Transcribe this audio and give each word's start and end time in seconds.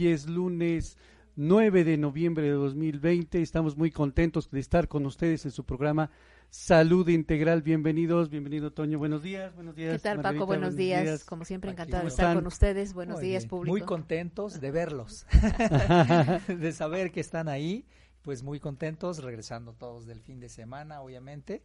Hoy 0.00 0.08
es 0.08 0.26
lunes 0.26 0.96
9 1.36 1.84
de 1.84 1.98
noviembre 1.98 2.46
de 2.46 2.52
2020, 2.52 3.42
estamos 3.42 3.76
muy 3.76 3.90
contentos 3.90 4.50
de 4.50 4.58
estar 4.58 4.88
con 4.88 5.04
ustedes 5.04 5.44
en 5.44 5.50
su 5.50 5.64
programa 5.64 6.10
Salud 6.48 7.06
Integral, 7.08 7.60
bienvenidos, 7.60 8.30
bienvenido 8.30 8.72
Toño, 8.72 8.98
buenos 8.98 9.22
días, 9.22 9.54
buenos 9.54 9.76
días. 9.76 9.92
¿Qué 9.92 9.98
tal 9.98 10.22
Paco? 10.22 10.46
Buenos, 10.46 10.74
días. 10.74 11.24
como 11.24 11.44
siempre 11.44 11.70
encantado 11.70 12.04
de 12.04 12.08
estar 12.08 12.34
con 12.34 12.46
ustedes, 12.46 12.94
buenos 12.94 13.20
días 13.20 13.44
público. 13.44 13.72
Muy 13.72 13.82
contentos 13.82 14.58
de 14.58 14.70
verlos, 14.70 15.26
de 16.48 16.72
saber 16.72 17.12
que 17.12 17.20
están 17.20 17.48
ahí, 17.48 17.84
pues 18.22 18.42
muy 18.42 18.58
contentos, 18.58 19.22
regresando 19.22 19.74
todos 19.74 20.06
del 20.06 20.20
fin 20.22 20.40
de 20.40 20.48
semana, 20.48 21.02
obviamente, 21.02 21.62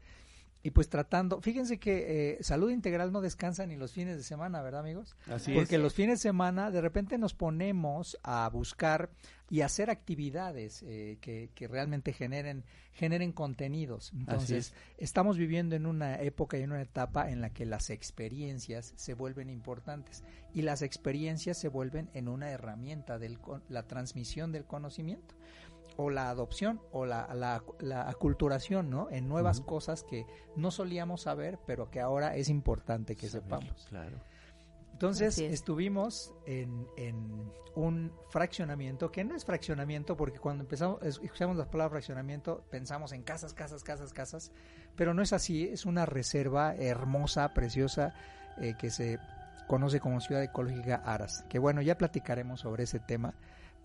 y 0.65 0.71
pues 0.71 0.89
tratando, 0.89 1.41
fíjense 1.41 1.77
que 1.77 2.37
eh, 2.39 2.43
salud 2.43 2.71
integral 2.71 3.11
no 3.11 3.21
descansa 3.21 3.67
ni 3.67 3.75
los 3.75 3.91
fines 3.91 4.17
de 4.17 4.23
semana, 4.23 4.63
¿verdad 4.63 4.79
amigos? 4.79 5.15
Así 5.27 5.53
Porque 5.53 5.75
es. 5.75 5.81
los 5.81 5.93
fines 5.93 6.17
de 6.17 6.23
semana 6.23 6.71
de 6.71 6.81
repente 6.81 7.19
nos 7.19 7.35
ponemos 7.35 8.17
a 8.23 8.49
buscar 8.49 9.11
y 9.47 9.61
hacer 9.61 9.91
actividades 9.91 10.81
eh, 10.81 11.19
que, 11.21 11.51
que, 11.53 11.67
realmente 11.67 12.13
generen, 12.13 12.63
generen 12.93 13.31
contenidos. 13.31 14.11
Entonces, 14.15 14.73
estamos 14.97 15.37
viviendo 15.37 15.75
en 15.75 15.85
una 15.85 16.19
época 16.19 16.57
y 16.57 16.63
en 16.63 16.71
una 16.71 16.81
etapa 16.81 17.29
en 17.29 17.41
la 17.41 17.51
que 17.51 17.67
las 17.67 17.91
experiencias 17.91 18.91
se 18.95 19.13
vuelven 19.13 19.51
importantes 19.51 20.23
y 20.51 20.63
las 20.63 20.81
experiencias 20.81 21.59
se 21.59 21.67
vuelven 21.67 22.09
en 22.15 22.27
una 22.27 22.49
herramienta 22.49 23.19
de 23.19 23.37
la 23.69 23.83
transmisión 23.83 24.51
del 24.51 24.65
conocimiento 24.65 25.35
o 25.97 26.09
la 26.09 26.29
adopción 26.29 26.81
o 26.91 27.05
la, 27.05 27.33
la, 27.33 27.63
la 27.79 28.09
aculturación, 28.09 28.89
¿no? 28.89 29.09
En 29.11 29.27
nuevas 29.27 29.59
uh 29.59 29.63
-huh. 29.63 29.65
cosas 29.65 30.03
que 30.03 30.25
no 30.55 30.71
solíamos 30.71 31.21
saber, 31.21 31.59
pero 31.65 31.89
que 31.89 31.99
ahora 32.01 32.35
es 32.35 32.49
importante 32.49 33.15
que 33.15 33.27
Saber, 33.27 33.43
sepamos. 33.43 33.85
Claro. 33.89 34.17
Entonces 34.93 35.39
estuvimos 35.39 36.33
en, 36.45 36.87
en, 36.95 37.51
un 37.75 38.13
fraccionamiento, 38.29 39.11
que 39.11 39.25
no 39.25 39.35
es 39.35 39.43
fraccionamiento, 39.43 40.15
porque 40.15 40.39
cuando 40.39 40.63
empezamos, 40.63 41.03
escuchamos 41.03 41.57
la 41.57 41.69
palabra 41.69 41.91
fraccionamiento, 41.91 42.63
pensamos 42.69 43.11
en 43.11 43.21
casas, 43.21 43.53
casas, 43.53 43.83
casas, 43.83 44.13
casas, 44.13 44.53
pero 44.95 45.13
no 45.13 45.21
es 45.21 45.33
así, 45.33 45.67
es 45.67 45.85
una 45.85 46.05
reserva 46.05 46.73
hermosa, 46.75 47.53
preciosa, 47.53 48.13
eh, 48.61 48.75
que 48.79 48.89
se 48.89 49.19
conoce 49.67 49.99
como 49.99 50.21
Ciudad 50.21 50.41
Ecológica 50.43 50.95
Aras, 50.95 51.43
que 51.49 51.59
bueno, 51.59 51.81
ya 51.81 51.97
platicaremos 51.97 52.61
sobre 52.61 52.83
ese 52.83 52.99
tema 52.99 53.33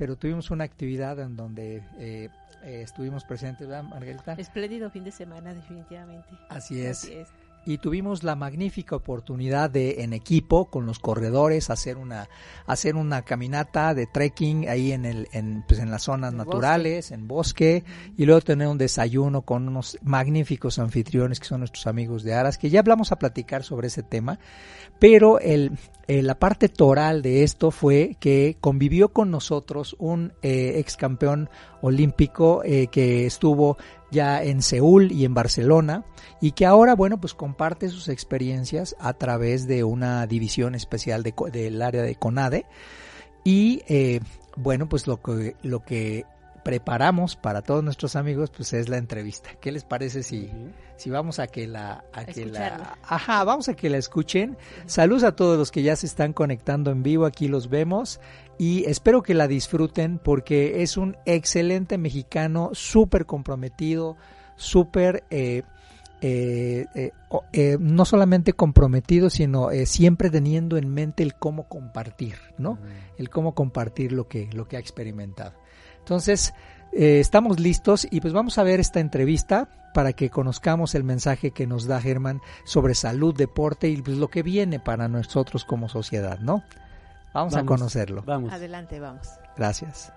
pero 0.00 0.16
tuvimos 0.16 0.50
una 0.50 0.64
actividad 0.64 1.18
en 1.20 1.36
donde 1.36 1.82
eh, 1.98 2.30
eh, 2.64 2.80
estuvimos 2.82 3.22
presentes, 3.24 3.68
¿verdad, 3.68 3.82
Margarita? 3.82 4.32
Espléndido 4.32 4.88
fin 4.88 5.04
de 5.04 5.12
semana, 5.12 5.52
definitivamente. 5.52 6.26
Así 6.48 6.80
es. 6.80 7.04
Así 7.04 7.12
es. 7.12 7.28
Y 7.66 7.76
tuvimos 7.76 8.24
la 8.24 8.34
magnífica 8.34 8.96
oportunidad 8.96 9.68
de, 9.68 10.02
en 10.02 10.14
equipo, 10.14 10.70
con 10.70 10.86
los 10.86 10.98
corredores, 10.98 11.68
hacer 11.68 11.98
una, 11.98 12.30
hacer 12.66 12.96
una 12.96 13.20
caminata 13.20 13.92
de 13.92 14.06
trekking 14.06 14.70
ahí 14.70 14.92
en 14.92 15.04
el, 15.04 15.28
en, 15.32 15.64
pues 15.68 15.78
en 15.80 15.90
las 15.90 16.04
zonas 16.04 16.32
En 16.32 16.38
naturales, 16.38 17.10
bosque. 17.10 17.14
en 17.14 17.28
bosque, 17.28 17.84
y 18.16 18.24
luego 18.24 18.40
tener 18.40 18.68
un 18.68 18.78
desayuno 18.78 19.42
con 19.42 19.68
unos 19.68 19.98
magníficos 20.00 20.78
anfitriones 20.78 21.38
que 21.38 21.46
son 21.46 21.60
nuestros 21.60 21.86
amigos 21.86 22.22
de 22.22 22.32
Aras, 22.32 22.56
que 22.56 22.70
ya 22.70 22.80
hablamos 22.80 23.12
a 23.12 23.18
platicar 23.18 23.64
sobre 23.64 23.88
ese 23.88 24.02
tema, 24.02 24.38
pero 24.98 25.38
el, 25.38 25.72
eh, 26.10 26.22
la 26.22 26.40
parte 26.40 26.68
toral 26.68 27.22
de 27.22 27.44
esto 27.44 27.70
fue 27.70 28.16
que 28.18 28.56
convivió 28.60 29.10
con 29.10 29.30
nosotros 29.30 29.94
un 30.00 30.32
eh, 30.42 30.72
ex 30.78 30.96
campeón 30.96 31.48
olímpico 31.82 32.62
eh, 32.64 32.88
que 32.88 33.26
estuvo 33.26 33.76
ya 34.10 34.42
en 34.42 34.60
Seúl 34.60 35.12
y 35.12 35.24
en 35.24 35.34
Barcelona 35.34 36.04
y 36.40 36.50
que 36.50 36.66
ahora, 36.66 36.96
bueno, 36.96 37.20
pues 37.20 37.32
comparte 37.32 37.88
sus 37.90 38.08
experiencias 38.08 38.96
a 38.98 39.12
través 39.12 39.68
de 39.68 39.84
una 39.84 40.26
división 40.26 40.74
especial 40.74 41.22
de, 41.22 41.32
del 41.52 41.80
área 41.80 42.02
de 42.02 42.16
CONADE. 42.16 42.66
Y 43.44 43.82
eh, 43.86 44.18
bueno, 44.56 44.88
pues 44.88 45.06
lo 45.06 45.22
que, 45.22 45.54
lo 45.62 45.84
que 45.84 46.24
preparamos 46.62 47.36
para 47.36 47.62
todos 47.62 47.82
nuestros 47.82 48.16
amigos 48.16 48.50
pues 48.50 48.72
es 48.72 48.88
la 48.88 48.98
entrevista. 48.98 49.50
¿Qué 49.60 49.72
les 49.72 49.84
parece 49.84 50.22
si, 50.22 50.44
uh 50.44 50.48
-huh. 50.48 50.72
si 50.96 51.10
vamos 51.10 51.38
a 51.38 51.46
que 51.46 51.66
la 51.66 52.04
a 52.12 52.24
que 52.24 52.46
la 52.46 52.98
ajá, 53.02 53.44
vamos 53.44 53.68
a 53.68 53.74
que 53.74 53.88
la 53.90 53.98
escuchen? 53.98 54.56
Saludos 54.86 55.24
a 55.24 55.36
todos 55.36 55.58
los 55.58 55.70
que 55.70 55.82
ya 55.82 55.96
se 55.96 56.06
están 56.06 56.32
conectando 56.32 56.90
en 56.90 57.02
vivo, 57.02 57.26
aquí 57.26 57.48
los 57.48 57.68
vemos 57.68 58.20
y 58.58 58.84
espero 58.84 59.22
que 59.22 59.32
la 59.32 59.48
disfruten 59.48 60.18
porque 60.18 60.82
es 60.82 60.98
un 60.98 61.16
excelente 61.24 61.96
mexicano, 61.96 62.70
súper 62.74 63.24
comprometido, 63.24 64.18
súper 64.56 65.24
eh, 65.30 65.62
eh, 66.20 67.12
eh, 67.54 67.78
no 67.80 68.04
solamente 68.04 68.52
comprometido, 68.52 69.30
sino 69.30 69.70
siempre 69.86 70.28
teniendo 70.28 70.76
en 70.76 70.92
mente 70.92 71.22
el 71.22 71.36
cómo 71.36 71.68
compartir, 71.68 72.34
¿no? 72.58 72.72
Uh 72.72 72.74
-huh. 72.74 73.14
El 73.16 73.30
cómo 73.30 73.54
compartir 73.54 74.12
lo 74.12 74.28
que, 74.28 74.50
lo 74.52 74.68
que 74.68 74.76
ha 74.76 74.80
experimentado. 74.80 75.54
Entonces, 76.00 76.52
eh, 76.92 77.20
estamos 77.20 77.60
listos 77.60 78.06
y 78.10 78.20
pues 78.20 78.32
vamos 78.32 78.58
a 78.58 78.64
ver 78.64 78.80
esta 78.80 79.00
entrevista 79.00 79.68
para 79.94 80.12
que 80.12 80.30
conozcamos 80.30 80.94
el 80.94 81.04
mensaje 81.04 81.52
que 81.52 81.66
nos 81.66 81.86
da 81.86 82.00
Germán 82.00 82.40
sobre 82.64 82.94
salud, 82.94 83.34
deporte 83.34 83.88
y 83.88 84.02
pues 84.02 84.16
lo 84.16 84.28
que 84.28 84.42
viene 84.42 84.80
para 84.80 85.08
nosotros 85.08 85.64
como 85.64 85.88
sociedad, 85.88 86.38
¿no? 86.40 86.64
Vamos, 87.32 87.54
a 87.54 87.64
conocerlo. 87.64 88.22
Vamos. 88.26 88.52
Adelante, 88.52 88.98
vamos. 88.98 89.28
Gracias. 89.56 90.12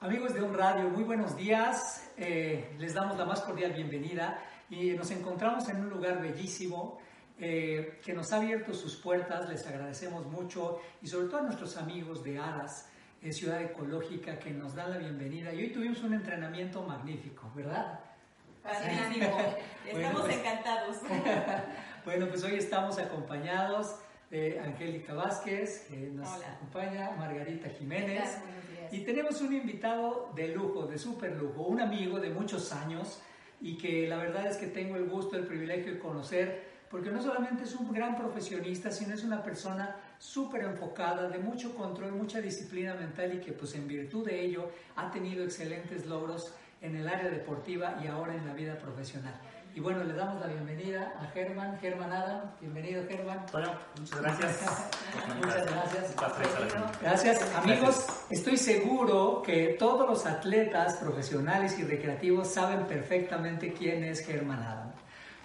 Amigos 0.00 0.34
de 0.34 0.42
Un 0.42 0.52
Radio, 0.52 0.90
muy 0.90 1.04
buenos 1.04 1.36
días. 1.36 2.10
Eh, 2.16 2.74
les 2.78 2.92
damos 2.92 3.16
la 3.16 3.24
más 3.24 3.40
cordial 3.40 3.72
bienvenida 3.72 4.38
y 4.68 4.90
nos 4.90 5.10
encontramos 5.10 5.68
en 5.68 5.80
un 5.80 5.88
lugar 5.88 6.20
bellísimo 6.20 6.98
eh, 7.38 8.00
que 8.04 8.12
nos 8.12 8.32
ha 8.32 8.36
abierto 8.36 8.74
sus 8.74 8.96
puertas. 8.96 9.48
Les 9.48 9.66
agradecemos 9.66 10.26
mucho 10.26 10.80
y 11.00 11.06
sobre 11.06 11.28
todo 11.28 11.38
a 11.38 11.42
nuestros 11.42 11.76
amigos 11.76 12.22
de 12.22 12.38
Aras, 12.38 12.88
eh, 13.24 13.32
Ciudad 13.32 13.62
Ecológica, 13.62 14.38
que 14.38 14.50
nos 14.50 14.74
dan 14.74 14.90
la 14.90 14.98
bienvenida. 14.98 15.52
Y 15.54 15.62
hoy 15.62 15.70
tuvimos 15.70 16.02
un 16.02 16.12
entrenamiento 16.12 16.82
magnífico, 16.82 17.50
¿verdad? 17.54 17.98
Fascinante. 18.62 19.18
Estamos 19.86 20.22
pues, 20.22 20.36
encantados. 20.36 20.96
bueno, 22.04 22.28
pues 22.28 22.44
hoy 22.44 22.56
estamos 22.56 22.98
acompañados 22.98 23.96
de 24.30 24.60
Angélica 24.60 25.14
Vázquez, 25.14 25.86
que 25.88 25.96
nos 25.96 26.28
acompaña, 26.42 27.12
Margarita 27.12 27.70
Jiménez. 27.70 28.38
Y 28.92 29.00
tenemos 29.00 29.40
un 29.40 29.54
invitado 29.54 30.30
de 30.34 30.48
lujo, 30.48 30.86
de 30.86 30.98
súper 30.98 31.34
lujo, 31.36 31.62
un 31.62 31.80
amigo 31.80 32.20
de 32.20 32.28
muchos 32.28 32.72
años 32.72 33.22
y 33.60 33.78
que 33.78 34.06
la 34.06 34.18
verdad 34.18 34.46
es 34.46 34.58
que 34.58 34.66
tengo 34.66 34.96
el 34.96 35.08
gusto, 35.08 35.36
el 35.36 35.46
privilegio 35.46 35.94
de 35.94 35.98
conocer, 35.98 36.64
porque 36.90 37.10
no 37.10 37.22
solamente 37.22 37.64
es 37.64 37.74
un 37.74 37.90
gran 37.90 38.16
profesionista, 38.16 38.90
sino 38.90 39.14
es 39.14 39.24
una 39.24 39.42
persona 39.42 39.96
súper 40.18 40.62
enfocada, 40.62 41.28
de 41.28 41.38
mucho 41.38 41.74
control, 41.74 42.12
mucha 42.12 42.40
disciplina 42.40 42.94
mental 42.94 43.34
y 43.34 43.40
que 43.40 43.52
pues 43.52 43.74
en 43.74 43.86
virtud 43.86 44.26
de 44.26 44.44
ello 44.44 44.70
ha 44.96 45.10
tenido 45.10 45.44
excelentes 45.44 46.06
logros 46.06 46.54
en 46.80 46.96
el 46.96 47.08
área 47.08 47.30
deportiva 47.30 47.98
y 48.02 48.06
ahora 48.06 48.34
en 48.34 48.46
la 48.46 48.52
vida 48.52 48.76
profesional. 48.76 49.34
Y 49.76 49.80
bueno, 49.80 50.04
le 50.04 50.14
damos 50.14 50.40
la 50.40 50.46
bienvenida 50.46 51.14
a 51.20 51.26
Germán, 51.32 51.76
Germán 51.80 52.12
Adam. 52.12 52.42
Bienvenido, 52.60 53.02
Germán. 53.08 53.44
Bueno, 53.50 53.72
muchas 53.98 54.20
gracias. 54.20 54.90
muchas 55.36 55.66
gracias. 55.66 56.14
Gracias, 57.00 57.54
amigos. 57.56 58.06
Estoy 58.30 58.56
seguro 58.56 59.42
que 59.44 59.74
todos 59.76 60.08
los 60.08 60.26
atletas 60.26 60.98
profesionales 60.98 61.76
y 61.80 61.82
recreativos 61.82 62.52
saben 62.52 62.86
perfectamente 62.86 63.72
quién 63.72 64.04
es 64.04 64.24
Germán 64.24 64.62
Adam. 64.62 64.92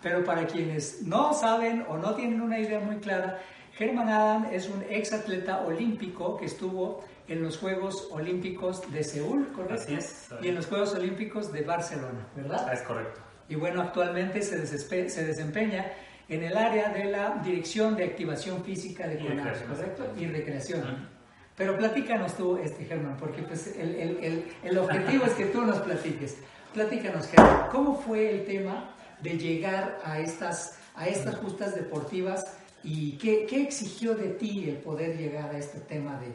Pero 0.03 0.23
para 0.23 0.45
quienes 0.45 1.01
no 1.01 1.33
saben 1.33 1.83
o 1.89 1.97
no 1.97 2.13
tienen 2.13 2.39
una 2.41 2.59
idea 2.59 2.79
muy 2.79 2.97
clara, 2.97 3.39
Germán 3.79 4.09
Adam 4.09 4.47
es 4.51 4.69
un 4.69 4.83
ex 4.89 5.13
atleta 5.13 5.61
olímpico 5.61 6.37
que 6.37 6.45
estuvo 6.45 7.03
en 7.27 7.41
los 7.41 7.57
Juegos 7.57 8.09
Olímpicos 8.11 8.91
de 8.91 9.03
Seúl, 9.03 9.47
¿correcto? 9.53 9.81
Así 9.81 9.95
es. 9.95 10.27
Y 10.41 10.49
en 10.49 10.55
los 10.55 10.67
Juegos 10.67 10.93
Olímpicos 10.93 11.51
de 11.51 11.63
Barcelona, 11.63 12.27
¿verdad? 12.35 12.71
Es 12.71 12.81
correcto 12.81 13.21
y 13.49 13.55
bueno, 13.55 13.81
actualmente 13.81 14.41
se, 14.43 14.67
se 15.09 15.25
desempeña 15.25 15.91
en 16.29 16.43
el 16.43 16.55
área 16.55 16.89
de 16.89 17.05
la 17.05 17.41
Dirección 17.43 17.95
de 17.95 18.05
Activación 18.05 18.63
Física 18.63 19.07
de 19.07 19.17
CONAF, 19.17 19.63
¿correcto? 19.63 20.13
Y 20.17 20.27
recreación. 20.27 21.09
Pero 21.57 21.75
platícanos 21.75 22.37
tú, 22.37 22.57
este, 22.57 22.85
Germán, 22.85 23.17
porque 23.17 23.41
pues 23.41 23.75
el, 23.75 23.95
el, 23.95 24.53
el, 24.63 24.77
objetivo 24.77 25.25
es 25.25 25.33
que 25.33 25.45
tú 25.45 25.63
nos 25.63 25.79
platiques. 25.79 26.37
Platícanos, 26.73 27.27
Germán, 27.27 27.67
¿cómo 27.71 27.99
fue 27.99 28.29
el 28.29 28.45
tema 28.45 28.95
de 29.21 29.37
llegar 29.37 29.97
a 30.03 30.19
estas, 30.19 30.77
a 30.95 31.07
estas 31.07 31.35
justas 31.37 31.73
deportivas 31.73 32.58
y 32.83 33.13
qué, 33.13 33.45
qué 33.45 33.63
exigió 33.63 34.15
de 34.15 34.29
ti 34.29 34.69
el 34.69 34.77
poder 34.77 35.17
llegar 35.17 35.49
a 35.53 35.57
este 35.57 35.79
tema 35.81 36.19
de, 36.19 36.33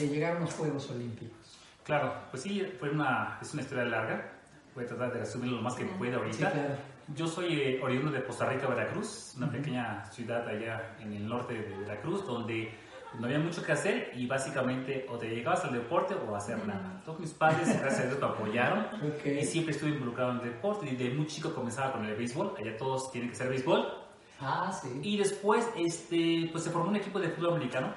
de 0.00 0.08
llegar 0.08 0.36
a 0.36 0.38
unos 0.38 0.54
Juegos 0.54 0.90
Olímpicos? 0.90 1.58
Claro, 1.84 2.14
pues 2.30 2.42
sí, 2.42 2.62
fue 2.78 2.90
una, 2.90 3.38
es 3.40 3.52
una 3.52 3.62
historia 3.62 3.84
larga 3.84 4.36
voy 4.76 4.84
a 4.84 4.88
tratar 4.88 5.12
de 5.14 5.20
resumirlo 5.20 5.56
lo 5.56 5.62
más 5.62 5.74
que 5.74 5.86
pueda 5.86 6.18
ahorita. 6.18 6.78
Yo 7.14 7.26
soy 7.26 7.60
eh, 7.60 7.80
oriundo 7.82 8.10
de 8.10 8.22
Costa 8.22 8.46
Rica, 8.46 8.66
Veracruz, 8.66 9.32
una 9.36 9.50
pequeña 9.50 10.04
ciudad 10.10 10.46
allá 10.46 10.96
en 11.00 11.12
el 11.14 11.26
norte 11.26 11.54
de 11.54 11.76
Veracruz, 11.78 12.26
donde 12.26 12.74
no 13.18 13.26
había 13.26 13.38
mucho 13.38 13.62
que 13.62 13.72
hacer 13.72 14.12
y 14.14 14.26
básicamente 14.26 15.06
o 15.08 15.16
te 15.16 15.28
llegabas 15.28 15.64
al 15.64 15.72
deporte 15.72 16.14
o 16.14 16.34
a 16.34 16.38
hacer 16.38 16.58
nada. 16.66 17.00
Todos 17.04 17.20
mis 17.20 17.32
padres, 17.32 17.68
gracias 17.80 18.00
a 18.00 18.06
Dios, 18.08 18.20
me 18.20 18.26
apoyaron 18.26 18.86
y 19.24 19.44
siempre 19.44 19.72
estuve 19.72 19.90
involucrado 19.90 20.32
en 20.32 20.38
el 20.38 20.44
deporte. 20.44 20.86
Y 20.90 20.96
de 20.96 21.10
muy 21.14 21.26
chico 21.26 21.54
comenzaba 21.54 21.92
con 21.92 22.04
el 22.04 22.14
béisbol, 22.14 22.54
allá 22.58 22.76
todos 22.76 23.10
tienen 23.10 23.30
que 23.30 23.36
ser 23.36 23.48
béisbol. 23.48 24.05
Ah, 24.40 24.70
sí. 24.72 25.00
Y 25.02 25.16
después 25.16 25.68
este, 25.76 26.48
pues 26.52 26.64
se 26.64 26.70
formó 26.70 26.90
un 26.90 26.96
equipo 26.96 27.18
de 27.18 27.30
fútbol 27.30 27.54
americano, 27.54 27.92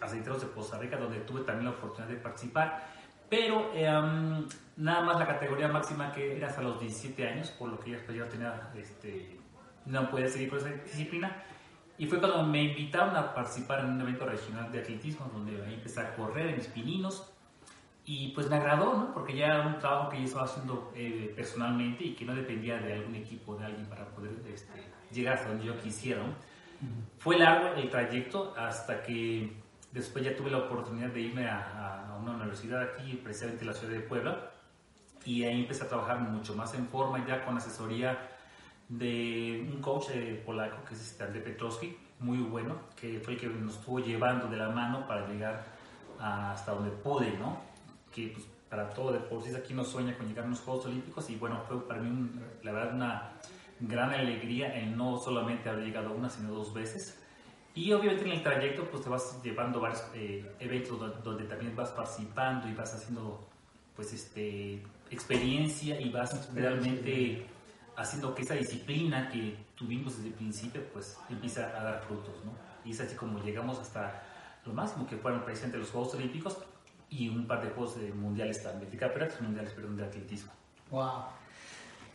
aceiteros 0.00 0.40
de 0.40 0.48
Costa 0.50 0.78
Rica, 0.78 0.96
donde 0.96 1.20
tuve 1.20 1.42
también 1.42 1.66
la 1.66 1.72
oportunidad 1.72 2.08
de 2.08 2.20
participar. 2.20 2.88
Pero 3.28 3.70
em, 3.74 4.46
nada 4.76 5.02
más 5.02 5.18
la 5.18 5.26
categoría 5.26 5.68
máxima 5.68 6.12
que 6.12 6.36
era 6.36 6.48
hasta 6.48 6.62
los 6.62 6.80
17 6.80 7.28
años, 7.28 7.50
por 7.50 7.70
lo 7.70 7.78
que 7.78 7.92
después 7.92 8.16
yo 8.16 8.26
tenía, 8.26 8.70
este, 8.76 9.38
no 9.86 10.10
podía 10.10 10.28
seguir 10.28 10.50
con 10.50 10.58
esa 10.58 10.68
disciplina. 10.68 11.44
Y 11.96 12.06
fue 12.06 12.18
cuando 12.18 12.42
me 12.44 12.64
invitaron 12.64 13.14
a 13.14 13.34
participar 13.34 13.80
en 13.80 13.92
un 13.92 14.00
evento 14.00 14.24
regional 14.24 14.72
de 14.72 14.80
atletismo, 14.80 15.30
donde 15.32 15.62
ahí 15.64 15.74
empecé 15.74 16.00
a 16.00 16.14
correr 16.16 16.48
en 16.48 16.56
mis 16.56 16.66
pininos. 16.66 17.30
Y 18.06 18.28
pues 18.28 18.48
me 18.48 18.56
agradó, 18.56 18.96
¿no? 18.96 19.12
Porque 19.12 19.36
ya 19.36 19.46
era 19.46 19.66
un 19.66 19.78
trabajo 19.78 20.08
que 20.08 20.16
yo 20.18 20.24
estaba 20.24 20.44
haciendo 20.44 20.90
eh, 20.96 21.32
personalmente 21.36 22.04
y 22.04 22.14
que 22.14 22.24
no 22.24 22.34
dependía 22.34 22.78
de 22.78 22.94
algún 22.94 23.14
equipo, 23.14 23.54
de 23.54 23.66
alguien 23.66 23.86
para 23.86 24.06
poder 24.06 24.32
este, 24.48 24.90
llegar 25.12 25.34
hasta 25.34 25.48
donde 25.48 25.64
yo 25.64 25.78
quisiera. 25.80 26.22
Fue 27.18 27.38
largo 27.38 27.74
el 27.74 27.90
trayecto 27.90 28.54
hasta 28.56 29.02
que 29.02 29.52
después 29.92 30.24
ya 30.24 30.34
tuve 30.36 30.50
la 30.50 30.58
oportunidad 30.58 31.08
de 31.08 31.20
irme 31.20 31.46
a, 31.48 32.08
a 32.08 32.16
una 32.16 32.32
universidad 32.32 32.82
aquí, 32.82 33.20
precisamente 33.22 33.62
en 33.62 33.68
la 33.68 33.74
ciudad 33.74 33.92
de 33.92 34.00
Puebla, 34.00 34.50
y 35.24 35.44
ahí 35.44 35.60
empecé 35.60 35.84
a 35.84 35.88
trabajar 35.88 36.20
mucho 36.20 36.54
más 36.54 36.74
en 36.74 36.86
forma, 36.88 37.26
ya 37.26 37.44
con 37.44 37.56
asesoría 37.56 38.18
de 38.88 39.68
un 39.72 39.80
coach 39.80 40.08
polaco 40.44 40.84
que 40.84 40.94
es 40.94 41.00
este 41.00 41.24
Andrzej 41.24 41.44
Petrowski, 41.44 41.96
muy 42.18 42.38
bueno, 42.38 42.76
que 42.96 43.20
fue 43.20 43.34
el 43.34 43.40
que 43.40 43.46
nos 43.46 43.76
estuvo 43.76 44.00
llevando 44.00 44.48
de 44.48 44.56
la 44.56 44.68
mano 44.68 45.06
para 45.06 45.26
llegar 45.28 45.64
hasta 46.18 46.72
donde 46.72 46.90
pude, 46.90 47.30
¿no? 47.38 47.60
Que 48.12 48.28
pues, 48.28 48.46
para 48.68 48.90
todo 48.90 49.12
deportista 49.12 49.58
aquí 49.58 49.74
nos 49.74 49.88
sueña 49.88 50.16
con 50.16 50.26
llegar 50.26 50.44
a 50.44 50.48
los 50.48 50.60
Juegos 50.60 50.86
Olímpicos 50.86 51.30
y 51.30 51.36
bueno, 51.36 51.62
fue 51.66 51.86
para 51.86 52.00
mí 52.00 52.30
la 52.62 52.72
verdad 52.72 52.94
una 52.94 53.32
gran 53.80 54.10
alegría 54.10 54.76
en 54.78 54.96
no 54.96 55.18
solamente 55.18 55.68
haber 55.68 55.84
llegado 55.84 56.12
una, 56.12 56.28
sino 56.28 56.52
dos 56.52 56.72
veces. 56.72 57.18
Y 57.74 57.92
obviamente 57.92 58.24
en 58.24 58.32
el 58.32 58.42
trayecto 58.42 58.90
pues 58.90 59.02
te 59.02 59.08
vas 59.08 59.40
llevando 59.42 59.80
varios 59.80 60.04
eh, 60.14 60.50
eventos 60.58 60.98
donde, 60.98 61.22
donde, 61.22 61.44
también 61.44 61.74
vas 61.76 61.90
participando 61.90 62.68
y 62.68 62.74
vas 62.74 62.94
haciendo 62.94 63.48
pues 63.94 64.12
este 64.12 64.82
experiencia 65.10 66.00
y 66.00 66.10
vas 66.10 66.52
realmente 66.54 67.46
haciendo 67.96 68.34
que 68.34 68.42
esa 68.42 68.54
disciplina 68.54 69.28
que 69.28 69.56
tuvimos 69.74 70.16
desde 70.16 70.28
el 70.28 70.34
principio 70.34 70.82
pues 70.92 71.18
empieza 71.28 71.66
a 71.78 71.82
dar 71.82 72.02
frutos, 72.02 72.34
¿no? 72.44 72.52
Y 72.84 72.92
es 72.92 73.00
así 73.00 73.14
como 73.14 73.42
llegamos 73.42 73.78
hasta 73.78 74.22
lo 74.64 74.72
máximo 74.72 75.06
que 75.06 75.16
fueron 75.16 75.44
presentes 75.44 75.80
los 75.80 75.90
Juegos 75.90 76.14
Olímpicos 76.14 76.58
y 77.08 77.28
un 77.28 77.46
par 77.46 77.62
de 77.62 77.70
Juegos 77.70 77.96
Mundiales 78.14 78.62
también, 78.62 78.90
de 78.90 78.96
campeonatos 78.96 79.40
mundiales, 79.40 79.72
perdón, 79.72 79.96
de 79.96 80.04
atletismo. 80.04 80.52
¡Wow! 80.90 81.39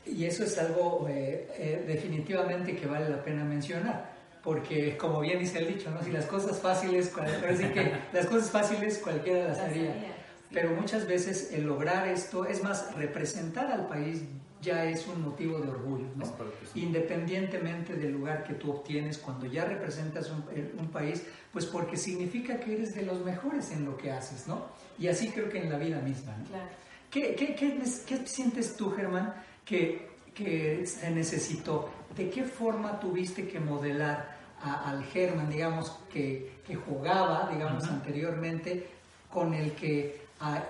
Y 0.06 0.26
eso 0.26 0.44
es 0.44 0.58
algo 0.58 1.08
eh, 1.10 1.48
eh, 1.58 1.84
definitivamente 1.88 2.76
que 2.76 2.86
vale 2.86 3.10
la 3.10 3.24
pena 3.24 3.44
mencionar, 3.44 4.14
porque 4.44 4.96
como 4.98 5.20
bien 5.22 5.40
dice 5.40 5.60
el 5.60 5.68
dicho, 5.68 5.90
¿no? 5.90 6.04
Si 6.04 6.12
las 6.12 6.26
cosas 6.26 6.60
fáciles, 6.60 7.10
que 7.10 7.92
las 8.14 8.26
cosas 8.28 8.52
fáciles 8.52 9.00
cualquiera 9.00 9.48
las 9.48 9.60
haría 9.60 10.16
pero 10.56 10.74
muchas 10.74 11.06
veces 11.06 11.52
el 11.52 11.66
lograr 11.66 12.08
esto, 12.08 12.46
es 12.46 12.64
más, 12.64 12.96
representar 12.96 13.72
al 13.72 13.88
país 13.88 14.22
ya 14.62 14.86
es 14.86 15.06
un 15.06 15.22
motivo 15.22 15.60
de 15.60 15.70
orgullo, 15.70 16.06
¿no? 16.16 16.26
independientemente 16.74 17.94
del 17.94 18.14
lugar 18.14 18.44
que 18.46 18.54
tú 18.54 18.72
obtienes, 18.72 19.18
cuando 19.18 19.46
ya 19.46 19.66
representas 19.66 20.32
un, 20.32 20.88
país, 20.88 21.24
pues 21.52 21.66
porque 21.66 21.98
significa 21.98 22.60
que 22.60 22.74
eres 22.74 22.96
de 22.96 23.04
los 23.04 23.24
mejores 23.24 23.70
en 23.72 23.86
lo 23.86 23.96
que 23.98 24.12
haces, 24.12 24.48
¿no? 24.48 24.66
Y 24.98 25.08
así 25.08 25.30
creo 25.30 25.50
que 25.50 25.62
en 25.62 25.70
la 25.70 25.78
vida 25.78 26.00
misma. 26.00 26.36
¿no? 26.38 26.46
Claro. 26.46 26.70
¿Qué, 27.12 27.36
qué, 27.36 27.54
qué, 27.54 28.26
sientes 28.26 28.76
tú, 28.76 28.92
Germán, 28.92 29.36
que, 29.66 30.08
que, 30.34 30.86
se 30.86 31.12
necesitó? 31.12 31.90
¿De 32.16 32.30
qué 32.30 32.44
forma 32.44 33.00
tuviste 33.00 33.48
que 33.48 33.60
modelar 33.60 34.36
al 34.62 35.04
Germán, 35.06 35.50
digamos, 35.50 35.98
que, 36.12 36.62
que 36.66 36.76
jugaba, 36.76 37.50
digamos, 37.52 37.84
anteriormente, 37.86 38.88
con 39.30 39.54
el 39.54 39.74
que 39.74 40.26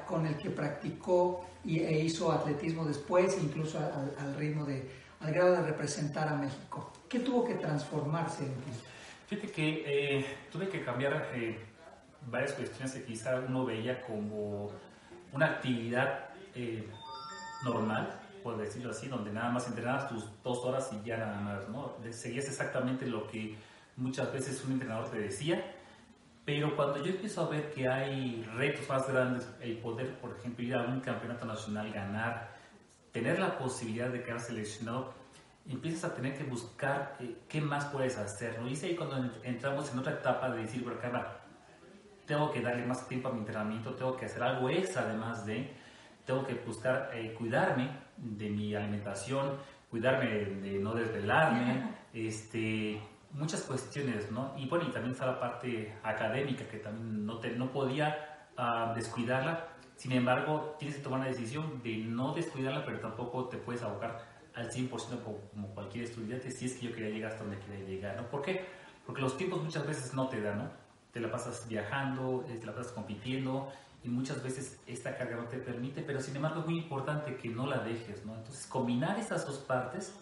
con 0.08 0.26
el 0.26 0.38
que 0.38 0.50
practicó 0.50 1.46
y, 1.64 1.80
e 1.80 2.00
hizo 2.00 2.32
atletismo 2.32 2.86
después, 2.86 3.38
incluso 3.42 3.80
al, 3.80 4.36
ritmo 4.36 4.66
de, 4.66 4.88
al 5.20 5.34
grado 5.34 5.54
de 5.54 5.62
representar 5.64 6.28
a 6.28 6.36
México. 6.36 6.92
¿Qué 7.10 7.20
tuvo 7.20 7.44
que 7.46 7.56
transformarse 7.56 8.44
en 8.44 8.54
ti? 8.54 8.72
Fíjate 9.28 9.52
que 9.52 9.84
eh, 9.86 10.26
tuve 10.52 10.70
que 10.70 10.84
cambiar 10.84 11.32
eh, 11.34 11.58
varias 12.28 12.54
cuestiones 12.54 12.94
que 12.94 13.04
quizá 13.04 13.40
uno 13.48 13.66
veía 13.66 14.02
como 14.02 14.72
una 15.32 15.48
actividad 15.48 16.30
eh, 16.54 16.88
normal, 17.64 18.22
por 18.46 18.58
decirlo 18.58 18.92
así, 18.92 19.08
donde 19.08 19.34
nada 19.34 19.50
más 19.50 19.66
entrenabas 19.66 20.08
tus 20.08 20.24
dos 20.44 20.64
horas 20.66 20.92
y 20.94 21.04
ya 21.04 21.18
nada 21.18 21.42
más, 21.42 21.68
¿no? 21.68 21.96
Seguías 22.12 22.46
exactamente 22.46 23.08
lo 23.08 23.26
que 23.26 23.58
muchas 23.96 24.32
veces 24.32 24.64
un 24.64 24.74
entrenador 24.74 25.10
te 25.10 25.18
decía 25.18 25.66
Pero 26.46 26.76
cuando 26.76 27.04
yo 27.04 27.12
empiezo 27.12 27.42
a 27.42 27.50
ver 27.50 27.74
que 27.74 27.88
hay 27.90 28.44
retos 28.56 28.88
más 28.88 29.12
grandes, 29.12 29.50
el 29.62 29.80
poder, 29.80 30.20
por 30.20 30.38
ejemplo, 30.38 30.64
ir 30.64 30.76
a 30.76 30.84
un 30.84 31.00
campeonato 31.00 31.48
nacional, 31.48 31.92
ganar, 31.92 32.52
tener 33.12 33.40
la 33.40 33.58
posibilidad 33.58 34.10
de 34.10 34.22
quedar 34.22 34.40
seleccionado, 34.40 35.16
empiezas 35.68 36.12
a 36.12 36.14
tener 36.14 36.38
que 36.38 36.44
buscar 36.44 37.18
eh, 37.20 37.38
qué 37.50 37.62
más 37.62 37.86
puedes 37.86 38.16
hacer. 38.20 38.62
¿no? 38.62 38.68
Y 38.68 38.74
es 38.74 38.84
ahí 38.84 38.96
cuando 38.96 39.28
entramos 39.42 39.92
en 39.92 39.98
otra 39.98 40.14
etapa 40.14 40.52
de 40.52 40.62
decir, 40.62 40.84
bueno, 40.84 41.00
caramba, 41.00 41.40
tengo 42.28 42.52
que 42.52 42.62
darle 42.62 42.86
más 42.86 43.08
tiempo 43.08 43.30
a 43.30 43.32
mi 43.32 43.40
entrenamiento, 43.40 43.96
tengo 43.96 44.16
que 44.16 44.28
hacer 44.28 44.44
algo 44.44 44.70
extra 44.70 45.02
además 45.02 45.48
de, 45.48 45.74
tengo 46.28 46.46
que 46.46 46.54
buscar 46.54 47.10
eh, 47.16 47.34
cuidarme 47.34 48.05
de 48.18 48.50
mi 48.50 48.76
alimentación, 48.76 49.58
cuidarme 49.90 50.26
de, 50.28 50.80
no 50.80 50.94
desvelarme, 50.94 51.96
este, 52.14 53.00
muchas 53.32 53.62
cuestiones, 53.64 54.32
¿no? 54.32 54.54
Y 54.58 54.68
bueno, 54.68 54.86
y 54.88 54.92
también 54.92 55.14
está 55.14 55.26
la 55.26 55.40
parte 55.40 55.94
académica 56.04 56.68
que 56.68 56.78
también 56.78 57.26
no, 57.26 57.40
te, 57.40 57.52
no 57.52 57.72
podía 57.72 58.48
uh, 58.58 58.96
descuidarla. 58.96 59.68
Sin 59.96 60.12
embargo, 60.12 60.76
tienes 60.80 60.98
que 60.98 61.04
tomar 61.04 61.22
la 61.22 61.28
decisión 61.28 61.82
de 61.84 61.98
no 61.98 62.34
descuidarla, 62.34 62.86
pero 62.86 63.00
tampoco 63.00 63.46
te 63.46 63.58
puedes 63.58 63.82
abocar 63.82 64.26
al 64.56 64.70
100% 64.70 64.90
como, 65.24 65.38
como, 65.54 65.68
cualquier 65.70 66.06
estudiante 66.06 66.50
si 66.52 66.66
es 66.66 66.74
que 66.76 66.88
yo 66.88 66.94
quería 66.94 67.10
llegar 67.10 67.32
hasta 67.32 67.44
donde 67.44 67.60
quería 67.60 67.86
llegar, 67.86 68.16
¿no? 68.16 68.28
¿Por 68.30 68.42
qué? 68.42 68.66
Porque 69.06 69.22
los 69.22 69.38
tiempos 69.38 69.62
muchas 69.62 69.86
veces 69.86 70.14
no 70.14 70.28
te 70.28 70.42
dan, 70.42 70.58
¿no? 70.58 70.70
Te 71.12 71.20
la 71.20 71.32
pasas 71.32 71.68
viajando, 71.68 72.46
eh, 72.50 72.58
te 72.58 72.66
la 72.66 72.74
pasas 72.74 72.92
compitiendo 72.92 73.72
y 74.06 74.10
muchas 74.10 74.44
veces 74.44 74.80
esta 74.86 75.18
carga 75.18 75.36
no 75.36 75.46
te 75.46 75.58
permite, 75.58 76.04
pero 76.04 76.22
sin 76.22 76.36
embargo 76.36 76.60
es 76.60 76.68
muy 76.68 76.78
importante 76.78 77.36
que 77.38 77.50
no 77.50 77.66
la 77.66 77.80
dejes, 77.80 78.24
¿no? 78.24 78.36
Entonces, 78.36 78.68
combinar 78.68 79.18
estas 79.18 79.48
dos 79.48 79.58
partes 79.58 80.14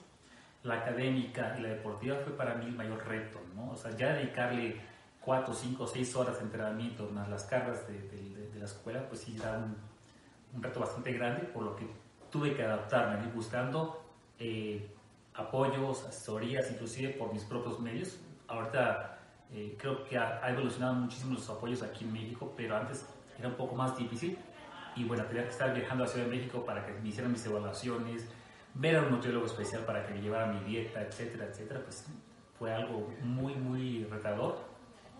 la 0.64 0.76
académica 0.76 1.56
y 1.60 1.62
la 1.62 1.70
deportiva 1.70 2.16
fue 2.24 2.32
para 2.38 2.56
mí 2.56 2.66
el 2.66 2.76
mayor 2.76 3.06
reto, 3.06 3.42
¿no? 3.54 3.72
O 3.72 3.76
sea, 3.76 3.92
ya 3.98 4.14
dedicarle 4.14 4.80
cuatro, 5.20 5.54
cinco, 5.54 5.86
seis 5.86 6.16
horas 6.16 6.38
de 6.38 6.44
entrenamiento 6.46 7.10
más 7.10 7.28
las 7.28 7.44
cargas 7.44 7.86
de, 7.88 8.00
de, 8.00 8.60
la 8.60 8.66
escuela, 8.66 9.06
pues 9.10 9.22
sí 9.22 9.36
era 9.38 9.58
un, 9.58 9.76
un, 10.56 10.64
reto 10.64 10.80
bastante 10.80 11.12
grande, 11.12 11.42
por 11.48 11.64
lo 11.64 11.76
que 11.76 11.86
tuve 12.32 12.56
que 12.56 12.64
adaptarme, 12.64 13.30
buscando 13.34 14.02
eh, 14.40 14.90
apoyos, 15.34 16.06
asesorías, 16.06 16.72
inclusive 16.72 17.10
por 17.16 17.34
mis 17.34 17.44
propios 17.44 17.82
medios. 17.82 18.18
Ahorita 18.48 19.20
eh, 19.52 19.76
creo 19.78 20.06
que 20.06 20.18
ha, 20.18 20.40
ha, 20.42 20.50
evolucionado 20.52 20.94
muchísimo 20.94 21.34
los 21.34 21.50
apoyos 21.50 21.84
aquí 21.84 22.06
en 22.06 22.14
México, 22.14 22.54
pero 22.56 22.78
antes 22.78 23.06
era 23.38 23.48
un 23.48 23.56
poco 23.56 23.76
más 23.76 23.98
difícil. 23.98 24.38
Y 24.96 25.06
bueno, 25.06 25.24
tenía 25.26 25.44
que 25.44 25.50
estar 25.50 25.74
viajando 25.74 26.04
a 26.04 26.08
Ciudad 26.08 26.26
de 26.28 26.36
México 26.36 26.64
para 26.66 26.86
que 26.86 26.94
me 26.94 27.10
hicieran 27.10 27.32
mis 27.32 27.46
evaluaciones, 27.46 28.28
ver 28.76 28.96
a 28.98 29.02
un 29.02 29.12
nutriólogo 29.12 29.46
especial 29.46 29.86
para 29.86 30.06
que 30.06 30.14
me 30.14 30.22
llevara 30.22 30.48
mi 30.48 30.60
dieta, 30.64 31.02
etcétera, 31.02 31.46
etcétera, 31.46 31.82
pues 31.84 32.06
fue 32.58 32.74
algo 32.74 33.12
muy, 33.24 33.56
muy 33.56 34.06
retador. 34.06 34.72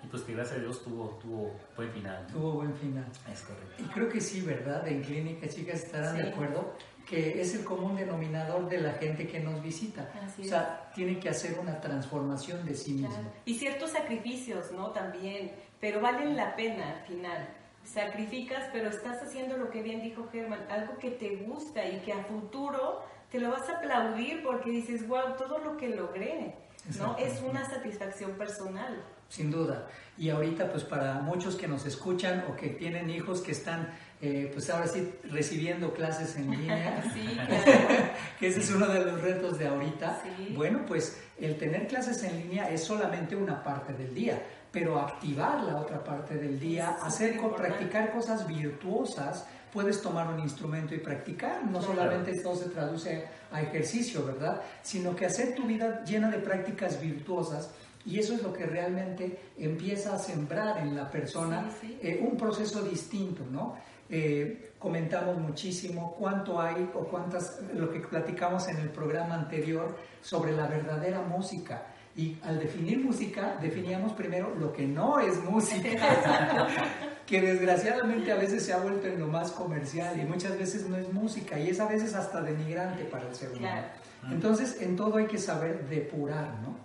Y 0.04 0.08
pues 0.08 0.24
que 0.24 0.34
gracias 0.34 0.58
a 0.58 0.62
Dios 0.62 0.84
tuvo, 0.84 1.18
tuvo 1.22 1.56
buen 1.78 1.90
final. 1.92 2.28
Tuvo 2.28 2.54
buen 2.54 2.76
final. 2.76 3.06
Es 3.32 3.42
correcto. 3.42 3.82
Y 3.82 3.84
creo 3.86 4.10
que 4.10 4.20
sí, 4.20 4.42
¿verdad? 4.42 4.86
En 4.88 5.02
clínica, 5.02 5.48
chicas, 5.48 5.84
estarán 5.84 6.18
de 6.18 6.30
acuerdo 6.30 6.74
que 7.08 7.42
es 7.42 7.54
el 7.56 7.64
común 7.64 7.96
denominador 7.96 8.68
de 8.70 8.80
la 8.80 8.94
gente 8.94 9.28
que 9.28 9.40
nos 9.40 9.62
visita. 9.62 10.10
o 10.40 10.44
sea, 10.44 10.90
tiene 10.96 11.20
que 11.20 11.30
hacer 11.30 11.58
una 11.60 11.80
transformación 11.80 12.66
de 12.66 12.76
sí 12.76 12.94
mismo. 12.94 13.32
Y 13.46 13.56
ciertos 13.56 13.92
sacrificios, 13.92 14.72
¿no? 14.72 14.92
También, 14.92 15.52
pero 15.80 16.02
valen 16.02 16.36
la 16.36 16.56
pena 16.56 17.00
al 17.00 17.06
final. 17.06 17.50
Sacrificas, 17.84 18.70
pero 18.72 18.90
estás 18.90 19.22
haciendo 19.22 19.58
lo 19.58 19.70
que 19.70 19.84
bien 19.84 20.02
dijo 20.02 20.28
Germán, 20.32 20.66
algo 20.70 20.98
que 20.98 21.12
te 21.12 21.36
gusta 21.38 21.86
y 21.86 22.00
que 22.00 22.14
a 22.14 22.24
futuro 22.24 23.04
te 23.30 23.40
lo 23.40 23.50
vas 23.52 23.68
a 23.70 23.78
aplaudir 23.78 24.44
porque 24.44 24.70
dices, 24.70 25.08
wow, 25.08 25.36
todo 25.38 25.58
lo 25.58 25.76
que 25.76 25.90
logré, 25.90 26.56
¿no? 26.98 27.18
Es 27.18 27.42
una 27.42 27.68
satisfacción 27.68 28.32
personal. 28.34 29.04
Sin 29.28 29.50
duda. 29.50 29.88
Y 30.18 30.30
ahorita, 30.30 30.70
pues 30.70 30.84
para 30.84 31.16
muchos 31.16 31.56
que 31.56 31.68
nos 31.68 31.88
escuchan 31.88 32.46
o 32.48 32.56
que 32.56 32.70
tienen 32.70 33.10
hijos 33.10 33.42
que 33.42 33.52
están, 33.52 33.90
eh, 34.22 34.52
pues 34.54 34.70
ahora 34.70 34.86
sí, 34.86 35.12
recibiendo 35.24 35.94
clases 35.94 36.36
en 36.36 36.52
línea, 36.58 37.04
que 38.40 38.48
ese 38.48 38.60
es 38.60 38.70
uno 38.70 38.88
de 38.88 39.04
los 39.04 39.22
retos 39.22 39.58
de 39.58 39.68
ahorita, 39.68 40.22
bueno, 40.56 40.86
pues 40.86 41.20
el 41.40 41.58
tener 41.58 41.88
clases 41.88 42.22
en 42.24 42.38
línea 42.38 42.70
es 42.70 42.84
solamente 42.84 43.36
una 43.36 43.64
parte 43.64 43.94
del 43.94 44.14
día, 44.14 44.40
pero 44.74 45.00
activar 45.00 45.64
la 45.64 45.78
otra 45.78 46.04
parte 46.04 46.36
del 46.36 46.60
día, 46.60 46.98
hacer, 47.04 47.40
practicar 47.56 48.12
cosas 48.12 48.48
virtuosas, 48.48 49.46
puedes 49.72 50.02
tomar 50.02 50.28
un 50.34 50.40
instrumento 50.40 50.96
y 50.96 50.98
practicar. 50.98 51.64
No 51.64 51.80
solamente 51.80 52.32
esto 52.32 52.56
se 52.56 52.70
traduce 52.70 53.28
a 53.52 53.62
ejercicio, 53.62 54.26
¿verdad? 54.26 54.64
Sino 54.82 55.16
que 55.16 55.28
hacer 55.28 55.54
tu 55.54 55.68
vida 55.68 56.04
llena 56.04 56.32
de 56.32 56.40
prácticas 56.40 57.00
virtuosas. 57.00 57.70
Y 58.04 58.18
eso 58.18 58.34
es 58.34 58.42
lo 58.42 58.52
que 58.52 58.66
realmente 58.66 59.40
empieza 59.60 60.16
a 60.16 60.18
sembrar 60.18 60.80
en 60.80 60.96
la 60.96 61.10
persona 61.10 61.70
eh, 62.02 62.20
un 62.28 62.36
proceso 62.36 62.82
distinto, 62.82 63.44
¿no? 63.50 63.76
Eh, 64.10 64.72
comentamos 64.80 65.38
muchísimo 65.38 66.16
cuánto 66.18 66.60
hay 66.60 66.90
o 66.96 67.02
cuántas, 67.06 67.62
lo 67.76 67.92
que 67.92 68.00
platicamos 68.00 68.68
en 68.68 68.78
el 68.78 68.90
programa 68.90 69.36
anterior 69.36 69.96
sobre 70.22 70.52
la 70.52 70.66
verdadera 70.66 71.22
música. 71.22 71.93
Y 72.16 72.38
al 72.44 72.60
definir 72.60 73.04
música, 73.04 73.58
definíamos 73.62 74.14
primero 74.14 74.54
lo 74.56 74.72
que 74.72 74.86
no 74.86 75.20
es 75.20 75.44
música. 75.44 75.90
que 77.26 77.42
desgraciadamente 77.42 78.32
a 78.32 78.36
veces 78.36 78.66
se 78.66 78.74
ha 78.74 78.78
vuelto 78.78 79.08
en 79.08 79.20
lo 79.20 79.28
más 79.28 79.52
comercial 79.52 80.20
y 80.20 80.24
muchas 80.24 80.58
veces 80.58 80.88
no 80.88 80.98
es 80.98 81.12
música 81.12 81.58
y 81.58 81.70
es 81.70 81.80
a 81.80 81.88
veces 81.88 82.14
hasta 82.14 82.42
denigrante 82.42 83.06
para 83.06 83.28
el 83.28 83.34
ser 83.34 83.52
humano. 83.52 83.84
Entonces, 84.30 84.82
en 84.82 84.96
todo 84.96 85.18
hay 85.18 85.26
que 85.26 85.38
saber 85.38 85.88
depurar, 85.90 86.60
¿no? 86.62 86.78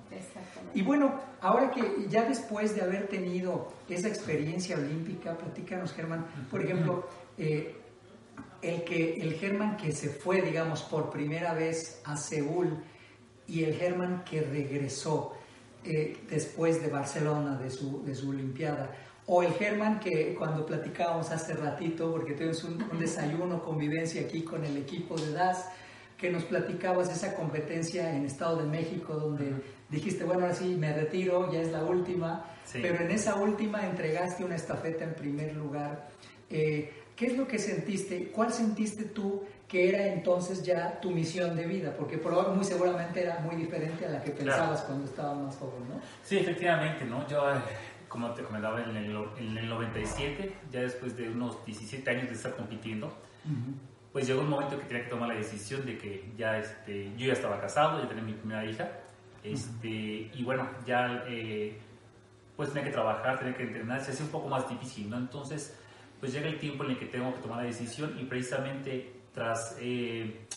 Y 0.74 0.82
bueno, 0.82 1.20
ahora 1.40 1.70
que 1.70 2.06
ya 2.08 2.24
después 2.24 2.74
de 2.74 2.82
haber 2.82 3.06
tenido 3.08 3.72
esa 3.88 4.08
experiencia 4.08 4.76
olímpica, 4.76 5.36
platícanos, 5.36 5.92
Germán, 5.92 6.26
por 6.50 6.62
ejemplo, 6.62 7.08
eh, 7.36 7.76
el, 8.62 8.84
que, 8.84 9.20
el 9.20 9.34
Germán 9.34 9.76
que 9.76 9.92
se 9.92 10.08
fue, 10.08 10.42
digamos, 10.42 10.82
por 10.82 11.10
primera 11.10 11.54
vez 11.54 12.00
a 12.04 12.16
Seúl 12.16 12.82
y 13.48 13.64
el 13.64 13.74
Germán 13.74 14.22
que 14.24 14.42
regresó 14.42 15.32
eh, 15.84 16.18
después 16.28 16.82
de 16.82 16.88
Barcelona, 16.88 17.58
de 17.58 17.70
su, 17.70 18.04
de 18.04 18.14
su 18.14 18.30
Olimpiada, 18.30 18.94
o 19.26 19.42
el 19.42 19.52
Germán 19.54 20.00
que 20.00 20.34
cuando 20.34 20.64
platicábamos 20.64 21.30
hace 21.30 21.54
ratito, 21.54 22.10
porque 22.10 22.34
tuvimos 22.34 22.62
un, 22.64 22.98
desayuno, 22.98 23.62
convivencia 23.62 24.22
aquí 24.22 24.42
con 24.42 24.64
el 24.64 24.76
equipo 24.76 25.16
de 25.16 25.32
DAS, 25.32 25.66
que 26.16 26.30
nos 26.30 26.44
platicabas 26.44 27.10
esa 27.10 27.34
competencia 27.34 28.14
en 28.14 28.24
Estado 28.24 28.56
de 28.56 28.64
México, 28.64 29.14
donde 29.14 29.52
dijiste, 29.88 30.24
bueno, 30.24 30.42
ahora 30.42 30.54
sí, 30.54 30.76
me 30.78 30.92
retiro, 30.92 31.52
ya 31.52 31.60
es 31.60 31.70
la 31.70 31.84
última, 31.84 32.44
pero 32.72 33.02
en 33.04 33.10
esa 33.10 33.36
última 33.36 33.86
entregaste 33.86 34.44
una 34.44 34.56
estafeta 34.56 35.04
en 35.04 35.14
primer 35.14 35.54
lugar. 35.54 36.08
Eh, 36.50 36.92
¿Qué 37.14 37.26
es 37.26 37.36
lo 37.36 37.46
que 37.46 37.58
sentiste? 37.58 38.30
¿Cuál 38.30 38.52
sentiste 38.52 39.04
tú 39.04 39.42
que 39.68 39.90
era 39.90 40.06
entonces 40.06 40.62
ya 40.62 40.98
tu 41.00 41.10
misión 41.10 41.54
de 41.54 41.66
vida? 41.66 41.94
Porque 41.96 42.16
por 42.16 42.32
ahora 42.32 42.48
muy 42.48 42.64
seguramente 42.64 43.22
era 43.22 43.38
muy 43.40 43.54
diferente 43.54 44.06
a 44.06 44.08
la 44.08 44.22
que 44.22 44.30
pensabas 44.30 44.80
cuando 44.82 45.04
estabas 45.04 45.36
más 45.36 45.56
joven, 45.56 45.88
¿no? 45.88 46.00
Sí, 46.24 46.38
efectivamente, 46.38 47.04
¿no? 47.04 47.28
Yo 47.28 47.50
eh, 47.50 47.58
como 48.08 48.32
te 48.32 48.42
comentaba, 48.42 48.82
en 48.82 48.96
el, 48.96 49.14
en 49.38 49.58
el 49.58 49.68
97, 49.68 50.52
ya 50.72 50.80
después 50.80 51.16
de 51.16 51.28
unos 51.28 51.64
17 51.64 52.10
años 52.10 52.28
de 52.28 52.34
estar 52.34 52.56
compitiendo, 52.56 53.12
pues 54.12 54.26
llegó 54.26 54.40
un 54.40 54.48
momento 54.48 54.78
que 54.78 54.86
tenía 54.86 55.04
que 55.04 55.10
tomar 55.10 55.28
la 55.28 55.34
decisión 55.34 55.84
de 55.84 55.98
que 55.98 56.32
ya, 56.36 56.58
este, 56.58 57.12
yo 57.16 57.26
ya 57.26 57.34
estaba 57.34 57.60
casado, 57.60 58.02
ya 58.02 58.08
tenía 58.08 58.24
mi 58.24 58.32
primera 58.32 58.64
hija, 58.64 58.90
este, 59.44 60.30
y 60.34 60.42
bueno, 60.44 60.68
ya 60.86 61.24
eh, 61.28 61.78
pues 62.56 62.70
tenía 62.70 62.84
que 62.84 62.92
trabajar, 62.92 63.38
tenía 63.38 63.54
que 63.54 63.62
entrenar, 63.64 64.00
se 64.02 64.12
hace 64.12 64.22
un 64.22 64.30
poco 64.30 64.48
más 64.48 64.68
difícil, 64.68 65.10
¿no? 65.10 65.18
Entonces, 65.18 65.76
pues 66.18 66.32
llega 66.32 66.48
el 66.48 66.58
tiempo 66.58 66.84
en 66.84 66.92
el 66.92 66.98
que 66.98 67.06
tengo 67.06 67.32
que 67.34 67.40
tomar 67.40 67.58
la 67.58 67.64
decisión 67.64 68.18
y 68.18 68.24
precisamente 68.24 69.17
tras... 69.38 69.76
Eh, 69.80 70.48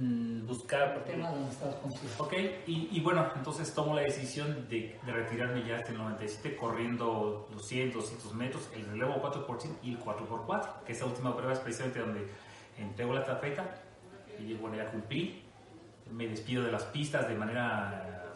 Mm, 0.00 0.46
buscar... 0.46 1.02
tema 1.04 1.30
donde 1.30 1.50
estás 1.50 1.74
Ok, 2.18 2.32
y, 2.66 2.88
y, 2.92 3.00
bueno, 3.00 3.26
entonces 3.34 3.72
tomo 3.74 3.94
la 3.94 4.02
decisión 4.02 4.68
de, 4.68 4.98
de, 5.04 5.12
retirarme 5.12 5.66
ya 5.66 5.76
hasta 5.76 5.90
el 5.92 5.98
97 5.98 6.56
corriendo 6.56 7.48
los 7.52 7.66
100, 7.66 7.92
200 7.92 8.34
metros, 8.34 8.68
el 8.74 8.86
relevo 8.86 9.14
4% 9.20 9.76
y 9.82 9.92
el 9.92 10.00
4x4, 10.00 10.84
que 10.84 10.92
esa 10.92 11.06
última 11.06 11.34
prueba 11.34 11.52
es 11.52 11.58
precisamente 11.60 12.00
donde 12.00 12.28
entrego 12.76 13.12
la 13.12 13.24
tafeta 13.24 13.82
y 14.38 14.54
bueno, 14.54 14.76
ya 14.76 14.90
cumplí, 14.90 15.42
me 16.12 16.28
despido 16.28 16.62
de 16.62 16.70
las 16.70 16.84
pistas 16.84 17.28
de 17.28 17.34
manera 17.34 18.34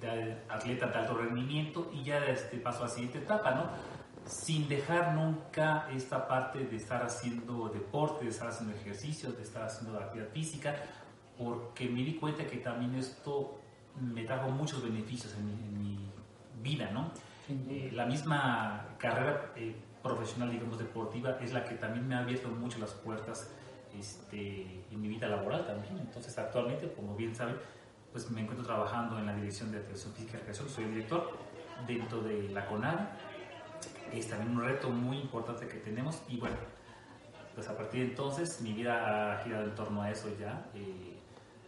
de 0.00 0.36
atleta 0.48 0.86
de 0.86 0.98
alto 0.98 1.14
rendimiento 1.14 1.90
y 1.92 2.02
ya 2.02 2.24
este, 2.26 2.56
paso 2.58 2.80
a 2.80 2.86
la 2.86 2.88
siguiente 2.88 3.18
etapa, 3.18 3.52
¿no? 3.52 3.93
Sin 4.26 4.68
dejar 4.68 5.14
nunca 5.14 5.88
esta 5.92 6.26
parte 6.26 6.60
de 6.60 6.76
estar 6.76 7.02
haciendo 7.02 7.68
deporte, 7.68 8.24
de 8.24 8.30
estar 8.30 8.48
haciendo 8.48 8.74
ejercicios, 8.74 9.36
de 9.36 9.42
estar 9.42 9.64
haciendo 9.64 9.98
actividad 9.98 10.28
física, 10.30 10.74
porque 11.38 11.88
me 11.88 12.02
di 12.02 12.14
cuenta 12.14 12.46
que 12.46 12.58
también 12.58 12.94
esto 12.94 13.60
me 14.00 14.24
trajo 14.24 14.50
muchos 14.50 14.82
beneficios 14.82 15.34
en 15.34 15.82
mi, 15.82 15.94
vida, 16.62 16.90
¿no? 16.92 17.10
Eh, 17.68 17.90
la 17.92 18.06
misma 18.06 18.96
carrera 18.96 19.52
eh, 19.54 19.76
profesional, 20.02 20.50
digamos, 20.50 20.78
deportiva, 20.78 21.36
es 21.42 21.52
la 21.52 21.62
que 21.62 21.74
también 21.74 22.08
me 22.08 22.14
ha 22.14 22.20
abierto 22.20 22.48
mucho 22.48 22.78
las 22.78 22.92
puertas 22.92 23.50
este, 23.98 24.82
en 24.90 24.98
mi 24.98 25.08
vida 25.08 25.28
laboral 25.28 25.66
también. 25.66 25.98
Entonces, 25.98 26.38
actualmente, 26.38 26.90
como 26.94 27.14
bien 27.14 27.34
saben, 27.34 27.56
pues 28.12 28.30
me 28.30 28.40
encuentro 28.40 28.64
trabajando 28.64 29.18
en 29.18 29.26
la 29.26 29.34
Dirección 29.34 29.70
de 29.72 29.78
Atención 29.78 30.14
Física 30.14 30.36
y 30.36 30.36
Recreación, 30.38 30.70
soy 30.70 30.84
el 30.84 30.94
director 30.94 31.36
dentro 31.86 32.22
de 32.22 32.48
la 32.48 32.64
CONADE 32.64 33.08
es 34.18 34.28
también 34.28 34.56
un 34.56 34.64
reto 34.64 34.90
muy 34.90 35.18
importante 35.18 35.66
que 35.66 35.78
tenemos 35.78 36.22
y 36.28 36.38
bueno, 36.38 36.56
pues 37.54 37.68
a 37.68 37.76
partir 37.76 38.00
de 38.00 38.06
entonces 38.08 38.60
mi 38.60 38.72
vida 38.72 39.32
ha 39.32 39.44
girado 39.44 39.64
en 39.64 39.74
torno 39.74 40.02
a 40.02 40.10
eso 40.10 40.28
ya, 40.38 40.66
eh, 40.74 41.16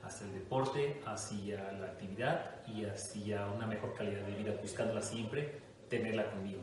hacia 0.03 0.27
el 0.27 0.35
deporte, 0.35 1.01
hacia 1.07 1.73
la 1.73 1.87
actividad 1.87 2.67
y 2.67 2.85
hacia 2.85 3.47
una 3.49 3.67
mejor 3.67 3.95
calidad 3.95 4.23
de 4.23 4.35
vida, 4.37 4.55
buscándola 4.61 5.03
siempre, 5.03 5.61
tenerla 5.89 6.31
conmigo. 6.31 6.61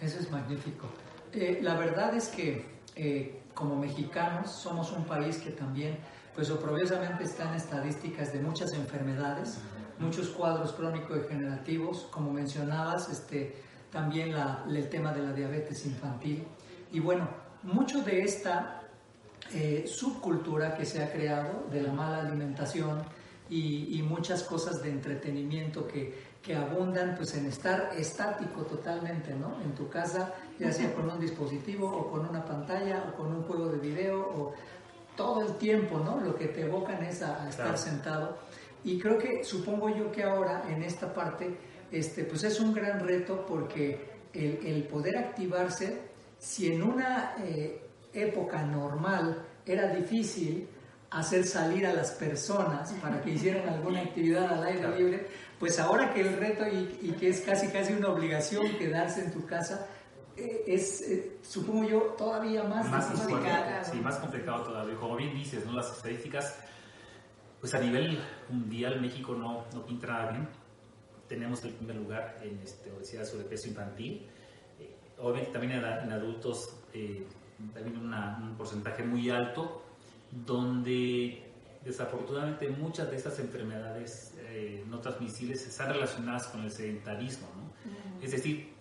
Eso 0.00 0.18
es 0.18 0.30
magnífico. 0.30 0.88
Eh, 1.32 1.60
la 1.62 1.76
verdad 1.76 2.14
es 2.14 2.28
que 2.28 2.66
eh, 2.94 3.42
como 3.54 3.76
mexicanos 3.76 4.50
somos 4.50 4.92
un 4.92 5.04
país 5.04 5.38
que 5.38 5.50
también, 5.50 5.98
pues 6.34 6.50
oprobiosamente 6.50 7.24
está 7.24 7.48
en 7.50 7.56
estadísticas 7.56 8.32
de 8.32 8.40
muchas 8.40 8.72
enfermedades, 8.74 9.58
muchos 9.98 10.28
cuadros 10.28 10.72
crónico-degenerativos, 10.72 12.08
como 12.10 12.32
mencionabas, 12.32 13.08
este, 13.08 13.56
también 13.90 14.34
el 14.68 14.88
tema 14.88 15.12
de 15.12 15.22
la 15.22 15.32
diabetes 15.32 15.86
infantil. 15.86 16.44
Y 16.92 17.00
bueno, 17.00 17.28
mucho 17.62 18.02
de 18.02 18.22
esta 18.22 18.82
eh, 19.52 19.84
subcultura 19.86 20.74
que 20.74 20.84
se 20.84 21.02
ha 21.02 21.12
creado 21.12 21.66
de 21.70 21.82
la 21.82 21.92
mala 21.92 22.18
alimentación 22.18 23.02
y, 23.48 24.02
muchas 24.02 24.42
cosas 24.42 24.82
de 24.82 24.90
entretenimiento 24.90 25.86
que, 25.86 26.14
que, 26.42 26.54
abundan 26.54 27.14
pues 27.16 27.34
en 27.34 27.46
estar 27.46 27.90
estático 27.96 28.62
totalmente, 28.62 29.34
¿no? 29.34 29.60
En 29.62 29.72
tu 29.74 29.88
casa, 29.88 30.34
ya 30.58 30.72
sea 30.72 30.92
con 30.94 31.08
un 31.08 31.20
dispositivo 31.20 31.88
o 31.88 32.10
con 32.10 32.28
una 32.28 32.44
pantalla 32.44 33.04
o 33.08 33.16
con 33.16 33.28
un 33.28 33.42
juego 33.44 33.68
de 33.68 33.78
video 33.78 34.20
o 34.20 34.54
todo 35.16 35.42
el 35.42 35.56
tiempo, 35.56 35.98
¿no? 35.98 36.20
Lo 36.20 36.36
que 36.36 36.48
te 36.48 36.62
evocan 36.62 37.02
es 37.04 37.22
a, 37.22 37.48
estar 37.48 37.76
sentado. 37.78 38.38
Y 38.84 38.98
creo 38.98 39.18
que, 39.18 39.44
supongo 39.44 39.88
yo 39.90 40.12
que 40.12 40.22
ahora 40.22 40.64
en 40.68 40.82
esta 40.82 41.12
parte, 41.12 41.56
este, 41.90 42.24
pues 42.24 42.44
es 42.44 42.60
un 42.60 42.72
gran 42.72 43.00
reto 43.00 43.44
porque 43.46 43.98
el, 44.32 44.58
el 44.64 44.84
poder 44.84 45.16
activarse 45.18 46.00
si 46.38 46.72
en 46.72 46.82
una 46.82 47.34
eh, 47.38 47.80
época 48.12 48.62
normal 48.62 49.42
era 49.64 49.94
difícil 49.94 50.68
hacer 51.10 51.44
salir 51.44 51.86
a 51.86 51.92
las 51.92 52.12
personas 52.12 52.92
para 52.94 53.20
que 53.20 53.30
hicieran 53.30 53.68
alguna 53.68 54.02
actividad 54.02 54.52
al 54.52 54.64
aire 54.64 54.96
libre, 54.96 55.26
pues 55.58 55.78
ahora 55.78 56.12
que 56.12 56.20
el 56.20 56.36
reto 56.36 56.64
y, 56.66 57.12
que 57.12 57.28
es 57.28 57.40
casi 57.40 57.68
casi 57.68 57.92
una 57.92 58.08
obligación 58.08 58.76
quedarse 58.76 59.24
en 59.24 59.32
tu 59.32 59.46
casa, 59.46 59.86
eh, 60.36 60.64
es, 60.66 61.00
eh, 61.02 61.38
supongo 61.42 61.88
yo, 61.88 62.00
todavía 62.18 62.64
más, 62.64 62.88
más 62.90 63.06
complicado. 63.06 63.84
Sí, 63.90 63.98
más 64.00 64.16
complicado 64.16 64.64
todavía. 64.64 64.96
Como 64.96 65.16
bien 65.16 65.34
dices, 65.34 65.64
¿no? 65.64 65.72
las 65.72 65.90
estadísticas, 65.96 66.58
pues 67.60 67.72
a 67.74 67.78
nivel 67.78 68.20
mundial 68.50 69.00
México 69.00 69.34
no, 69.34 69.64
no 69.72 69.86
pinta 69.86 70.08
nada 70.08 70.32
bien. 70.32 70.48
Tenemos 71.28 71.64
el 71.64 71.72
primer 71.72 71.96
lugar 71.96 72.38
en 72.42 72.58
este, 72.62 72.90
obesidad 72.92 73.24
sobrepeso 73.24 73.68
infantil 73.68 74.26
obviamente 75.18 75.52
también 75.52 75.72
en, 75.72 76.12
adultos 76.12 76.76
eh, 76.92 77.26
también 77.72 77.96
un 77.96 78.54
porcentaje 78.56 79.02
muy 79.02 79.30
alto, 79.30 79.82
donde 80.30 81.42
desafortunadamente 81.84 82.68
muchas 82.68 83.10
de 83.10 83.16
estas 83.16 83.38
enfermedades 83.38 84.34
eh, 84.40 84.84
no 84.88 84.98
transmisibles 85.00 85.66
están 85.66 85.92
relacionadas 85.92 86.48
con 86.48 86.62
el 86.62 86.70
sedentarismo. 86.70 87.48
¿no? 87.56 88.22
Es 88.22 88.32
decir, 88.32 88.72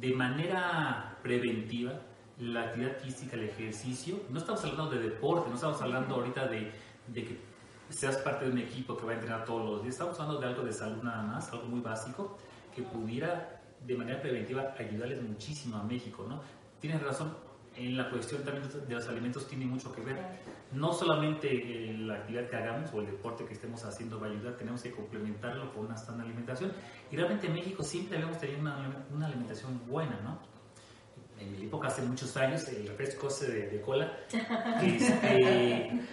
de 0.00 0.14
manera 0.14 1.18
preventiva, 1.22 2.00
la 2.38 2.62
actividad 2.62 2.96
física, 2.98 3.36
el 3.36 3.44
ejercicio, 3.44 4.20
no 4.30 4.38
estamos 4.38 4.64
hablando 4.64 4.90
de 4.90 5.00
deporte, 5.00 5.48
no 5.48 5.56
estamos 5.56 5.80
hablando 5.82 6.14
ahorita 6.14 6.48
de, 6.48 6.72
de 7.08 7.24
que 7.24 7.51
seas 7.92 8.16
parte 8.18 8.46
de 8.46 8.52
un 8.52 8.58
equipo 8.58 8.96
que 8.96 9.04
va 9.04 9.12
a 9.12 9.14
entrenar 9.14 9.44
todos 9.44 9.64
los 9.68 9.82
días, 9.82 9.94
estamos 9.94 10.18
hablando 10.18 10.40
de 10.40 10.46
algo 10.46 10.62
de 10.62 10.72
salud 10.72 11.02
nada 11.02 11.22
más, 11.22 11.52
algo 11.52 11.66
muy 11.66 11.80
básico, 11.80 12.36
que 12.74 12.82
pudiera 12.82 13.60
de 13.86 13.96
manera 13.96 14.20
preventiva 14.20 14.74
ayudarles 14.78 15.22
muchísimo 15.22 15.76
a 15.76 15.82
México, 15.82 16.24
¿no? 16.28 16.40
Tienes 16.80 17.02
razón, 17.02 17.36
en 17.76 17.96
la 17.96 18.10
cuestión 18.10 18.42
también 18.42 18.68
de 18.86 18.94
los 18.94 19.08
alimentos 19.08 19.46
tiene 19.46 19.66
mucho 19.66 19.92
que 19.92 20.02
ver. 20.02 20.16
No 20.72 20.92
solamente 20.92 21.94
la 21.98 22.16
actividad 22.16 22.48
que 22.48 22.56
hagamos 22.56 22.92
o 22.92 23.00
el 23.00 23.06
deporte 23.06 23.44
que 23.44 23.54
estemos 23.54 23.84
haciendo 23.84 24.20
va 24.20 24.26
a 24.26 24.30
ayudar, 24.30 24.56
tenemos 24.56 24.82
que 24.82 24.90
complementarlo 24.90 25.72
con 25.72 25.86
una 25.86 25.96
sana 25.96 26.24
alimentación. 26.24 26.72
Y 27.10 27.16
realmente 27.16 27.46
en 27.46 27.54
México 27.54 27.82
siempre 27.82 28.16
habíamos 28.16 28.38
tenido 28.38 28.60
una, 28.60 29.04
una 29.12 29.26
alimentación 29.26 29.80
buena, 29.86 30.18
¿no? 30.22 30.51
En 31.42 31.52
mi 31.58 31.66
época, 31.66 31.88
hace 31.88 32.02
muchos 32.02 32.36
años, 32.36 32.66
el 32.68 32.86
refresco 32.86 33.28
de, 33.28 33.68
de 33.68 33.80
cola, 33.80 34.12
este, 34.82 35.36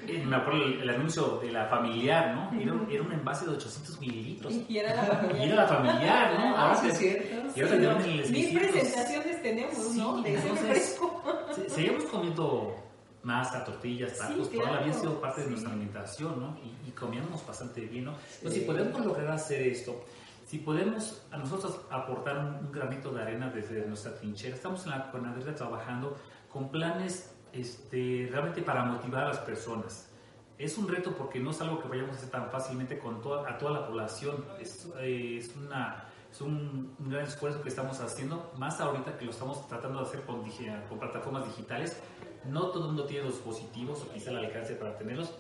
eh, 0.08 0.24
me 0.26 0.36
acuerdo 0.36 0.66
el, 0.66 0.90
anuncio 0.90 1.40
de 1.42 1.52
la 1.52 1.68
familiar, 1.68 2.36
¿no? 2.36 2.60
Era, 2.90 3.04
un 3.04 3.12
envase 3.12 3.46
de 3.46 3.52
800 3.52 4.00
mililitros. 4.00 4.54
Y 4.68 4.78
era 4.78 4.96
la 4.96 5.04
familiar. 5.04 5.40
Y 5.40 5.44
era 5.44 5.56
la 5.56 5.68
familiar, 5.68 6.40
¿no? 6.40 6.58
Ahora 6.58 6.76
sí, 6.76 6.88
es 6.88 6.98
cierto. 6.98 7.56
Y 7.56 7.86
ahora 7.86 8.04
sí, 8.04 8.32
Mil 8.32 8.60
presentaciones 8.60 9.42
tenemos, 9.42 9.96
¿no? 9.96 10.22
De 10.22 10.34
ese 10.34 10.50
refresco. 10.50 11.24
Seguimos 11.68 12.04
comiendo 12.06 12.76
masa, 13.24 13.64
tortillas, 13.66 14.18
tacos, 14.18 14.50
toda 14.50 14.72
la 14.72 14.80
vida 14.82 14.96
ha 14.96 15.00
sido 15.00 15.20
parte 15.20 15.42
de 15.42 15.50
nuestra 15.50 15.72
alimentación, 15.72 16.40
¿no? 16.40 16.58
Y, 16.64 16.90
y 16.90 16.92
comíamos 16.92 17.46
bastante 17.46 17.82
bien, 17.82 18.06
¿no? 18.06 18.16
Entonces, 18.38 18.62
si 18.62 18.66
podemos 18.66 19.06
lograr 19.06 19.32
hacer 19.32 19.62
esto, 19.64 20.06
si 20.50 20.58
podemos 20.58 21.22
a 21.30 21.38
nosotros 21.38 21.80
aportar 21.92 22.40
un, 22.40 22.72
granito 22.72 23.12
de 23.12 23.22
arena 23.22 23.52
desde 23.54 23.86
nuestra 23.86 24.16
trinchera, 24.16 24.56
estamos 24.56 24.84
en 24.86 24.90
la 24.90 25.12
Conaderra 25.12 25.54
trabajando 25.54 26.18
con 26.52 26.72
planes 26.72 27.36
este, 27.54 28.28
realmente 28.32 28.64
para 28.64 28.84
motivar 28.84 29.26
a 29.26 29.28
las 29.28 29.38
personas. 29.38 30.10
Es 30.58 30.80
un 30.80 30.88
reto 30.88 31.16
porque 31.16 31.40
no 31.40 31.52
es 31.52 31.62
algo 31.62 31.80
que 31.80 31.88
vayamos 31.88 32.16
a 32.16 32.18
hacer 32.18 32.30
tan 32.32 32.50
fácilmente 32.50 32.98
con 32.98 33.22
toda, 33.22 33.48
a 33.48 33.60
toda 33.60 33.80
la 33.80 33.88
población. 33.88 34.44
Es, 34.60 34.92
eh, 34.98 35.38
es, 35.38 35.56
una, 35.56 36.06
es 36.32 36.42
un, 36.42 36.96
gran 36.98 37.26
esfuerzo 37.26 37.62
que 37.62 37.70
estamos 37.70 38.00
haciendo, 38.00 38.52
más 38.58 38.82
ahorita 38.82 39.20
que 39.20 39.26
lo 39.26 39.32
estamos 39.32 39.68
tratando 39.68 40.00
de 40.00 40.08
hacer 40.08 40.22
con, 40.24 40.42
con 40.90 41.00
plataformas 41.00 41.46
digitales. 41.46 42.02
No 42.48 42.70
todo 42.70 42.86
el 42.86 42.88
mundo 42.88 43.06
tiene 43.06 43.26
los 43.26 43.36
dispositivos 43.36 44.02
o 44.02 44.12
quizá 44.12 44.32
el 44.32 44.38
alcance 44.38 44.74
para 44.74 44.98
tenerlos, 44.98 45.32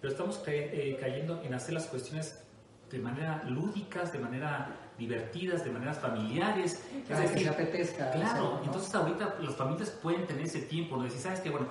pero 0.00 0.12
estamos 0.12 0.42
eh, 0.48 0.96
cayendo 1.00 1.40
en 1.42 1.54
hacer 1.54 1.74
las 1.74 1.86
cuestiones 1.86 2.45
de 2.90 2.98
manera 2.98 3.42
lúdicas, 3.48 4.12
de 4.12 4.18
manera 4.18 4.76
divertidas, 4.98 5.64
de 5.64 5.70
maneras 5.70 5.98
familiares. 5.98 6.84
Claro, 7.06 7.32
que 7.32 7.40
se 7.40 7.48
apetezca. 7.48 8.10
Claro, 8.12 8.60
entonces 8.64 8.94
ahorita 8.94 9.36
las 9.40 9.54
familias 9.56 9.90
pueden 9.90 10.26
tener 10.26 10.44
ese 10.44 10.62
tiempo, 10.62 10.96
¿no? 10.96 11.04
decir, 11.04 11.20
¿sabes 11.20 11.40
qué? 11.40 11.50
Bueno, 11.50 11.68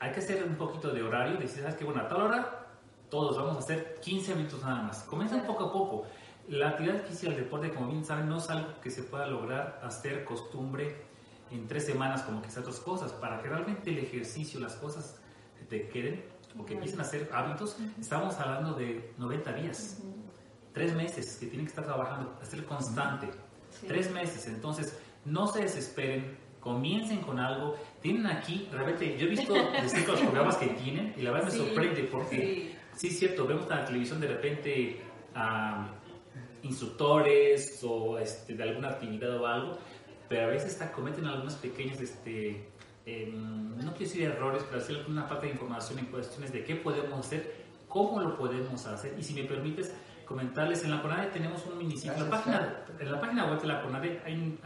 hay 0.00 0.12
que 0.12 0.20
hacer 0.20 0.44
un 0.44 0.56
poquito 0.56 0.92
de 0.92 1.02
horario, 1.02 1.36
decir, 1.38 1.62
¿sabes 1.62 1.76
qué? 1.76 1.84
Bueno, 1.84 2.00
a 2.00 2.08
tal 2.08 2.22
hora 2.22 2.66
todos 3.10 3.36
vamos 3.36 3.56
a 3.56 3.58
hacer 3.60 3.98
15 4.00 4.34
minutos 4.34 4.62
nada 4.62 4.82
más. 4.82 5.02
Comienzan 5.04 5.46
poco 5.46 5.64
a 5.64 5.72
poco. 5.72 6.06
La 6.48 6.70
actividad 6.70 7.02
física, 7.04 7.32
el 7.32 7.36
deporte, 7.36 7.72
como 7.72 7.88
bien 7.88 8.04
saben, 8.04 8.28
no 8.28 8.38
es 8.38 8.48
algo 8.50 8.80
que 8.80 8.90
se 8.90 9.02
pueda 9.02 9.26
lograr 9.26 9.80
hacer 9.82 10.24
costumbre 10.24 11.04
en 11.50 11.66
tres 11.66 11.86
semanas 11.86 12.22
como 12.22 12.42
quizás 12.42 12.58
otras 12.58 12.80
cosas. 12.80 13.12
Para 13.12 13.40
que 13.42 13.48
realmente 13.48 13.90
el 13.90 13.98
ejercicio, 13.98 14.60
las 14.60 14.74
cosas 14.74 15.20
te 15.68 15.88
queden 15.88 16.24
o 16.58 16.64
que 16.64 16.74
empiecen 16.74 17.00
a 17.00 17.04
ser 17.04 17.28
hábitos, 17.32 17.76
estamos 18.00 18.38
hablando 18.38 18.74
de 18.74 19.12
90 19.18 19.52
días 19.54 20.02
tres 20.76 20.94
meses 20.94 21.38
que 21.40 21.46
tienen 21.46 21.64
que 21.64 21.70
estar 21.70 21.86
trabajando, 21.86 22.38
hacer 22.42 22.62
constante, 22.66 23.30
tres 23.88 24.10
meses, 24.10 24.46
entonces 24.46 25.00
no 25.24 25.46
se 25.46 25.62
desesperen, 25.62 26.36
comiencen 26.60 27.22
con 27.22 27.38
algo, 27.38 27.76
tienen 28.02 28.26
aquí, 28.26 28.68
realmente, 28.70 29.16
yo 29.16 29.24
he 29.24 29.30
visto 29.30 29.54
los 30.06 30.20
programas 30.20 30.56
que 30.56 30.66
tienen 30.66 31.14
y 31.16 31.22
la 31.22 31.30
verdad 31.30 31.50
me 31.50 31.58
sorprende 31.58 32.02
porque, 32.12 32.74
sí. 32.94 33.06
es 33.06 33.18
cierto, 33.18 33.46
vemos 33.46 33.62
en 33.62 33.70
la 33.70 33.84
televisión 33.86 34.20
de 34.20 34.26
repente 34.26 35.00
a 35.34 35.94
instructores 36.62 37.80
o 37.82 38.18
este, 38.18 38.54
de 38.54 38.62
alguna 38.62 38.90
actividad 38.90 39.34
o 39.40 39.46
algo, 39.46 39.78
pero 40.28 40.42
a 40.42 40.48
veces 40.48 40.78
cometen 40.94 41.24
algunos 41.24 41.54
pequeños, 41.54 41.98
este, 42.02 42.68
em, 43.06 43.78
no 43.78 43.94
quiero 43.94 44.12
decir 44.12 44.24
errores, 44.24 44.62
pero 44.68 44.82
sí 44.82 44.94
alguna 44.94 45.24
falta 45.24 45.46
de 45.46 45.52
información 45.52 46.00
en 46.00 46.06
cuestiones 46.06 46.52
de 46.52 46.64
qué 46.64 46.76
podemos 46.76 47.18
hacer, 47.18 47.64
cómo 47.88 48.20
lo 48.20 48.36
podemos 48.36 48.84
hacer. 48.84 49.14
Y 49.18 49.22
si 49.22 49.32
me 49.32 49.44
permites, 49.44 49.94
comentarles, 50.26 50.84
en 50.84 50.90
la 50.90 51.00
CONADE 51.00 51.28
tenemos 51.28 51.64
un 51.66 51.78
minisitio, 51.78 52.12
en 52.12 52.24
la 52.24 52.30
página, 52.30 52.84
en 52.98 53.12
la 53.12 53.20
página 53.20 53.46
web 53.46 53.60
de 53.60 53.66
la 53.68 53.82
CONADE 53.82 54.20
hay, 54.24 54.58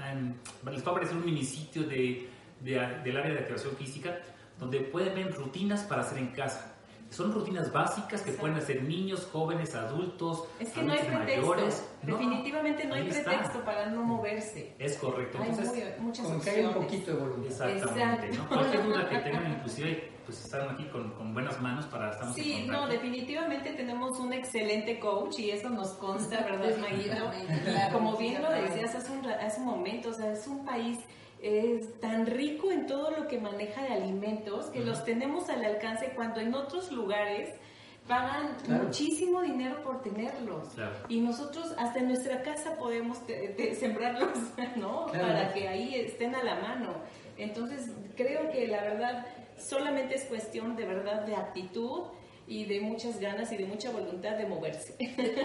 les 0.73 0.85
va 0.85 0.89
a 0.89 0.91
aparecer 0.91 1.17
un 1.17 1.25
minisitio 1.25 1.85
de, 1.85 2.29
del 2.61 3.17
área 3.17 3.33
de 3.33 3.39
activación 3.39 3.77
física 3.77 4.19
donde 4.59 4.81
pueden 4.81 5.15
ver 5.15 5.35
rutinas 5.35 5.83
para 5.85 6.03
hacer 6.03 6.19
en 6.19 6.29
casa. 6.29 6.80
Son 7.11 7.33
rutinas 7.33 7.73
básicas 7.73 8.23
que 8.23 8.33
pueden 8.33 8.57
hacer 8.57 8.85
niños, 8.85 9.29
jóvenes, 9.33 9.75
adultos, 9.75 10.45
es 10.61 10.71
que 10.71 10.83
no 10.83 10.93
hay 10.93 11.01
pretexto. 11.01 11.87
Definitivamente 12.03 12.85
no, 12.85 12.95
hay 12.95 13.09
pretexto 13.09 13.65
para 13.65 13.87
no 13.87 14.03
moverse. 14.03 14.75
Es 14.79 14.97
correcto. 14.97 15.39
Hay 15.43 15.51
Entonces, 15.51 16.01
muchas 16.01 16.27
con 16.27 16.41
que 16.41 16.51
hay 16.51 16.65
un 16.65 16.75
poquito 16.75 17.13
de 17.13 17.19
voluntad. 17.19 17.71
Exactamente. 17.71 18.39
¿no? 18.39 18.49
Cualquier 18.49 18.85
duda 18.85 19.09
que 19.09 19.19
tengan, 19.19 19.53
inclusive 19.53 20.11
pues 20.25 20.45
están 20.45 20.71
aquí 20.71 20.85
con, 20.85 21.11
con 21.15 21.35
buenas 21.35 21.61
manos 21.61 21.87
para 21.87 22.11
estar 22.11 22.33
Sí, 22.33 22.65
no, 22.69 22.87
definitivamente 22.87 23.73
tenemos 23.73 24.19
un 24.21 24.33
excelente 24.33 25.01
coach 25.01 25.41
y 25.41 25.51
eso 25.51 25.69
nos 25.71 25.89
consta, 25.95 26.43
¿verdad, 26.45 26.77
Maguito? 26.79 27.31
Como 27.93 28.17
bien 28.17 28.41
lo 28.41 28.51
decías 28.51 28.95
hace 28.95 29.11
un, 29.11 29.27
hace 29.27 29.61
un 29.61 29.67
momento, 29.67 30.11
o 30.11 30.13
sea, 30.13 30.33
es 30.33 30.47
un 30.47 30.65
país 30.65 30.99
es 31.43 31.99
tan 32.01 32.27
rico 32.27 32.71
en 32.71 32.87
todo 32.87 33.11
lo 33.11 33.27
que 33.27 33.39
maneja 33.39 33.83
de 33.83 33.95
alimentos 33.95 34.67
que 34.67 34.81
los 34.81 35.05
tenemos 35.05 35.49
al 35.49 35.65
alcance 35.65 36.13
cuando 36.15 36.41
en 36.41 36.55
otros 36.55 36.93
lugares 36.93 37.55
pagan 38.07 38.57
muchísimo 38.67 39.41
dinero 39.43 39.83
por 39.83 40.03
tenerlos. 40.03 40.69
Y 41.09 41.21
nosotros 41.21 41.75
hasta 41.79 42.01
en 42.01 42.09
nuestra 42.09 42.43
casa 42.43 42.77
podemos 42.77 43.19
sembrarlos, 43.79 44.39
¿no? 44.77 45.07
Para 45.07 45.53
que 45.53 45.69
ahí 45.69 45.95
estén 45.95 46.35
a 46.35 46.43
la 46.43 46.57
mano. 46.57 46.95
Entonces, 47.39 47.91
creo 48.17 48.51
que 48.51 48.67
la 48.67 48.83
verdad 48.83 49.27
solamente 49.57 50.17
es 50.17 50.25
cuestión 50.25 50.77
de 50.77 50.87
verdad 50.87 51.25
de 51.25 51.37
actitud 51.37 52.03
y 52.47 52.65
de 52.65 52.81
muchas 52.81 53.21
ganas 53.21 53.53
y 53.53 53.57
de 53.57 53.65
mucha 53.65 53.91
voluntad 53.93 54.37
de 54.37 54.47
moverse. 54.47 54.97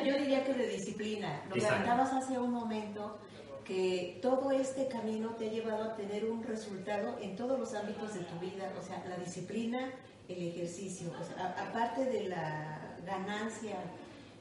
Yo 0.06 0.18
diría 0.18 0.44
que 0.44 0.54
de 0.54 0.68
disciplina. 0.68 1.44
Lo 1.48 1.64
comentabas 1.64 2.12
hace 2.14 2.40
un 2.40 2.52
momento 2.52 3.20
que 3.66 4.20
todo 4.22 4.52
este 4.52 4.88
camino 4.88 5.32
te 5.32 5.48
ha 5.48 5.52
llevado 5.52 5.84
a 5.84 5.96
tener 5.96 6.26
un 6.26 6.44
resultado 6.44 7.18
en 7.20 7.36
todos 7.36 7.60
los 7.60 7.74
ámbitos 7.74 8.14
de 8.14 8.20
tu 8.22 8.40
vida, 8.40 8.72
o 8.80 8.86
sea, 8.86 9.04
la 9.10 9.18
disciplina, 9.18 9.92
el 10.30 10.48
ejercicio, 10.50 11.12
aparte 11.38 12.06
de 12.06 12.30
la 12.30 12.96
ganancia 13.06 13.78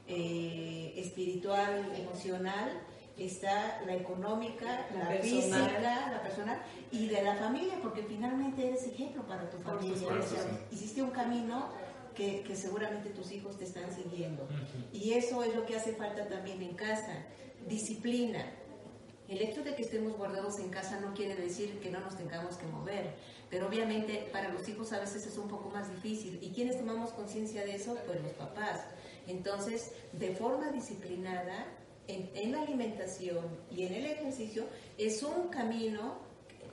eh, 0.07 0.93
espiritual, 0.97 1.91
emocional, 1.97 2.69
está 3.17 3.81
la 3.85 3.95
económica, 3.95 4.87
la, 4.95 5.07
física, 5.21 5.79
la 6.11 6.21
personal 6.21 6.61
y 6.91 7.07
de 7.07 7.23
la 7.23 7.35
familia, 7.35 7.75
porque 7.81 8.03
finalmente 8.03 8.67
eres 8.67 8.85
ejemplo 8.85 9.25
para 9.25 9.49
tu 9.49 9.57
familia. 9.57 9.95
Hiciste 10.71 11.01
un 11.01 11.11
camino 11.11 11.69
que, 12.13 12.41
que, 12.41 12.55
seguramente 12.55 13.09
tus 13.09 13.31
hijos 13.31 13.57
te 13.57 13.63
están 13.63 13.91
siguiendo. 13.91 14.47
Y 14.93 15.13
eso 15.13 15.43
es 15.43 15.55
lo 15.55 15.65
que 15.65 15.75
hace 15.77 15.93
falta 15.93 16.27
también 16.27 16.61
en 16.61 16.75
casa, 16.75 17.25
disciplina. 17.67 18.45
El 19.27 19.41
hecho 19.41 19.63
de 19.63 19.75
que 19.75 19.81
estemos 19.81 20.15
guardados 20.17 20.59
en 20.59 20.69
casa 20.69 20.99
no 20.99 21.13
quiere 21.15 21.35
decir 21.35 21.79
que 21.79 21.89
no 21.89 21.99
nos 21.99 22.15
tengamos 22.15 22.57
que 22.57 22.67
mover, 22.67 23.15
pero 23.49 23.67
obviamente 23.67 24.29
para 24.31 24.49
los 24.49 24.67
hijos 24.69 24.93
a 24.93 24.99
veces 24.99 25.25
es 25.25 25.37
un 25.37 25.47
poco 25.47 25.69
más 25.69 25.89
difícil. 25.89 26.37
¿Y 26.41 26.51
quiénes 26.51 26.77
tomamos 26.77 27.11
conciencia 27.11 27.65
de 27.65 27.75
eso? 27.75 27.97
Pues 28.05 28.21
los 28.21 28.33
papás. 28.33 28.81
Entonces, 29.27 29.93
de 30.13 30.35
forma 30.35 30.71
disciplinada, 30.71 31.65
en, 32.07 32.51
la 32.51 32.61
alimentación 32.61 33.45
y 33.71 33.85
en 33.85 33.93
el 33.95 34.05
ejercicio, 34.05 34.65
es 34.97 35.23
un 35.23 35.47
camino 35.49 36.19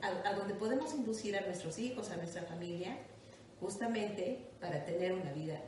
a, 0.03 0.35
donde 0.35 0.55
podemos 0.55 0.93
inducir 0.95 1.37
a 1.37 1.41
nuestros 1.43 1.79
hijos, 1.79 2.11
a 2.11 2.17
nuestra 2.17 2.43
familia, 2.43 2.99
justamente 3.61 4.51
para 4.61 4.85
tener 4.85 5.13
una 5.13 5.33
vida 5.33 5.61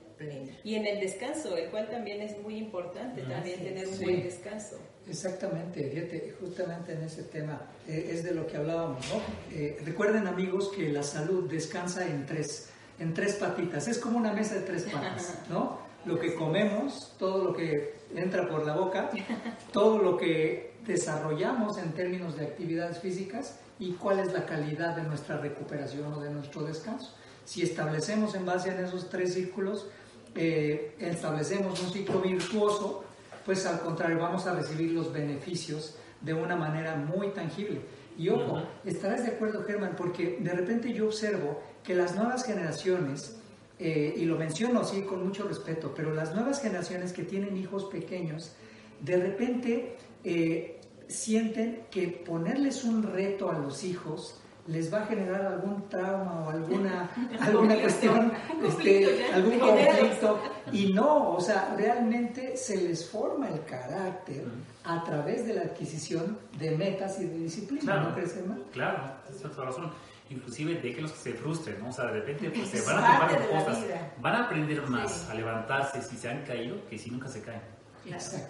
Y 0.64 0.74
en 0.74 0.87
el 0.87 1.00
descanso, 1.00 1.56
el 1.56 1.70
cual 1.70 1.88
también 1.88 2.20
es 2.20 2.40
muy 2.42 2.56
importante, 2.56 3.22
también 3.22 3.62
tener 3.62 3.88
un 3.88 4.00
buen 4.00 4.22
descanso. 4.22 4.78
Exactamente, 5.08 5.90
fíjate, 5.90 6.34
justamente 6.40 6.92
en 6.92 7.02
ese 7.02 7.24
tema 7.24 7.60
eh, 7.87 8.10
es 8.12 8.24
de 8.24 8.32
lo 8.32 8.46
que 8.46 8.56
hablábamos, 8.56 9.04
¿no? 9.12 9.20
Eh, 9.54 9.78
recuerden 9.84 10.26
amigos 10.26 10.70
que 10.74 10.88
la 10.88 11.02
salud 11.02 11.50
descansa 11.50 12.06
en 12.06 12.24
tres, 12.24 12.70
en 12.98 13.12
tres 13.12 13.34
patitas, 13.34 13.87
es 13.87 13.98
como 13.98 14.16
una 14.16 14.32
mesa 14.32 14.54
de 14.54 14.62
tres 14.62 14.84
patas, 14.84 15.38
¿no? 15.50 15.78
Lo 16.06 16.18
que 16.18 16.34
comemos, 16.34 17.14
todo 17.18 17.44
lo 17.44 17.54
que 17.54 17.94
entra 18.14 18.48
por 18.48 18.66
la 18.66 18.76
boca, 18.76 19.10
todo 19.72 19.98
lo 19.98 20.16
que 20.16 20.72
desarrollamos 20.87 21.78
en 21.78 21.92
términos 21.92 22.37
de 22.37 22.46
actividades 22.46 22.98
físicas 22.98 23.58
y 23.78 23.92
cuál 23.92 24.20
es 24.20 24.32
la 24.32 24.46
calidad 24.46 24.96
de 24.96 25.02
nuestra 25.02 25.38
recuperación 25.38 26.12
o 26.12 26.20
de 26.20 26.30
nuestro 26.30 26.62
descanso. 26.62 27.14
Si 27.44 27.62
establecemos 27.62 28.34
en 28.34 28.46
base 28.46 28.70
a 28.70 28.80
esos 28.80 29.10
tres 29.10 29.34
círculos, 29.34 29.88
eh, 30.35 30.97
establecemos 30.99 31.81
un 31.83 31.90
ciclo 31.90 32.20
virtuoso, 32.20 33.05
pues 33.44 33.66
al 33.66 33.81
contrario, 33.81 34.18
vamos 34.18 34.47
a 34.47 34.55
recibir 34.55 34.92
los 34.92 35.12
beneficios 35.12 35.97
de 36.20 36.35
una 36.35 36.57
manera 36.57 36.97
muy 36.97 37.29
tangible. 37.29 37.81
Y 38.16 38.29
ojo, 38.29 38.62
estarás 38.85 39.25
de 39.25 39.33
acuerdo, 39.33 39.64
Germán, 39.64 39.94
porque 39.97 40.38
de 40.40 40.53
repente 40.53 40.92
yo 40.92 41.07
observo 41.07 41.61
que 41.83 41.94
las 41.94 42.14
nuevas 42.14 42.44
generaciones, 42.44 43.37
eh, 43.79 44.14
y 44.16 44.25
lo 44.25 44.37
menciono 44.37 44.81
así 44.81 45.03
con 45.03 45.25
mucho 45.25 45.47
respeto, 45.47 45.92
pero 45.94 46.14
las 46.14 46.35
nuevas 46.35 46.62
generaciones 46.62 47.12
que 47.12 47.25
tienen 47.25 47.57
hijos 47.57 47.85
pequeños, 47.87 48.53
de 49.01 49.16
repente 49.16 49.97
eh, 50.23 50.81
sienten 51.09 51.87
que 51.90 52.09
ponerles 52.09 52.85
un 52.85 53.03
reto 53.03 53.51
a 53.51 53.59
los 53.59 53.85
hijos 53.85 54.40
les 54.66 54.92
va 54.92 55.03
a 55.03 55.07
generar 55.07 55.44
algún 55.44 55.88
trauma 55.88 56.44
o 56.44 56.50
alguna, 56.50 57.11
alguna 57.40 57.79
cuestión, 57.81 58.33
este, 58.66 59.33
algún 59.33 59.59
conflicto. 59.59 60.40
Y 60.72 60.92
no, 60.92 61.33
o 61.33 61.40
sea, 61.40 61.74
realmente 61.77 62.57
se 62.57 62.77
les 62.77 63.09
forma 63.09 63.48
el 63.48 63.64
carácter 63.64 64.44
a 64.85 65.05
través 65.05 65.46
de 65.46 65.55
la 65.55 65.62
adquisición 65.62 66.38
de 66.59 66.77
metas 66.77 67.20
y 67.20 67.27
de 67.27 67.38
disciplina, 67.38 67.83
claro, 67.83 68.09
¿no 68.09 68.14
crees, 68.14 68.35
Claro, 68.72 68.98
esa 69.29 69.48
es 69.48 69.57
razón. 69.57 69.92
Inclusive 70.31 70.81
de 70.81 70.94
que 70.94 71.03
los 71.03 71.12
que 71.12 71.18
se 71.18 71.33
frustren, 71.35 71.81
¿no? 71.81 71.90
O 71.90 71.92
sea, 71.92 72.07
de 72.07 72.20
repente 72.20 72.50
pues, 72.50 72.68
se 72.68 72.81
van 72.90 73.05
a 73.05 73.29
tomar 73.29 73.48
cosas, 73.48 73.85
van 74.20 74.35
a 74.35 74.44
aprender 74.46 74.83
más 74.88 75.29
a 75.29 75.35
levantarse 75.35 76.00
si 76.00 76.16
se 76.16 76.31
han 76.31 76.42
caído 76.44 76.77
que 76.88 76.98
si 76.98 77.11
nunca 77.11 77.29
se 77.29 77.42
caen. 77.42 77.61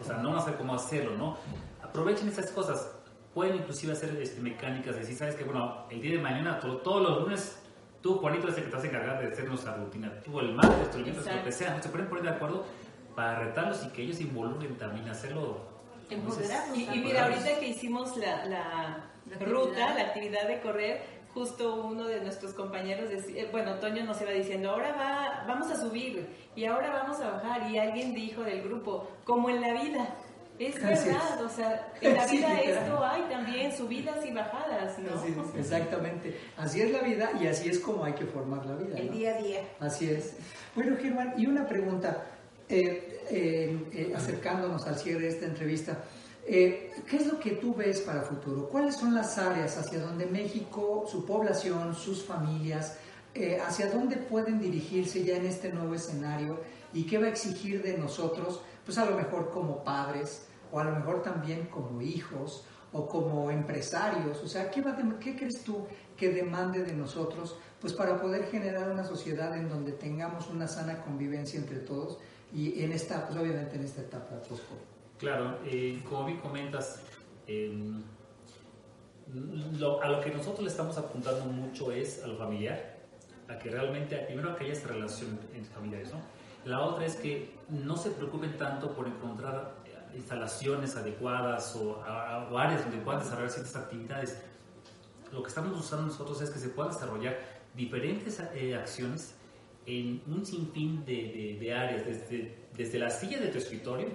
O 0.01 0.05
sea, 0.05 0.19
no 0.19 0.31
van 0.31 0.39
a 0.39 0.43
saber 0.43 0.57
cómo 0.59 0.75
hacerlo, 0.75 1.17
¿no? 1.17 1.37
Aprovechen 1.83 2.29
esas 2.29 2.51
cosas 2.51 2.89
pueden 3.35 3.57
inclusive 3.57 3.93
hacer 3.93 4.17
este, 4.23 4.41
mecánicas, 4.41 4.97
decir, 4.97 5.17
sabes 5.17 5.35
que, 5.35 5.45
bueno, 5.45 5.87
el 5.91 6.01
día 6.01 6.13
de 6.13 6.19
mañana, 6.19 6.61
todos 6.61 7.03
los 7.03 7.23
lunes, 7.23 7.59
tú, 8.01 8.17
Juanito, 8.19 8.49
es 8.49 8.57
el 8.57 8.65
que 8.65 8.71
te 8.71 8.77
vas 8.77 8.85
a 8.85 8.89
encargar 8.89 9.21
de 9.21 9.33
hacer 9.33 9.49
nuestra 9.49 9.75
rutina, 9.77 10.13
tú 10.25 10.39
el 10.41 10.55
martes, 10.55 10.91
tú 10.91 10.99
el 10.99 11.05
miércoles, 11.05 11.37
lo 11.37 11.45
que 11.45 11.53
sea, 11.53 11.83
se 11.83 11.89
pueden 11.89 12.09
poner 12.09 12.25
de 12.25 12.31
acuerdo 12.31 12.65
para 13.17 13.41
retarlos 13.41 13.85
y 13.85 13.89
que 13.89 14.03
ellos 14.03 14.17
se 14.17 14.23
involucren 14.23 14.77
también 14.77 15.09
a 15.09 15.13
hacerlo. 15.13 15.75
Y, 16.75 16.83
y, 16.83 17.01
mira, 17.01 17.25
ahorita 17.25 17.59
que 17.59 17.69
hicimos 17.69 18.17
la, 18.17 18.45
la, 18.45 19.11
ruta, 19.41 19.95
la 19.95 20.03
actividad 20.03 20.47
de 20.47 20.61
correr, 20.61 21.03
justo 21.33 21.83
uno 21.83 22.05
de 22.05 22.21
nuestros 22.21 22.53
compañeros, 22.53 23.09
decía, 23.09 23.43
eh, 23.43 23.49
bueno, 23.51 23.77
Toño 23.81 24.05
nos 24.05 24.21
iba 24.21 24.31
diciendo, 24.31 24.71
ahora 24.71 24.93
va, 24.93 25.45
vamos 25.49 25.71
a 25.71 25.77
subir 25.77 26.29
y 26.55 26.67
ahora 26.67 26.91
vamos 26.91 27.21
a 27.21 27.31
bajar. 27.31 27.71
Y 27.71 27.79
alguien 27.79 28.15
dijo 28.15 28.43
del 28.43 28.63
grupo, 28.63 29.09
como 29.25 29.51
en 29.51 29.61
la 29.61 29.73
vida, 29.73 30.15
es 30.59 30.75
verdad, 30.81 31.43
o 31.43 31.49
sea, 31.49 31.93
en 32.01 32.15
la 32.15 32.27
vida 32.27 32.61
esto 32.61 33.05
hay 33.05 33.23
también 33.23 33.77
subidas 33.77 34.25
y 34.25 34.33
bajadas, 34.33 34.99
¿no? 34.99 35.59
exactamente. 35.59 36.39
Así 36.57 36.81
es 36.81 36.91
la 36.91 37.01
vida 37.01 37.31
y 37.41 37.47
así 37.47 37.69
es 37.69 37.81
como 37.81 38.05
hay 38.05 38.13
que 38.13 38.27
formar 38.27 38.65
la 38.67 38.77
vida. 38.77 38.97
El 38.97 39.11
día 39.11 39.37
a 39.37 39.43
día. 39.43 39.61
Así 39.81 40.09
es. 40.09 40.37
Bueno, 40.75 40.97
Germán, 41.01 41.35
y 41.37 41.47
una 41.47 41.67
pregunta, 41.67 42.25
eh, 42.69 43.21
eh, 43.31 43.79
eh, 43.93 44.13
acercándonos 44.15 44.87
al 44.87 44.97
cierre 44.99 45.23
de 45.23 45.29
esta 45.29 45.47
entrevista. 45.47 46.05
¿Qué 46.47 46.93
es 47.11 47.27
lo 47.27 47.41
que 47.41 47.53
tú 47.53 47.75
ves 47.75 48.01
para 48.03 48.21
el 48.21 48.27
futuro? 48.27 48.69
¿Cuáles 48.69 48.97
son 48.97 49.15
las 49.15 49.39
áreas 49.39 49.79
hacia 49.79 49.99
donde 49.99 50.27
México, 50.27 51.07
su 51.11 51.25
población, 51.25 51.95
sus 51.95 52.23
familias, 52.23 52.99
hacia 53.67 53.91
dónde 53.91 54.17
pueden 54.17 54.61
dirigirse 54.61 55.25
ya 55.25 55.37
en 55.37 55.47
este 55.47 55.73
nuevo 55.73 55.95
escenario 55.95 56.61
y 56.93 57.07
qué 57.07 57.17
va 57.17 57.27
a 57.27 57.31
exigir 57.31 57.83
de 57.83 57.97
nosotros? 57.97 58.61
Pues 58.85 58.99
a 58.99 59.05
lo 59.05 59.17
mejor 59.17 59.51
como 59.51 59.83
padres 59.83 60.47
o 60.73 60.81
a 60.81 60.85
lo 60.85 60.93
mejor 60.93 61.23
también 61.23 61.67
como 61.67 62.01
hijos 62.03 62.65
o 62.93 63.07
como 63.07 63.51
empresarios. 63.51 64.43
O 64.43 64.49
sea, 64.49 64.71
¿qué, 64.71 64.83
¿qué 65.21 65.37
crees 65.37 65.63
tú 65.65 65.87
que 66.17 66.31
demande 66.31 66.85
de 66.85 66.93
nosotros 66.93 67.57
pues 67.81 67.93
para 67.93 68.21
poder 68.21 68.47
generar 68.47 68.91
una 68.91 69.05
sociedad 69.05 69.55
en 69.57 69.69
donde 69.69 69.93
tengamos 69.93 70.49
una 70.49 70.67
sana 70.67 71.03
convivencia 71.03 71.59
entre 71.59 71.81
todos 71.81 72.19
y 72.53 72.83
en 72.83 72.93
esta, 72.93 73.27
pues 73.27 73.39
obviamente 73.39 73.77
en 73.77 73.85
esta 73.85 74.01
etapa 74.01 74.41
post 74.49 74.63
Claro, 75.19 75.59
eh, 75.67 76.03
como 76.09 76.25
bien 76.27 76.39
comentas, 76.39 77.01
em, 77.47 78.03
a 80.03 80.09
lo 80.09 80.21
que 80.21 80.31
nosotros 80.31 80.63
le 80.65 80.71
estamos 80.71 80.97
apuntando 80.97 81.45
mucho 81.47 81.93
es 81.93 82.23
a 82.23 82.27
lo 82.27 82.37
familiar, 82.37 82.97
a 83.49 83.59
que 83.59 83.71
realmente, 83.71 84.17
primero 84.19 84.55
que 84.57 84.65
haya 84.65 84.73
esta 84.73 84.89
relación 84.89 85.39
entre 85.55 85.73
familiares, 85.73 86.13
¿no? 86.13 86.21
La 86.65 86.81
otra 86.81 87.05
es 87.05 87.17
que 87.17 87.55
no 87.69 87.97
se 87.97 88.11
preocupen 88.11 88.57
tanto 88.57 88.93
por 88.95 89.07
encontrar 89.07 89.75
eh, 89.85 90.17
instalaciones 90.17 90.97
adecuadas 90.97 91.77
o, 91.77 92.03
áreas 92.57 92.83
donde 92.85 92.99
puedan 92.99 93.21
desarrollar 93.23 93.51
ciertas 93.51 93.77
actividades. 93.77 94.43
Lo 95.33 95.43
que 95.43 95.49
estamos 95.49 95.73
buscando 95.77 96.07
nosotros 96.07 96.41
es 96.41 96.51
que 96.51 96.59
se 96.59 96.69
puedan 96.69 96.93
desarrollar 96.93 97.39
diferentes 97.75 98.41
eh, 98.55 98.75
acciones 98.75 99.35
en 99.87 100.23
un 100.27 100.47
sinfín 100.47 101.05
de, 101.05 101.59
de, 101.61 101.75
áreas, 101.75 102.07
desde, 102.07 102.57
desde 102.75 102.99
la 102.99 103.11
silla 103.11 103.39
de 103.39 103.49
tu 103.49 103.59
escritorio 103.59 104.09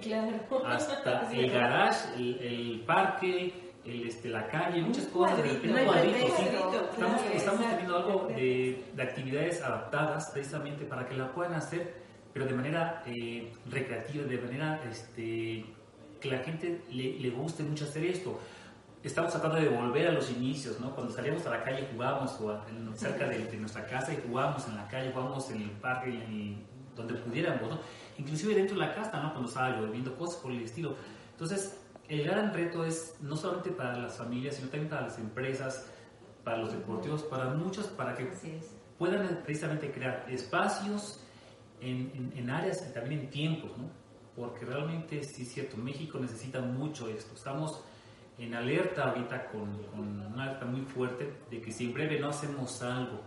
hasta 0.66 1.30
el 1.32 1.50
garage, 1.50 2.14
el, 2.16 2.82
parque, 2.84 3.70
el, 3.84 4.08
este, 4.08 4.28
la 4.30 4.48
calle, 4.48 4.82
muchas 4.82 5.06
cosas. 5.06 5.38
Estamos, 5.38 7.20
estamos 7.32 7.70
teniendo 7.70 7.96
algo 7.96 8.26
de, 8.28 8.84
de 8.96 9.02
actividades 9.02 9.62
adaptadas 9.62 10.30
precisamente 10.32 10.84
para 10.84 11.06
que 11.06 11.14
la 11.14 11.30
puedan 11.32 11.54
hacer 11.54 11.99
pero 12.32 12.46
de 12.46 12.54
manera 12.54 13.02
eh, 13.06 13.52
recreativa, 13.70 14.24
de 14.24 14.38
manera 14.38 14.80
este, 14.88 15.64
que 16.20 16.30
la 16.30 16.38
gente 16.38 16.82
le, 16.90 17.18
le, 17.18 17.30
guste 17.30 17.62
mucho 17.62 17.84
hacer 17.84 18.04
esto. 18.04 18.38
Estamos 19.02 19.32
tratando 19.32 19.56
de 19.56 19.68
volver 19.68 20.08
a 20.08 20.12
los 20.12 20.30
inicios, 20.30 20.78
¿no? 20.78 20.94
Cuando 20.94 21.12
salíamos 21.12 21.44
a 21.46 21.50
la 21.50 21.64
calle 21.64 21.88
jugábamos 21.92 22.38
o 22.40 22.60
cerca 22.94 23.26
de, 23.26 23.56
nuestra 23.56 23.86
casa 23.86 24.12
y 24.12 24.18
jugábamos 24.26 24.68
en 24.68 24.76
la 24.76 24.86
calle, 24.88 25.10
jugábamos 25.10 25.50
en 25.50 25.62
el 25.62 25.70
parque, 25.70 26.10
en 26.10 26.64
donde 26.94 27.14
pudiéramos, 27.14 27.68
¿no? 27.68 27.78
Inclusive 28.18 28.54
dentro 28.54 28.78
de 28.78 28.86
la 28.86 28.94
casa, 28.94 29.22
¿no? 29.22 29.30
Cuando 29.32 29.48
estaba 29.48 29.70
lloviendo, 29.70 30.14
cosas 30.16 30.36
por 30.36 30.52
el 30.52 30.62
estilo. 30.62 30.96
Entonces, 31.32 31.80
el 32.08 32.24
gran 32.24 32.52
reto 32.52 32.84
es 32.84 33.16
no 33.20 33.36
solamente 33.36 33.70
para 33.70 33.96
las 33.96 34.18
familias, 34.18 34.56
sino 34.56 34.68
también 34.68 34.90
para 34.90 35.02
las 35.02 35.18
empresas, 35.18 35.86
para 36.44 36.58
los 36.58 36.72
deportivos, 36.72 37.22
para 37.22 37.46
muchos, 37.46 37.86
para 37.86 38.14
que 38.14 38.30
puedan 38.98 39.40
precisamente 39.44 39.90
crear 39.90 40.26
espacios 40.28 41.20
en, 41.80 42.32
en, 42.36 42.50
áreas, 42.50 42.92
también 42.92 43.22
en 43.22 43.30
tiempos, 43.30 43.70
¿no? 43.76 43.90
Porque 44.36 44.64
realmente 44.64 45.22
sí 45.22 45.42
es 45.42 45.52
cierto, 45.52 45.76
México 45.76 46.18
necesita 46.18 46.60
mucho 46.60 47.08
esto. 47.08 47.34
Estamos 47.34 47.82
en 48.38 48.54
alerta 48.54 49.10
ahorita 49.10 49.46
con, 49.50 49.82
con, 49.84 50.26
una 50.32 50.44
alerta 50.44 50.64
muy 50.64 50.82
fuerte 50.82 51.30
de 51.50 51.60
que 51.60 51.70
si 51.72 51.86
en 51.86 51.94
breve 51.94 52.18
no 52.18 52.28
hacemos 52.28 52.80
algo 52.82 53.20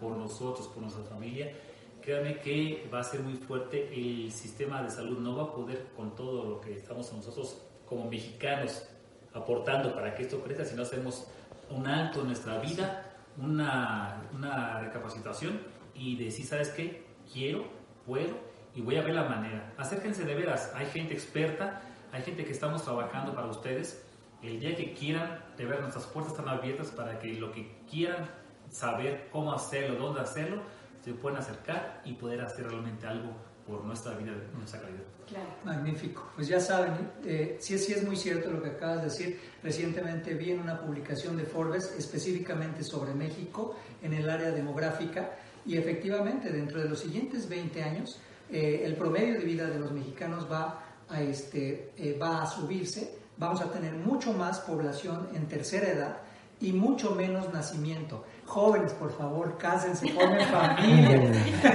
por 0.00 0.16
nosotros, 0.16 0.68
por 0.68 0.82
nuestra 0.82 1.04
familia, 1.04 1.52
créanme 2.00 2.38
que 2.38 2.88
va 2.92 3.00
a 3.00 3.04
ser 3.04 3.20
muy 3.20 3.34
fuerte, 3.34 3.92
el 3.92 4.30
sistema 4.30 4.82
de 4.82 4.90
salud 4.90 5.18
no 5.18 5.36
va 5.36 5.44
a 5.44 5.52
poder 5.52 5.88
con 5.96 6.14
todo 6.14 6.48
lo 6.48 6.60
que 6.60 6.74
estamos 6.74 7.12
nosotros 7.12 7.62
como 7.86 8.08
mexicanos 8.08 8.88
aportando 9.34 9.94
para 9.94 10.14
que 10.14 10.22
esto 10.22 10.42
crezca 10.42 10.64
si 10.64 10.76
no 10.76 10.82
hacemos 10.82 11.26
un 11.70 11.86
alto 11.86 12.20
en 12.20 12.28
nuestra 12.28 12.58
vida, 12.58 13.12
una, 13.38 14.22
una 14.34 14.80
recapacitación 14.80 15.60
y 15.94 16.16
decir, 16.16 16.46
¿sabes 16.46 16.70
qué? 16.70 17.04
Quiero, 17.32 17.64
puedo 18.10 18.34
y 18.74 18.80
voy 18.80 18.96
a 18.96 19.02
ver 19.02 19.14
la 19.14 19.24
manera. 19.24 19.72
Acérquense 19.78 20.24
de 20.24 20.34
veras, 20.34 20.72
hay 20.74 20.86
gente 20.86 21.14
experta, 21.14 21.80
hay 22.10 22.22
gente 22.22 22.44
que 22.44 22.50
estamos 22.50 22.82
trabajando 22.82 23.36
para 23.36 23.46
ustedes. 23.46 24.04
El 24.42 24.58
día 24.58 24.74
que 24.74 24.94
quieran, 24.94 25.44
de 25.56 25.64
ver 25.64 25.80
nuestras 25.80 26.06
puertas 26.06 26.32
están 26.32 26.48
abiertas 26.48 26.88
para 26.88 27.20
que 27.20 27.34
lo 27.34 27.52
que 27.52 27.70
quieran 27.88 28.28
saber 28.68 29.28
cómo 29.30 29.52
hacerlo, 29.52 29.96
dónde 29.96 30.22
hacerlo, 30.22 30.60
se 31.04 31.12
pueden 31.12 31.38
acercar 31.38 32.02
y 32.04 32.14
poder 32.14 32.40
hacer 32.40 32.66
realmente 32.66 33.06
algo 33.06 33.30
por 33.64 33.84
nuestra 33.84 34.14
vida, 34.16 34.32
nuestra 34.56 34.80
calidad. 34.80 35.04
Claro. 35.28 35.48
Magnífico. 35.64 36.28
Pues 36.34 36.48
ya 36.48 36.58
saben, 36.58 37.12
eh, 37.24 37.58
sí, 37.60 37.78
sí 37.78 37.92
es 37.92 38.04
muy 38.04 38.16
cierto 38.16 38.50
lo 38.50 38.60
que 38.60 38.70
acabas 38.70 38.98
de 38.98 39.04
decir. 39.04 39.40
Recientemente 39.62 40.34
vi 40.34 40.50
en 40.50 40.60
una 40.60 40.80
publicación 40.80 41.36
de 41.36 41.44
Forbes 41.44 41.94
específicamente 41.96 42.82
sobre 42.82 43.14
México 43.14 43.76
en 44.02 44.14
el 44.14 44.28
área 44.28 44.50
demográfica 44.50 45.36
y 45.66 45.76
efectivamente 45.76 46.50
dentro 46.50 46.80
de 46.80 46.88
los 46.88 47.00
siguientes 47.00 47.48
20 47.48 47.82
años 47.82 48.20
eh, 48.50 48.82
el 48.84 48.96
promedio 48.96 49.34
de 49.34 49.44
vida 49.44 49.66
de 49.68 49.78
los 49.78 49.92
mexicanos 49.92 50.50
va 50.50 50.82
a, 51.08 51.22
este, 51.22 51.92
eh, 51.96 52.18
va 52.20 52.42
a 52.42 52.46
subirse, 52.46 53.18
vamos 53.36 53.60
a 53.60 53.70
tener 53.70 53.94
mucho 53.94 54.32
más 54.32 54.60
población 54.60 55.28
en 55.34 55.46
tercera 55.46 55.88
edad 55.88 56.16
y 56.60 56.72
mucho 56.72 57.14
menos 57.14 57.52
nacimiento. 57.52 58.24
Jóvenes, 58.44 58.92
por 58.92 59.16
favor, 59.16 59.56
cásense, 59.56 60.08
formen 60.12 60.46
familia. 60.50 61.32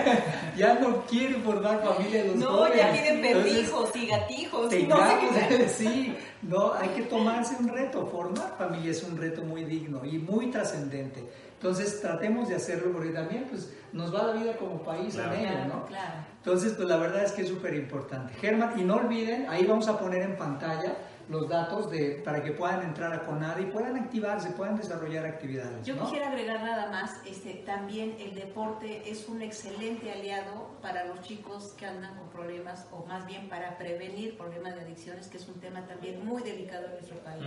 ya 0.58 0.80
no 0.80 1.06
quieren 1.06 1.42
formar 1.42 1.82
familia 1.82 2.26
los 2.26 2.36
no, 2.36 2.48
jóvenes. 2.48 2.78
No, 2.78 2.84
ya 2.84 2.92
quieren 2.92 3.22
perrijos 3.22 3.96
y 3.96 4.08
gatijos. 4.08 4.74
no, 4.88 4.98
sí, 5.70 6.16
no, 6.42 6.74
hay 6.74 6.90
que 6.90 7.04
tomarse 7.04 7.56
un 7.60 7.70
reto. 7.70 8.06
Formar 8.08 8.56
familia 8.58 8.92
es 8.92 9.02
un 9.04 9.18
reto 9.18 9.44
muy 9.44 9.64
digno 9.64 10.04
y 10.06 10.20
muy 10.20 10.52
trascendente. 10.52 11.24
Entonces, 11.66 12.00
tratemos 12.00 12.48
de 12.48 12.56
hacerlo 12.56 12.92
porque 12.92 13.10
también 13.10 13.46
pues, 13.50 13.74
nos 13.92 14.14
va 14.14 14.22
la 14.28 14.34
vida 14.34 14.56
como 14.56 14.84
país 14.84 15.16
en 15.16 15.34
ello, 15.34 15.66
¿no? 15.68 15.86
Claro. 15.88 16.14
Entonces, 16.38 16.74
pues 16.74 16.88
la 16.88 16.98
verdad 16.98 17.24
es 17.24 17.32
que 17.32 17.42
es 17.42 17.50
súper 17.50 17.74
importante. 17.74 18.36
Germán, 18.36 18.80
y 18.80 18.84
no 18.84 18.98
olviden, 18.98 19.48
ahí 19.50 19.66
vamos 19.66 19.88
a 19.88 19.98
poner 19.98 20.22
en 20.22 20.38
pantalla 20.38 20.96
los 21.28 21.50
datos 21.50 21.90
de, 21.90 22.22
para 22.24 22.44
que 22.44 22.52
puedan 22.52 22.84
entrar 22.84 23.12
a 23.14 23.26
CONADE 23.26 23.64
y 23.64 23.66
puedan 23.66 23.98
activarse, 23.98 24.52
puedan 24.52 24.78
desarrollar 24.78 25.26
actividades. 25.26 25.84
Yo 25.84 25.98
quisiera 25.98 26.28
agregar 26.28 26.62
nada 26.62 26.92
más, 26.92 27.20
este, 27.26 27.56
también 27.66 28.16
el 28.20 28.36
deporte 28.36 29.10
es 29.10 29.28
un 29.28 29.42
excelente 29.42 30.12
aliado 30.12 30.70
para 30.84 31.06
los 31.06 31.22
chicos 31.22 31.74
que 31.80 31.88
andan 31.88 32.16
con 32.16 32.30
problemas 32.30 32.86
o 32.92 33.08
más 33.08 33.26
bien 33.26 33.50
para 33.50 33.76
prevenir 33.80 34.38
problemas 34.38 34.76
de 34.76 34.82
adicciones, 34.82 35.30
que 35.30 35.38
es 35.38 35.48
un 35.48 35.60
tema 35.60 35.88
también 35.88 36.24
muy 36.24 36.44
delicado 36.44 36.86
en 36.86 36.92
nuestro 36.92 37.18
país. 37.24 37.44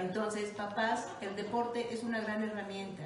Entonces, 0.00 0.50
papás, 0.56 1.06
el 1.20 1.36
deporte 1.36 1.86
es 1.94 2.02
una 2.02 2.20
gran 2.20 2.42
herramienta. 2.42 3.04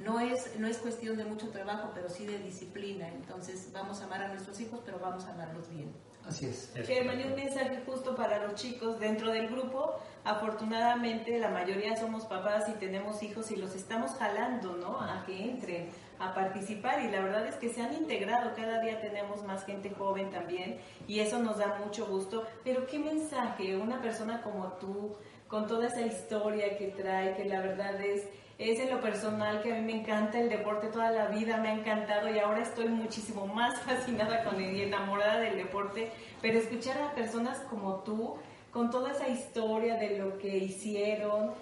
No 0.00 0.18
es, 0.18 0.58
no 0.58 0.66
es 0.66 0.78
cuestión 0.78 1.16
de 1.18 1.24
mucho 1.24 1.50
trabajo, 1.50 1.90
pero 1.94 2.08
sí 2.08 2.26
de 2.26 2.38
disciplina. 2.38 3.08
Entonces, 3.08 3.70
vamos 3.72 4.00
a 4.00 4.04
amar 4.04 4.22
a 4.22 4.28
nuestros 4.28 4.58
hijos, 4.60 4.80
pero 4.84 4.98
vamos 4.98 5.24
a 5.26 5.32
amarlos 5.32 5.68
bien. 5.68 5.92
Así 6.26 6.46
es. 6.46 6.72
Germán, 6.86 7.22
un 7.26 7.34
mensaje 7.34 7.82
justo 7.84 8.14
para 8.14 8.46
los 8.46 8.54
chicos 8.54 8.98
dentro 8.98 9.30
del 9.30 9.48
grupo. 9.48 9.94
Afortunadamente, 10.24 11.38
la 11.38 11.48
mayoría 11.48 11.96
somos 11.96 12.24
papás 12.24 12.68
y 12.68 12.72
tenemos 12.72 13.22
hijos 13.22 13.50
y 13.50 13.56
los 13.56 13.74
estamos 13.74 14.12
jalando, 14.12 14.76
¿no? 14.76 15.00
A 15.00 15.24
que 15.26 15.50
entren 15.50 15.90
a 16.18 16.34
participar 16.34 17.02
y 17.02 17.10
la 17.10 17.20
verdad 17.20 17.46
es 17.46 17.56
que 17.56 17.70
se 17.70 17.82
han 17.82 17.94
integrado. 17.94 18.52
Cada 18.54 18.80
día 18.80 19.00
tenemos 19.00 19.42
más 19.44 19.64
gente 19.64 19.90
joven 19.90 20.30
también 20.30 20.78
y 21.08 21.20
eso 21.20 21.38
nos 21.38 21.58
da 21.58 21.78
mucho 21.84 22.06
gusto. 22.06 22.46
Pero, 22.64 22.86
¿qué 22.86 22.98
mensaje 22.98 23.76
una 23.76 24.00
persona 24.00 24.42
como 24.42 24.72
tú, 24.74 25.16
con 25.48 25.66
toda 25.66 25.88
esa 25.88 26.02
historia 26.02 26.78
que 26.78 26.88
trae, 26.88 27.34
que 27.34 27.46
la 27.46 27.60
verdad 27.60 28.00
es 28.00 28.24
es 28.60 28.78
en 28.78 28.90
lo 28.90 29.00
personal 29.00 29.62
que 29.62 29.72
a 29.72 29.76
mí 29.76 29.80
me 29.80 30.00
encanta 30.00 30.38
el 30.38 30.50
deporte 30.50 30.88
toda 30.88 31.10
la 31.10 31.28
vida, 31.28 31.56
me 31.56 31.68
ha 31.68 31.72
encantado 31.72 32.28
y 32.28 32.38
ahora 32.38 32.60
estoy 32.60 32.88
muchísimo 32.88 33.46
más 33.46 33.80
fascinada 33.86 34.44
con 34.44 34.60
él 34.60 34.76
y 34.76 34.82
enamorada 34.82 35.40
del 35.40 35.56
deporte, 35.56 36.10
pero 36.42 36.58
escuchar 36.58 37.00
a 37.00 37.14
personas 37.14 37.58
como 37.70 38.00
tú, 38.00 38.36
con 38.70 38.90
toda 38.90 39.12
esa 39.12 39.28
historia 39.28 39.96
de 39.96 40.18
lo 40.18 40.36
que 40.36 40.58
hicieron, 40.58 41.52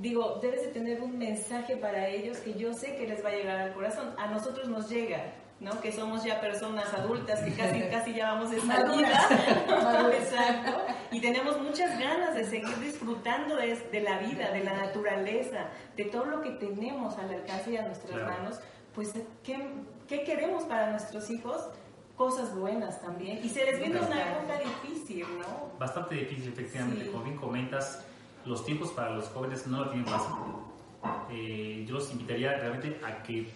digo, 0.00 0.38
debes 0.40 0.62
de 0.62 0.68
tener 0.68 1.02
un 1.02 1.18
mensaje 1.18 1.76
para 1.76 2.08
ellos 2.08 2.38
que 2.38 2.54
yo 2.54 2.72
sé 2.72 2.94
que 2.94 3.08
les 3.08 3.24
va 3.24 3.30
a 3.30 3.34
llegar 3.34 3.58
al 3.58 3.74
corazón, 3.74 4.14
a 4.16 4.28
nosotros 4.28 4.68
nos 4.68 4.88
llega, 4.88 5.34
¿no? 5.64 5.80
Que 5.80 5.90
somos 5.90 6.22
ya 6.22 6.40
personas 6.40 6.92
adultas, 6.92 7.40
que 7.40 7.52
casi, 7.54 7.80
casi 7.90 8.14
ya 8.14 8.32
vamos 8.32 8.52
a 8.52 8.56
esta 8.56 8.84
vida. 8.84 10.12
Exacto. 10.12 10.82
Y 11.10 11.20
tenemos 11.20 11.60
muchas 11.60 11.98
ganas 11.98 12.34
de 12.34 12.44
seguir 12.44 12.78
disfrutando 12.78 13.56
de, 13.56 13.74
de, 13.74 14.00
la 14.00 14.18
vida, 14.18 14.50
de 14.50 14.62
la 14.62 14.74
naturaleza, 14.74 15.68
de 15.96 16.04
todo 16.04 16.26
lo 16.26 16.42
que 16.42 16.50
tenemos 16.50 17.16
al 17.18 17.30
alcance 17.30 17.72
y 17.72 17.76
a 17.76 17.86
nuestras 17.86 18.22
manos. 18.22 18.60
Pues, 18.94 19.12
¿qué, 19.42 19.58
¿qué, 20.06 20.22
queremos 20.22 20.64
para 20.64 20.90
nuestros 20.90 21.30
hijos? 21.30 21.68
Cosas 22.16 22.54
buenas 22.54 23.00
también. 23.00 23.40
Y 23.42 23.48
se 23.48 23.64
les 23.64 23.80
viene 23.80 23.98
una 24.00 24.32
época 24.32 24.58
difícil, 24.58 25.26
¿no? 25.38 25.72
Bastante 25.78 26.14
difícil, 26.14 26.52
efectivamente. 26.52 27.10
Como 27.10 27.24
bien 27.24 27.36
comentas, 27.36 28.04
los 28.44 28.64
tiempos 28.64 28.92
para 28.92 29.10
los 29.10 29.28
jóvenes 29.28 29.66
no 29.66 29.84
lo 29.84 29.90
tienen 29.90 30.06
fácil. 30.06 30.34
Eh, 31.30 31.84
yo 31.86 31.94
los 31.94 32.10
invitaría 32.12 32.52
realmente 32.52 33.00
a 33.04 33.22
que 33.22 33.50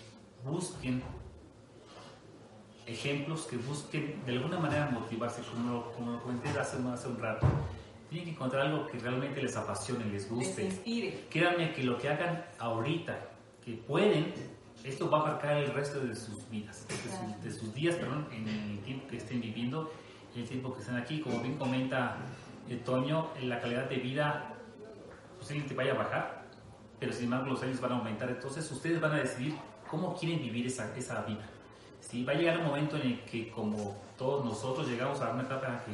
busquen 0.44 1.02
ejemplos 2.88 3.46
que 3.46 3.56
busquen 3.56 4.20
de 4.24 4.32
alguna 4.32 4.58
manera 4.58 4.90
motivarse, 4.90 5.42
como 5.42 5.70
lo, 5.70 5.92
como 5.92 6.12
lo 6.12 6.22
comenté 6.22 6.48
hace, 6.50 6.78
hace 6.88 7.08
un 7.08 7.18
rato. 7.18 7.46
Tienen 8.08 8.24
que 8.24 8.34
encontrar 8.34 8.66
algo 8.66 8.86
que 8.86 8.98
realmente 8.98 9.42
les 9.42 9.54
apasione, 9.56 10.06
les 10.06 10.28
guste. 10.30 10.64
Les 10.64 10.72
inspire. 10.72 11.26
Créanme 11.28 11.72
que 11.74 11.84
lo 11.84 11.98
que 11.98 12.08
hagan 12.08 12.44
ahorita, 12.58 13.18
que 13.62 13.72
pueden, 13.74 14.32
esto 14.82 15.10
va 15.10 15.20
a 15.20 15.24
marcar 15.24 15.58
el 15.58 15.72
resto 15.74 16.00
de 16.00 16.14
sus 16.16 16.48
vidas, 16.48 16.86
de, 17.42 17.52
sus, 17.52 17.74
días, 17.74 17.96
perdón, 17.96 18.26
en 18.32 18.48
el 18.48 18.78
tiempo 18.80 19.06
que 19.08 19.18
estén 19.18 19.42
viviendo, 19.42 19.92
el 20.34 20.48
tiempo 20.48 20.72
que 20.72 20.80
estén 20.80 20.96
aquí. 20.96 21.20
Como 21.20 21.40
bien 21.40 21.58
comenta 21.58 22.16
eh, 22.68 22.76
Toño, 22.76 23.28
la 23.42 23.60
calidad 23.60 23.88
de 23.90 23.96
vida 23.96 24.54
posiblemente 25.38 25.74
vaya 25.74 25.92
a 25.92 25.96
bajar, 25.96 26.44
pero 26.98 27.12
sin 27.12 27.24
embargo 27.24 27.50
los 27.50 27.62
años 27.62 27.78
van 27.80 27.92
a 27.92 27.96
aumentar. 27.96 28.30
Entonces 28.30 28.70
ustedes 28.70 28.98
van 29.00 29.12
a 29.12 29.16
decidir 29.16 29.54
cómo 29.90 30.16
quieren 30.16 30.40
vivir 30.40 30.66
esa, 30.66 30.96
esa 30.96 31.22
vida. 31.22 31.46
¿Sí? 32.08 32.24
Va 32.24 32.32
a 32.32 32.36
llegar 32.36 32.58
un 32.58 32.66
momento 32.66 32.96
en 32.96 33.02
el 33.02 33.20
que 33.24 33.50
como 33.50 33.96
todos 34.16 34.44
nosotros 34.44 34.88
llegamos 34.88 35.20
a 35.20 35.30
una 35.30 35.42
etapa 35.42 35.66
en 35.66 35.72
la 35.74 35.84
que 35.84 35.92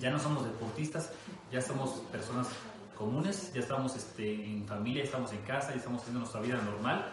ya 0.00 0.10
no 0.10 0.18
somos 0.18 0.44
deportistas, 0.44 1.12
ya 1.50 1.60
somos 1.60 1.90
personas 2.12 2.48
comunes, 2.96 3.52
ya 3.52 3.60
estamos 3.60 3.94
este, 3.96 4.34
en 4.44 4.66
familia, 4.66 5.04
estamos 5.04 5.32
en 5.32 5.40
casa, 5.42 5.70
ya 5.70 5.76
estamos 5.76 6.02
teniendo 6.02 6.20
nuestra 6.20 6.40
vida 6.40 6.56
normal, 6.62 7.06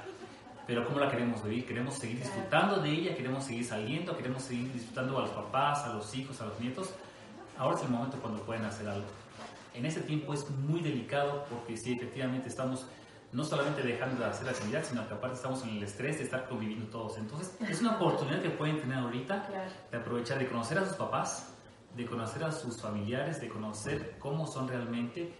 pero 0.67 0.83
¿cómo 0.85 0.99
la 0.99 1.09
queremos 1.09 1.43
vivir? 1.43 1.65
Queremos 1.65 1.95
seguir 1.95 2.19
disfrutando 2.19 2.77
de 2.77 2.89
ella, 2.89 3.15
queremos 3.15 3.43
seguir 3.43 3.65
saliendo, 3.65 4.17
queremos 4.17 4.41
seguir 4.41 4.71
disfrutando 4.73 5.19
a 5.19 5.21
los 5.21 5.29
papás, 5.29 5.83
a 5.83 5.93
los 5.93 6.13
hijos, 6.15 6.41
a 6.41 6.45
los 6.45 6.59
nietos. 6.59 6.89
Ahora 7.57 7.77
es 7.77 7.83
el 7.83 7.89
momento 7.89 8.17
cuando 8.19 8.41
pueden 8.41 8.65
hacer 8.65 8.87
algo. 8.89 9.05
En 9.75 9.85
ese 9.85 10.01
tiempo 10.01 10.33
es 10.33 10.49
muy 10.49 10.81
delicado 10.81 11.45
porque 11.49 11.77
si 11.77 11.93
efectivamente 11.93 12.49
estamos 12.49 12.87
no 13.35 13.43
solamente 13.43 13.83
dejando 13.83 14.23
de 14.23 14.29
hacer 14.29 14.47
actividad, 14.47 14.83
sino 14.83 15.05
que 15.07 15.13
aparte 15.13 15.35
estamos 15.35 15.61
en 15.63 15.71
el 15.71 15.83
estrés 15.83 16.19
de 16.19 16.23
estar 16.23 16.47
conviviendo 16.47 16.85
todos. 16.87 17.17
Entonces, 17.17 17.57
es 17.69 17.81
una 17.81 17.97
oportunidad 17.97 18.41
que 18.41 18.49
pueden 18.49 18.79
tener 18.79 18.97
ahorita 18.97 19.49
de 19.91 19.97
aprovechar, 19.97 20.39
de 20.39 20.47
conocer 20.47 20.77
a 20.77 20.85
sus 20.85 20.95
papás, 20.95 21.53
de 21.95 22.05
conocer 22.05 22.45
a 22.45 22.51
sus 22.53 22.81
familiares, 22.81 23.41
de 23.41 23.49
conocer 23.49 24.15
cómo 24.19 24.47
son 24.47 24.69
realmente 24.69 25.33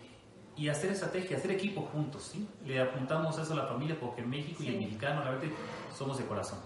y 0.58 0.68
hacer 0.68 0.92
estrategia, 0.92 1.38
hacer 1.38 1.52
equipo 1.52 1.82
juntos, 1.84 2.32
¿sí? 2.34 2.48
Le 2.66 2.82
apuntamos 2.82 3.38
eso 3.38 3.54
a 3.54 3.56
la 3.56 3.68
familia 3.68 3.98
porque 3.98 4.22
en 4.22 4.30
México 4.30 4.62
y 4.62 4.68
el 4.68 4.78
mexicano 4.78 5.24
realmente 5.24 5.56
somos 5.98 6.18
de 6.18 6.26
corazón. 6.26 6.60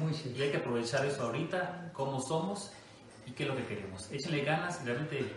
Muy 0.00 0.12
y 0.12 0.42
hay 0.42 0.50
que 0.50 0.58
aprovechar 0.58 1.04
eso 1.04 1.24
ahorita, 1.24 1.90
cómo 1.92 2.20
somos 2.20 2.72
y 3.26 3.32
qué 3.32 3.42
es 3.42 3.48
lo 3.48 3.56
que 3.56 3.66
queremos. 3.66 4.10
Échenle 4.12 4.44
ganas 4.44 4.80
y 4.82 4.86
realmente 4.86 5.32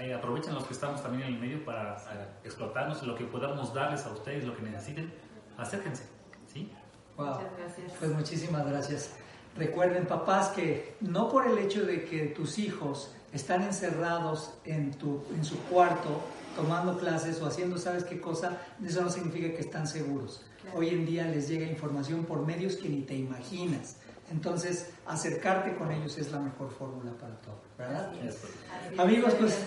eh, 0.00 0.14
aprovechen 0.14 0.54
los 0.54 0.64
que 0.64 0.74
estamos 0.74 1.02
también 1.02 1.28
en 1.28 1.34
el 1.34 1.40
medio 1.40 1.64
para, 1.64 1.96
explotarnos 2.44 3.02
lo 3.02 3.14
que 3.14 3.24
podamos 3.24 3.72
darles 3.74 4.04
a 4.06 4.10
ustedes, 4.12 4.44
lo 4.44 4.56
que 4.56 4.62
necesiten, 4.62 5.12
acérquense. 5.56 6.04
¿sí? 6.52 6.70
Muchas 7.16 7.38
gracias. 7.58 7.92
Pues 7.98 8.10
muchísimas 8.12 8.66
gracias. 8.66 9.10
Recuerden, 9.56 10.06
papás, 10.06 10.48
que 10.48 10.96
no 11.00 11.28
por 11.28 11.46
el 11.46 11.58
hecho 11.58 11.84
de 11.84 12.04
que 12.04 12.26
tus 12.26 12.58
hijos 12.58 13.14
están 13.32 13.62
encerrados 13.62 14.54
en, 14.64 14.92
tu, 14.92 15.24
en 15.34 15.44
su 15.44 15.58
cuarto 15.64 16.20
tomando 16.56 16.98
clases 16.98 17.40
o 17.40 17.46
haciendo 17.46 17.78
sabes 17.78 18.04
qué 18.04 18.20
cosa, 18.20 18.60
eso 18.84 19.02
no 19.02 19.10
significa 19.10 19.48
que 19.54 19.60
están 19.60 19.86
seguros. 19.86 20.42
Hoy 20.74 20.88
en 20.88 21.04
día 21.04 21.26
les 21.26 21.48
llega 21.48 21.66
información 21.66 22.24
por 22.24 22.44
medios 22.46 22.76
que 22.76 22.88
ni 22.88 23.02
te 23.02 23.14
imaginas. 23.14 23.96
Entonces, 24.30 24.90
acercarte 25.06 25.74
con 25.76 25.90
ellos 25.92 26.16
es 26.18 26.32
la 26.32 26.40
mejor 26.40 26.70
fórmula 26.70 27.12
para 27.12 27.34
todo, 27.36 27.60
¿verdad? 27.78 28.10
Amigos, 28.98 29.34
pues 29.38 29.58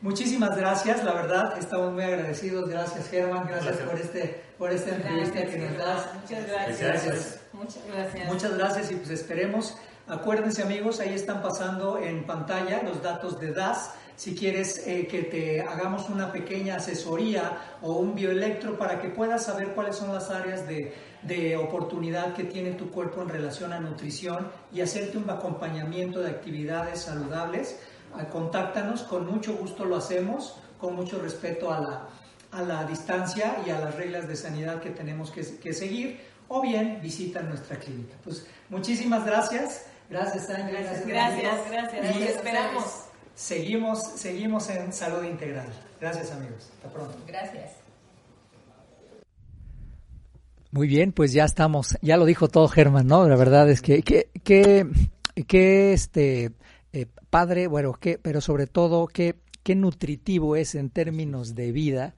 muchísimas 0.00 0.56
gracias, 0.56 1.04
la 1.04 1.12
verdad, 1.14 1.56
estamos 1.58 1.92
muy 1.92 2.02
agradecidos. 2.02 2.68
Gracias, 2.68 3.08
Germán, 3.08 3.46
gracias, 3.46 3.76
por 3.78 3.98
este 3.98 4.42
por 4.58 4.70
esta 4.70 4.94
entrevista 4.94 5.44
que 5.44 5.58
nos 5.58 5.76
das. 5.76 6.06
Muchas 6.20 6.46
gracias. 6.46 7.40
Muchas 7.52 7.82
gracias. 7.86 8.28
Muchas 8.28 8.56
gracias 8.56 8.90
y 8.92 8.94
pues 8.94 9.10
esperemos. 9.10 9.76
Acuérdense, 10.06 10.62
amigos, 10.62 11.00
ahí 11.00 11.14
están 11.14 11.42
pasando 11.42 11.98
en 11.98 12.26
pantalla 12.26 12.82
los 12.82 13.02
datos 13.02 13.40
de 13.40 13.52
DAS 13.52 13.94
si 14.16 14.34
quieres 14.34 14.86
eh, 14.86 15.06
que 15.06 15.22
te 15.22 15.62
hagamos 15.62 16.08
una 16.08 16.32
pequeña 16.32 16.76
asesoría 16.76 17.78
o 17.82 17.94
un 17.94 18.14
bioelectro 18.14 18.78
para 18.78 19.00
que 19.00 19.08
puedas 19.08 19.44
saber 19.44 19.68
cuáles 19.74 19.96
son 19.96 20.12
las 20.12 20.30
áreas 20.30 20.66
de, 20.66 20.94
de 21.22 21.56
oportunidad 21.56 22.34
que 22.34 22.44
tiene 22.44 22.72
tu 22.72 22.90
cuerpo 22.90 23.22
en 23.22 23.28
relación 23.28 23.72
a 23.72 23.80
nutrición 23.80 24.50
y 24.72 24.80
hacerte 24.80 25.18
un 25.18 25.28
acompañamiento 25.30 26.20
de 26.20 26.30
actividades 26.30 27.02
saludables, 27.02 27.78
ah, 28.14 28.26
contáctanos, 28.26 29.02
con 29.02 29.26
mucho 29.26 29.54
gusto 29.54 29.84
lo 29.84 29.96
hacemos, 29.96 30.56
con 30.78 30.96
mucho 30.96 31.20
respeto 31.20 31.72
a 31.72 31.80
la, 31.80 32.08
a 32.50 32.62
la 32.62 32.84
distancia 32.84 33.56
y 33.66 33.70
a 33.70 33.78
las 33.78 33.94
reglas 33.94 34.28
de 34.28 34.36
sanidad 34.36 34.80
que 34.80 34.90
tenemos 34.90 35.30
que, 35.30 35.42
que 35.58 35.72
seguir, 35.72 36.20
o 36.48 36.60
bien 36.60 37.00
visita 37.00 37.40
nuestra 37.40 37.78
clínica. 37.78 38.14
Pues 38.22 38.46
muchísimas 38.68 39.24
gracias. 39.24 39.86
Gracias, 40.10 40.50
Ángel. 40.50 40.76
Gracias, 40.76 41.06
gracias. 41.06 41.70
gracias. 41.70 42.16
Y 42.16 42.22
esperamos. 42.24 43.11
Seguimos, 43.34 44.02
seguimos 44.16 44.68
en 44.70 44.92
salud 44.92 45.24
integral. 45.24 45.66
Gracias 46.00 46.30
amigos. 46.32 46.70
Hasta 46.76 46.88
pronto. 46.92 47.16
Gracias. 47.26 47.72
Muy 50.70 50.88
bien, 50.88 51.12
pues 51.12 51.32
ya 51.34 51.44
estamos, 51.44 51.98
ya 52.00 52.16
lo 52.16 52.24
dijo 52.24 52.48
todo 52.48 52.66
Germán, 52.66 53.06
¿no? 53.06 53.28
La 53.28 53.36
verdad 53.36 53.68
es 53.68 53.82
que, 53.82 54.02
que, 54.02 54.28
que, 54.42 55.92
este, 55.92 56.52
eh, 56.94 57.06
padre, 57.28 57.66
bueno, 57.66 57.92
que, 57.92 58.18
pero 58.18 58.40
sobre 58.40 58.66
todo, 58.66 59.06
que, 59.06 59.34
qué 59.62 59.74
nutritivo 59.74 60.56
es 60.56 60.74
en 60.74 60.88
términos 60.88 61.54
de 61.54 61.72
vida 61.72 62.14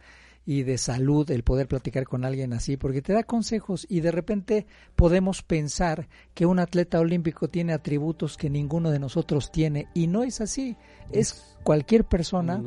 y 0.46 0.62
de 0.62 0.78
salud 0.78 1.30
el 1.30 1.42
poder 1.42 1.68
platicar 1.68 2.04
con 2.04 2.24
alguien 2.24 2.52
así, 2.52 2.76
porque 2.76 3.02
te 3.02 3.12
da 3.12 3.22
consejos 3.22 3.86
y 3.88 4.00
de 4.00 4.10
repente 4.10 4.66
podemos 4.94 5.42
pensar 5.42 6.08
que 6.34 6.46
un 6.46 6.58
atleta 6.58 7.00
olímpico 7.00 7.48
tiene 7.48 7.72
atributos 7.72 8.36
que 8.36 8.50
ninguno 8.50 8.90
de 8.90 8.98
nosotros 8.98 9.50
tiene 9.50 9.88
y 9.94 10.06
no 10.06 10.22
es 10.22 10.40
así. 10.40 10.76
Es 11.10 11.56
cualquier 11.62 12.04
persona 12.04 12.62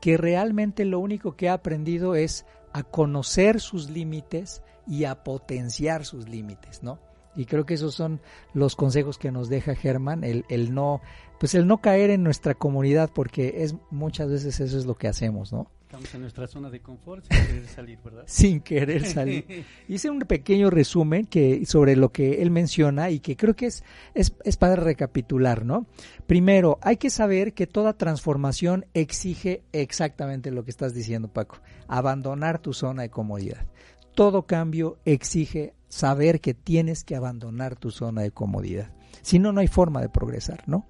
que 0.00 0.16
realmente 0.16 0.84
lo 0.84 0.98
único 0.98 1.36
que 1.36 1.48
ha 1.48 1.54
aprendido 1.54 2.14
es 2.16 2.44
a 2.72 2.82
conocer 2.82 3.60
sus 3.60 3.90
límites 3.90 4.62
y 4.86 5.04
a 5.04 5.22
potenciar 5.22 6.04
sus 6.04 6.28
límites, 6.28 6.82
¿no? 6.82 6.98
Y 7.34 7.46
creo 7.46 7.64
que 7.64 7.74
esos 7.74 7.94
son 7.94 8.20
los 8.52 8.76
consejos 8.76 9.16
que 9.16 9.30
nos 9.30 9.48
deja 9.48 9.74
Germán, 9.74 10.22
el, 10.22 10.44
el 10.50 10.74
no, 10.74 11.00
pues 11.40 11.54
el 11.54 11.66
no 11.66 11.80
caer 11.80 12.10
en 12.10 12.22
nuestra 12.22 12.54
comunidad, 12.54 13.10
porque 13.14 13.62
es 13.62 13.74
muchas 13.90 14.28
veces 14.28 14.60
eso 14.60 14.76
es 14.76 14.84
lo 14.84 14.96
que 14.96 15.08
hacemos, 15.08 15.52
¿no? 15.52 15.70
Estamos 15.92 16.14
en 16.14 16.22
nuestra 16.22 16.46
zona 16.46 16.70
de 16.70 16.80
confort 16.80 17.22
sin 17.30 17.46
querer 17.46 17.68
salir, 17.68 17.98
¿verdad? 18.02 18.22
sin 18.26 18.60
querer 18.60 19.04
salir. 19.04 19.66
Hice 19.88 20.08
un 20.08 20.20
pequeño 20.20 20.70
resumen 20.70 21.26
que 21.26 21.66
sobre 21.66 21.96
lo 21.96 22.12
que 22.12 22.40
él 22.40 22.50
menciona 22.50 23.10
y 23.10 23.20
que 23.20 23.36
creo 23.36 23.54
que 23.54 23.66
es, 23.66 23.84
es, 24.14 24.34
es 24.42 24.56
para 24.56 24.76
recapitular, 24.76 25.66
¿no? 25.66 25.84
Primero, 26.26 26.78
hay 26.80 26.96
que 26.96 27.10
saber 27.10 27.52
que 27.52 27.66
toda 27.66 27.92
transformación 27.92 28.86
exige 28.94 29.64
exactamente 29.72 30.50
lo 30.50 30.64
que 30.64 30.70
estás 30.70 30.94
diciendo, 30.94 31.28
Paco, 31.28 31.58
abandonar 31.88 32.58
tu 32.58 32.72
zona 32.72 33.02
de 33.02 33.10
comodidad. 33.10 33.66
Todo 34.14 34.46
cambio 34.46 34.96
exige 35.04 35.74
saber 35.90 36.40
que 36.40 36.54
tienes 36.54 37.04
que 37.04 37.16
abandonar 37.16 37.76
tu 37.76 37.90
zona 37.90 38.22
de 38.22 38.30
comodidad. 38.30 38.94
Si 39.20 39.38
no, 39.38 39.52
no 39.52 39.60
hay 39.60 39.68
forma 39.68 40.00
de 40.00 40.08
progresar, 40.08 40.66
¿no? 40.66 40.86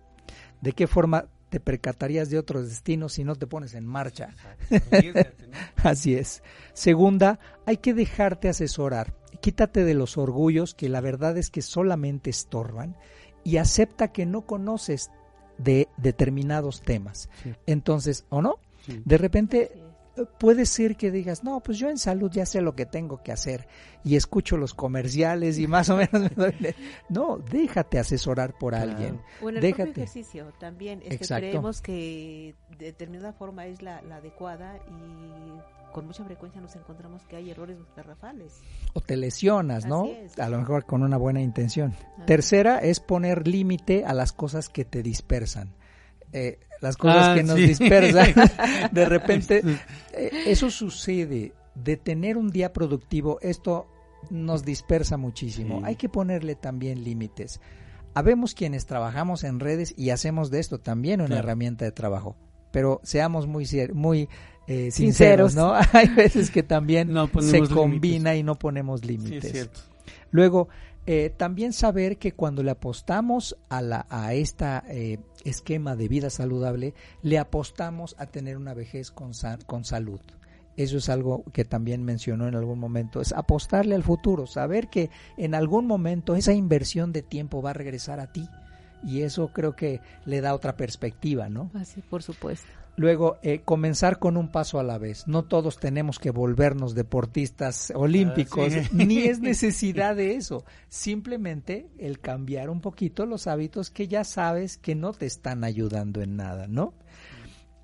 ¿De 0.61 0.75
qué 0.75 0.87
forma 0.87 1.27
te 1.53 1.61
percatarías 1.61 2.31
de 2.31 2.39
otros 2.39 2.71
destinos 2.71 3.13
si 3.13 3.25
no 3.25 3.37
te 3.37 3.47
pones 3.47 3.75
en 3.75 3.85
marcha. 3.85 4.35
Así 5.77 6.15
es. 6.15 6.43
Segunda, 6.73 7.39
hay 7.67 7.77
que 7.77 7.93
dejarte 7.93 8.49
asesorar. 8.49 9.15
Quítate 9.43 9.85
de 9.85 9.93
los 9.93 10.17
orgullos 10.17 10.73
que 10.73 10.89
la 10.89 11.03
verdad 11.03 11.37
es 11.37 11.51
que 11.51 11.61
solamente 11.61 12.31
estorban 12.31 12.97
y 13.45 13.59
acepta 13.59 14.13
que 14.13 14.25
no 14.25 14.47
conoces 14.47 15.11
de 15.59 15.89
determinados 15.99 16.81
temas. 16.81 17.29
Entonces, 17.67 18.25
¿o 18.31 18.41
no? 18.41 18.55
De 18.87 19.19
repente 19.19 19.73
puede 20.39 20.67
ser 20.67 20.97
que 20.97 21.11
digas, 21.11 21.43
no, 21.45 21.61
pues 21.61 21.79
yo 21.79 21.89
en 21.89 21.99
salud 21.99 22.31
ya 22.31 22.47
sé 22.47 22.61
lo 22.61 22.75
que 22.75 22.87
tengo 22.87 23.23
que 23.23 23.33
hacer 23.33 23.67
y 24.05 24.17
escucho 24.17 24.57
los 24.57 24.75
comerciales 24.75 25.59
y 25.59 25.67
más 25.67 25.89
o 25.89 25.97
menos 25.97 26.31
No, 27.09 27.39
déjate 27.39 27.99
asesorar 27.99 28.57
por 28.59 28.75
alguien. 28.75 29.21
O 29.43 29.49
en 29.49 29.57
el 29.57 29.63
déjate. 29.63 29.85
propio 29.85 30.03
ejercicio 30.05 30.53
también. 30.59 31.03
Este, 31.05 31.27
creemos 31.27 31.81
que 31.81 32.55
de 32.79 32.87
determinada 32.87 33.33
forma 33.33 33.67
es 33.67 33.83
la, 33.83 33.99
adecuada 33.99 34.77
y 34.89 35.93
con 35.93 36.07
mucha 36.07 36.25
frecuencia 36.25 36.61
nos 36.61 36.75
encontramos 36.77 37.23
que 37.27 37.37
hay 37.37 37.51
errores 37.51 37.79
garrafales. 37.97 38.61
O 38.95 39.01
te 39.01 39.17
lesionas, 39.17 39.87
¿no? 39.87 40.09
A 40.39 40.49
lo 40.49 40.59
mejor 40.59 40.85
con 40.85 41.03
una 41.03 41.17
buena 41.17 41.41
intención. 41.41 41.95
Tercera 42.27 42.79
es 42.79 43.01
poner 43.01 43.47
límite 43.47 44.05
a 44.05 44.15
las 44.15 44.33
cosas 44.33 44.69
que 44.69 44.85
te 44.85 45.03
dispersan. 45.03 45.75
Eh, 46.33 46.59
las 46.81 46.97
cosas 46.97 47.29
ah, 47.29 47.35
que 47.35 47.43
nos 47.43 47.57
dispersan. 47.57 48.35
de 48.93 49.05
repente, 49.07 49.63
eh, 50.13 50.31
eso 50.47 50.71
sucede. 50.71 51.53
De 51.75 51.97
tener 51.97 52.37
un 52.37 52.51
día 52.51 52.73
productivo, 52.73 53.39
esto 53.41 53.87
nos 54.31 54.65
dispersa 54.65 55.17
muchísimo. 55.17 55.81
Hay 55.85 55.97
que 55.97 56.09
ponerle 56.09 56.55
también 56.55 57.03
límites. 57.03 57.61
Habemos 58.15 58.55
quienes 58.55 58.85
trabajamos 58.85 59.43
en 59.45 59.59
redes 59.59 59.95
y 59.97 60.11
hacemos 60.11 60.51
de 60.51 60.61
esto 60.61 60.79
también 60.79 61.23
una 61.23 61.39
herramienta 61.39 61.85
de 61.85 61.93
trabajo. 61.93 62.37
Pero 62.73 63.01
seamos 63.05 63.47
muy, 63.47 63.67
muy 63.95 64.29
eh, 64.67 64.91
sinceros, 64.91 65.55
¿no? 65.55 65.75
Hay 65.93 66.09
veces 66.09 66.51
que 66.51 66.63
también 66.63 67.15
se 67.41 67.61
combina 67.69 68.35
y 68.35 68.43
no 68.43 68.59
ponemos 68.59 69.05
límites. 69.05 69.71
Luego, 70.31 70.69
eh, 71.07 71.33
también 71.37 71.73
saber 71.73 72.19
que 72.19 72.33
cuando 72.33 72.63
le 72.63 72.71
apostamos 72.71 73.57
a, 73.69 73.83
la, 73.83 74.07
a 74.09 74.35
esta 74.35 74.85
eh, 74.89 75.19
esquema 75.45 75.97
de 75.97 76.09
vida 76.09 76.31
saludable, 76.31 76.95
le 77.23 77.39
apostamos 77.39 78.15
a 78.19 78.27
tener 78.27 78.57
una 78.57 78.75
vejez 78.75 79.11
con, 79.11 79.33
con 79.67 79.85
salud. 79.85 80.21
Eso 80.77 80.97
es 80.97 81.09
algo 81.09 81.45
que 81.53 81.65
también 81.65 82.03
mencionó 82.05 82.49
en 82.49 82.55
algún 82.55 82.79
momento, 82.79 83.21
es 83.21 83.33
apostarle 83.33 83.95
al 83.95 84.03
futuro, 84.03 84.47
saber 84.47 84.89
que 84.89 85.11
en 85.37 85.55
algún 85.55 85.87
momento 85.87 86.35
esa 86.35 86.55
inversión 86.55 87.13
de 87.13 87.23
tiempo 87.23 87.61
va 87.61 87.71
a 87.71 87.75
regresar 87.75 88.21
a 88.21 88.33
ti. 88.33 88.49
Y 89.05 89.23
eso 89.23 89.49
creo 89.49 89.75
que 89.75 90.01
le 90.25 90.41
da 90.41 90.55
otra 90.55 90.77
perspectiva, 90.77 91.49
¿no? 91.49 91.71
Así, 91.75 92.01
por 92.03 92.23
supuesto. 92.23 92.69
Luego, 92.97 93.39
eh, 93.43 93.63
comenzar 93.65 94.19
con 94.19 94.37
un 94.37 94.49
paso 94.49 94.79
a 94.79 94.83
la 94.83 94.99
vez. 94.99 95.27
No 95.27 95.45
todos 95.45 95.79
tenemos 95.79 96.19
que 96.19 96.31
volvernos 96.31 96.95
deportistas 96.95 97.91
olímpicos, 97.97 98.75
ah, 98.75 98.89
ni 98.93 99.21
es 99.21 99.41
necesidad 99.41 100.15
de 100.15 100.35
eso. 100.35 100.65
Simplemente 100.89 101.89
el 101.99 102.21
cambiar 102.21 102.69
un 102.69 102.83
poquito 102.83 103.25
los 103.25 103.47
hábitos 103.47 103.91
que 103.91 104.09
ya 104.09 104.25
sabes 104.25 104.77
que 104.77 104.95
no 104.95 105.13
te 105.13 105.25
están 105.25 105.65
ayudando 105.65 106.21
en 106.21 106.37
nada, 106.37 106.67
¿no? 106.69 106.93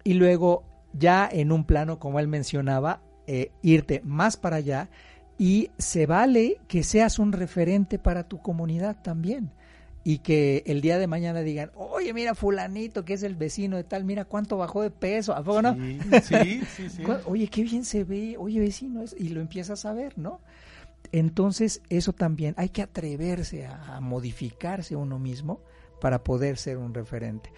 Y 0.05 0.15
luego, 0.15 0.65
ya 0.93 1.29
en 1.31 1.53
un 1.53 1.65
plano, 1.65 1.99
como 1.99 2.21
él 2.21 2.29
mencionaba, 2.29 3.01
eh, 3.27 3.51
irte 3.63 4.03
más 4.05 4.37
para 4.37 4.57
allá 4.57 4.91
y 5.39 5.71
se 5.79 6.07
vale 6.07 6.61
que 6.69 6.83
seas 6.83 7.19
un 7.19 7.33
referente 7.33 7.99
para 7.99 8.29
tu 8.29 8.43
comunidad 8.43 9.01
también 9.03 9.53
y 10.09 10.21
que 10.21 10.63
el 10.65 10.81
día 10.81 10.99
de 10.99 11.07
mañana 11.07 11.43
digan, 11.43 11.71
oye, 11.75 12.15
mira 12.15 12.35
fulanito, 12.35 13.05
que 13.05 13.13
es 13.13 13.23
el 13.23 13.37
vecino 13.37 13.77
de 13.77 13.85
tal, 13.85 14.05
mira 14.05 14.25
cuánto 14.25 14.57
bajó 14.57 14.81
de 14.81 14.91
peso, 14.91 15.35
¿a 15.35 15.45
poco 15.45 15.61
no? 15.61 15.75
Sí, 15.75 16.63
sí, 16.75 16.89
sí, 16.89 17.03
Oye, 17.27 17.49
qué 17.49 17.63
bien 17.63 17.85
se 17.85 18.05
ve, 18.05 18.35
oye, 18.39 18.59
vecino, 18.59 19.05
y 19.19 19.29
lo 19.29 19.43
empiezas 19.43 19.85
a 19.85 19.93
ver, 19.93 20.17
¿no? 20.17 20.41
Entonces, 21.13 21.83
eso 21.91 22.15
también, 22.15 22.55
hay 22.57 22.71
que 22.71 22.81
atreverse 22.81 23.67
a, 23.67 24.01
modificarse 24.01 24.97
uno 24.97 25.19
mismo 25.19 25.61
para 26.01 26.25
poder 26.25 26.57
ser 26.57 26.79
un 26.79 26.95
referente. 26.95 27.53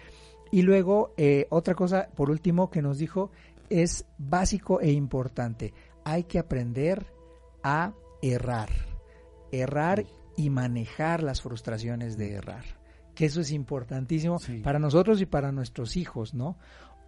Y 0.51 0.63
luego, 0.63 1.13
eh, 1.15 1.47
otra 1.51 1.73
cosa, 1.73 2.09
por 2.17 2.29
último, 2.29 2.69
que 2.69 2.81
nos 2.81 2.97
dijo, 2.97 3.31
es 3.69 4.03
básico 4.17 4.81
e 4.81 4.91
importante, 4.91 5.73
hay 6.03 6.25
que 6.25 6.37
aprender 6.37 7.05
a 7.63 7.93
errar. 8.21 8.67
Errar 9.53 10.03
y 10.37 10.49
manejar 10.49 11.23
las 11.23 11.41
frustraciones 11.41 12.17
de 12.17 12.33
errar. 12.33 12.63
Que 13.15 13.25
eso 13.25 13.41
es 13.41 13.51
importantísimo 13.51 14.37
para 14.63 14.79
nosotros 14.79 15.21
y 15.21 15.25
para 15.25 15.51
nuestros 15.51 15.97
hijos, 15.97 16.33
¿no? 16.33 16.57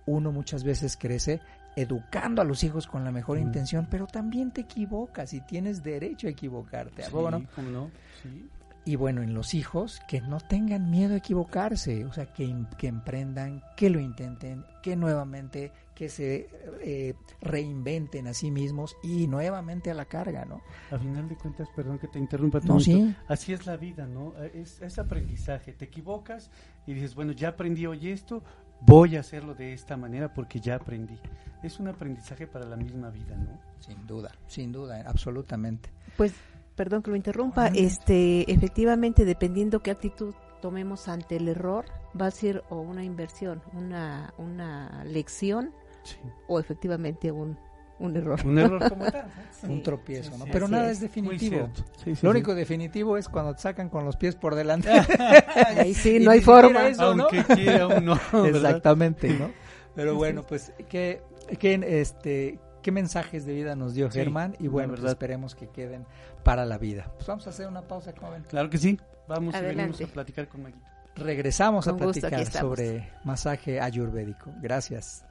Uno 0.05 0.31
muchas 0.31 0.63
veces 0.63 0.97
crece 0.97 1.39
educando 1.75 2.41
a 2.41 2.45
los 2.45 2.63
hijos 2.63 2.87
con 2.87 3.03
la 3.03 3.11
mejor 3.11 3.37
mm. 3.37 3.41
intención, 3.41 3.87
pero 3.89 4.05
también 4.05 4.51
te 4.51 4.61
equivocas 4.61 5.33
y 5.33 5.41
tienes 5.41 5.83
derecho 5.83 6.27
a 6.27 6.31
equivocarte. 6.31 7.03
Sí, 7.03 7.11
no? 7.71 7.91
Y 8.85 8.97
bueno, 8.97 9.21
en 9.21 9.33
los 9.33 9.53
hijos, 9.53 10.01
que 10.07 10.19
no 10.19 10.39
tengan 10.41 10.89
miedo 10.89 11.13
a 11.13 11.17
equivocarse, 11.17 12.05
o 12.05 12.11
sea, 12.11 12.33
que, 12.33 12.53
que 12.77 12.87
emprendan, 12.87 13.63
que 13.77 13.89
lo 13.89 13.99
intenten, 13.99 14.65
que 14.81 14.97
nuevamente, 14.97 15.71
que 15.95 16.09
se 16.09 16.49
eh, 16.81 17.13
reinventen 17.41 18.27
a 18.27 18.33
sí 18.33 18.51
mismos 18.51 18.97
y 19.01 19.27
nuevamente 19.27 19.89
a 19.89 19.93
la 19.93 20.05
carga, 20.05 20.43
¿no? 20.43 20.61
A 20.91 20.99
final 20.99 21.29
de 21.29 21.35
cuentas, 21.35 21.69
perdón 21.73 21.97
que 21.97 22.09
te 22.09 22.19
interrumpa, 22.19 22.59
no, 22.61 22.79
sí. 22.79 23.15
así 23.29 23.53
es 23.53 23.65
la 23.65 23.77
vida, 23.77 24.05
¿no? 24.05 24.33
Es, 24.53 24.81
es 24.81 24.99
aprendizaje, 24.99 25.71
te 25.71 25.85
equivocas 25.85 26.51
y 26.85 26.93
dices, 26.93 27.15
bueno, 27.15 27.31
ya 27.31 27.49
aprendí 27.49 27.85
hoy 27.85 28.09
esto, 28.09 28.43
voy 28.81 29.15
a 29.15 29.21
hacerlo 29.21 29.55
de 29.55 29.71
esta 29.71 29.95
manera 29.95 30.33
porque 30.33 30.59
ya 30.59 30.75
aprendí. 30.75 31.17
Es 31.61 31.79
un 31.79 31.87
aprendizaje 31.87 32.47
para 32.47 32.65
la 32.65 32.75
misma 32.75 33.09
vida, 33.09 33.37
¿no? 33.37 33.61
Sin 33.79 34.05
duda, 34.05 34.31
sin 34.47 34.73
duda, 34.73 35.01
absolutamente. 35.07 35.89
Pues 36.17 36.33
perdón 36.75 37.03
que 37.03 37.11
lo 37.11 37.15
interrumpa, 37.15 37.67
este, 37.67 38.51
efectivamente, 38.51 39.25
dependiendo 39.25 39.81
qué 39.81 39.91
actitud 39.91 40.33
tomemos 40.61 41.07
ante 41.07 41.35
el 41.35 41.49
error, 41.49 41.85
va 42.19 42.27
a 42.27 42.31
ser 42.31 42.63
o 42.69 42.79
una 42.79 43.03
inversión, 43.03 43.61
una, 43.73 44.33
una 44.37 45.03
lección, 45.03 45.71
o 46.47 46.59
efectivamente 46.59 47.31
un, 47.31 47.57
un 47.99 48.15
error. 48.15 48.39
Un 48.45 48.59
error 48.59 48.89
como 48.89 49.05
tal. 49.11 49.25
un 49.63 49.83
tropiezo, 49.83 50.37
¿no? 50.37 50.45
Pero 50.51 50.67
nada 50.67 50.91
es, 50.91 50.99
definitivo. 50.99 51.69
Lo 52.21 52.29
único 52.31 52.55
definitivo 52.55 53.17
es 53.17 53.29
cuando 53.29 53.53
te 53.53 53.61
sacan 53.61 53.89
con 53.89 54.05
los 54.05 54.17
pies 54.17 54.35
por 54.35 54.55
delante. 54.55 54.89
Ahí 55.77 55.93
sí, 55.93 56.19
no 56.19 56.31
hay 56.31 56.41
forma. 56.41 56.91
Aunque 56.97 57.43
quiera 57.43 57.87
uno. 57.87 58.19
Exactamente, 58.45 59.29
¿no? 59.33 59.51
Pero 59.95 60.15
bueno, 60.15 60.43
pues 60.43 60.73
que, 60.89 61.21
que 61.59 62.01
este 62.01 62.59
qué 62.83 62.91
mensajes 62.91 63.47
de 63.47 63.53
vida 63.53 63.75
nos 63.75 63.95
dio 63.95 64.11
Germán 64.11 64.55
y 64.59 64.67
bueno, 64.67 64.93
pues 64.93 65.03
esperemos 65.05 65.55
que 65.55 65.67
queden 65.69 66.05
para 66.43 66.65
la 66.65 66.77
vida. 66.77 67.11
Pues 67.15 67.25
vamos 67.25 67.47
a 67.47 67.49
hacer 67.49 67.67
una 67.67 67.81
pausa, 67.81 68.13
joven. 68.19 68.43
Claro 68.47 68.69
que 68.69 68.77
sí. 68.77 68.99
Vamos 69.27 69.55
a 69.55 69.61
platicar 70.13 70.47
con 70.47 70.61
Maguito. 70.61 70.85
Regresamos 71.15 71.87
a 71.87 71.95
platicar 71.95 72.45
sobre 72.45 73.09
masaje 73.23 73.79
ayurvédico. 73.79 74.51
Gracias. 74.61 75.25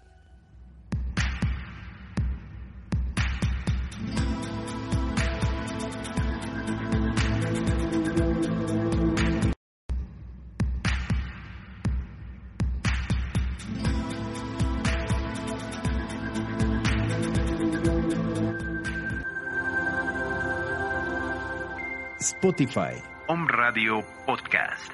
Spotify. 22.43 23.01
Home 23.29 23.47
Radio 23.47 24.03
Podcast. 24.27 24.91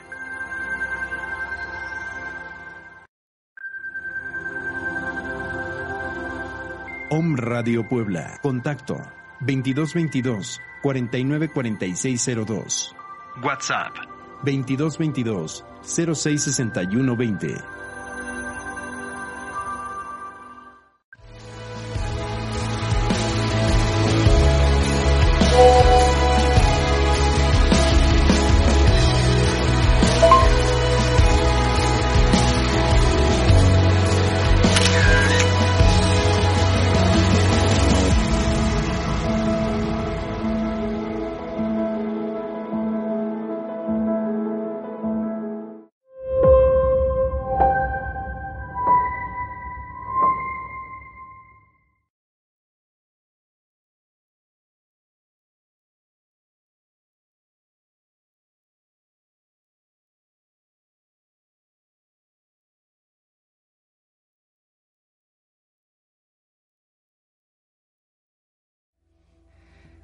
Home 7.09 7.40
Radio 7.40 7.84
Puebla. 7.84 8.38
Contacto 8.42 9.01
2222 9.40 10.59
494602. 10.82 12.94
WhatsApp 13.40 13.96
2222 14.44 15.64
066120. 15.80 17.88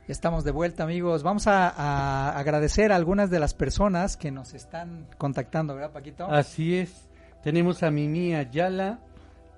Estamos 0.06 0.44
de 0.44 0.50
vuelta, 0.50 0.84
amigos. 0.84 1.22
Vamos 1.22 1.46
a, 1.46 2.36
agradecer 2.38 2.92
a 2.92 2.96
algunas 2.96 3.30
de 3.30 3.40
las 3.40 3.54
personas 3.54 4.18
que 4.18 4.30
nos 4.30 4.52
están 4.52 5.06
contactando, 5.16 5.74
¿verdad, 5.74 5.92
Paquito? 5.92 6.26
Así 6.26 6.76
es. 6.76 7.08
Tenemos 7.42 7.82
a 7.82 7.90
Mimi 7.90 8.34
Ayala. 8.34 8.98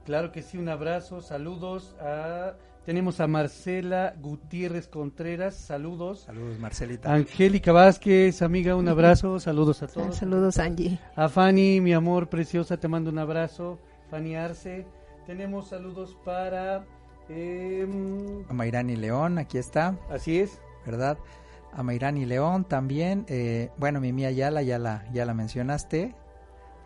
Claro 0.05 0.31
que 0.31 0.43
sí, 0.43 0.57
un 0.57 0.69
abrazo. 0.69 1.21
Saludos 1.21 1.97
a. 2.01 2.55
Tenemos 2.85 3.19
a 3.19 3.27
Marcela 3.27 4.15
Gutiérrez 4.21 4.87
Contreras. 4.87 5.57
Saludos. 5.57 6.21
Saludos, 6.21 6.61
Marcelita. 6.61 7.13
Angélica 7.13 7.73
Vázquez, 7.73 8.41
amiga, 8.41 8.77
un 8.77 8.87
abrazo. 8.87 9.41
Saludos 9.41 9.83
a 9.83 9.89
todos. 9.89 10.15
Saludos, 10.15 10.59
Angie. 10.59 11.01
A 11.17 11.29
Fanny, 11.29 11.81
mi 11.81 11.93
amor 11.93 12.29
preciosa, 12.29 12.77
te 12.77 12.87
mando 12.87 13.11
un 13.11 13.19
abrazo. 13.19 13.81
Fanny 14.11 14.37
Arce. 14.37 14.87
Tenemos 15.27 15.71
saludos 15.71 16.17
para 16.25 16.87
eh, 17.29 17.87
a 18.49 18.53
Mayrani 18.53 18.97
León, 18.97 19.39
aquí 19.39 19.59
está. 19.59 19.97
Así 20.11 20.39
es. 20.39 20.61
¿Verdad? 20.85 21.19
A 21.73 21.83
Mayrani 21.83 22.25
León 22.25 22.65
también. 22.65 23.25
Eh, 23.29 23.71
bueno, 23.77 24.01
Mimi 24.01 24.25
Ayala 24.25 24.63
ya 24.63 24.79
la, 24.79 25.05
ya 25.13 25.25
la 25.25 25.35
mencionaste. 25.35 26.15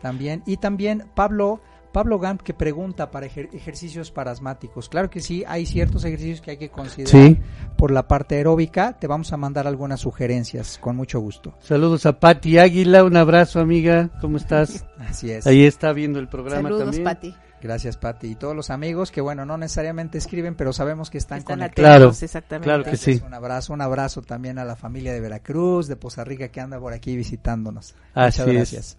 También. 0.01 0.41
Y 0.47 0.57
también 0.57 1.05
Pablo, 1.13 1.61
Pablo 1.91 2.17
Gamp 2.17 2.41
que 2.41 2.55
pregunta 2.55 3.11
para 3.11 3.27
ejercicios 3.27 4.09
parasmáticos. 4.09 4.89
Claro 4.89 5.11
que 5.11 5.19
sí, 5.19 5.43
hay 5.47 5.67
ciertos 5.67 6.03
ejercicios 6.05 6.41
que 6.41 6.51
hay 6.51 6.57
que 6.57 6.69
considerar 6.69 7.37
por 7.77 7.91
la 7.91 8.07
parte 8.07 8.35
aeróbica. 8.35 8.97
Te 8.97 9.05
vamos 9.05 9.31
a 9.31 9.37
mandar 9.37 9.67
algunas 9.67 9.99
sugerencias, 9.99 10.79
con 10.79 10.95
mucho 10.95 11.19
gusto. 11.19 11.53
Saludos 11.59 12.07
a 12.07 12.19
Patti 12.19 12.57
Águila, 12.57 13.03
un 13.03 13.15
abrazo 13.15 13.59
amiga, 13.59 14.09
¿cómo 14.21 14.37
estás? 14.37 14.87
Así 14.97 15.29
es. 15.29 15.45
Ahí 15.45 15.65
está 15.65 15.93
viendo 15.93 16.17
el 16.17 16.27
programa 16.27 16.69
Saludos, 16.69 16.99
también. 17.03 17.35
Gracias, 17.61 17.97
Pati. 17.97 18.27
Y 18.27 18.35
todos 18.35 18.55
los 18.55 18.69
amigos 18.69 19.11
que, 19.11 19.21
bueno, 19.21 19.45
no 19.45 19.57
necesariamente 19.57 20.17
escriben, 20.17 20.55
pero 20.55 20.73
sabemos 20.73 21.09
que 21.09 21.17
están, 21.17 21.43
conectados. 21.43 21.89
Claro, 21.89 22.09
exactamente. 22.09 22.65
Claro 22.65 22.83
que 22.83 22.97
sí. 22.97 23.21
Un 23.25 23.33
abrazo, 23.33 23.73
un 23.73 23.81
abrazo 23.81 24.21
también 24.21 24.57
a 24.57 24.65
la 24.65 24.75
familia 24.75 25.13
de 25.13 25.19
Veracruz, 25.19 25.87
de 25.87 25.95
Poza 25.95 26.23
Rica, 26.23 26.49
que 26.49 26.59
anda 26.59 26.79
por 26.79 26.93
aquí 26.93 27.15
visitándonos. 27.15 27.95
Muchas 28.15 28.47
gracias. 28.47 28.97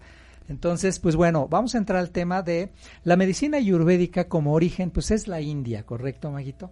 Entonces, 0.49 0.99
pues 0.99 1.15
bueno, 1.15 1.47
vamos 1.47 1.75
a 1.75 1.77
entrar 1.77 1.99
al 1.99 2.11
tema 2.11 2.41
de 2.41 2.71
la 3.03 3.15
medicina 3.15 3.57
ayurvédica 3.57 4.27
como 4.27 4.53
origen, 4.53 4.91
pues 4.91 5.11
es 5.11 5.27
la 5.27 5.41
India, 5.41 5.83
¿correcto, 5.83 6.31
Maguito? 6.31 6.69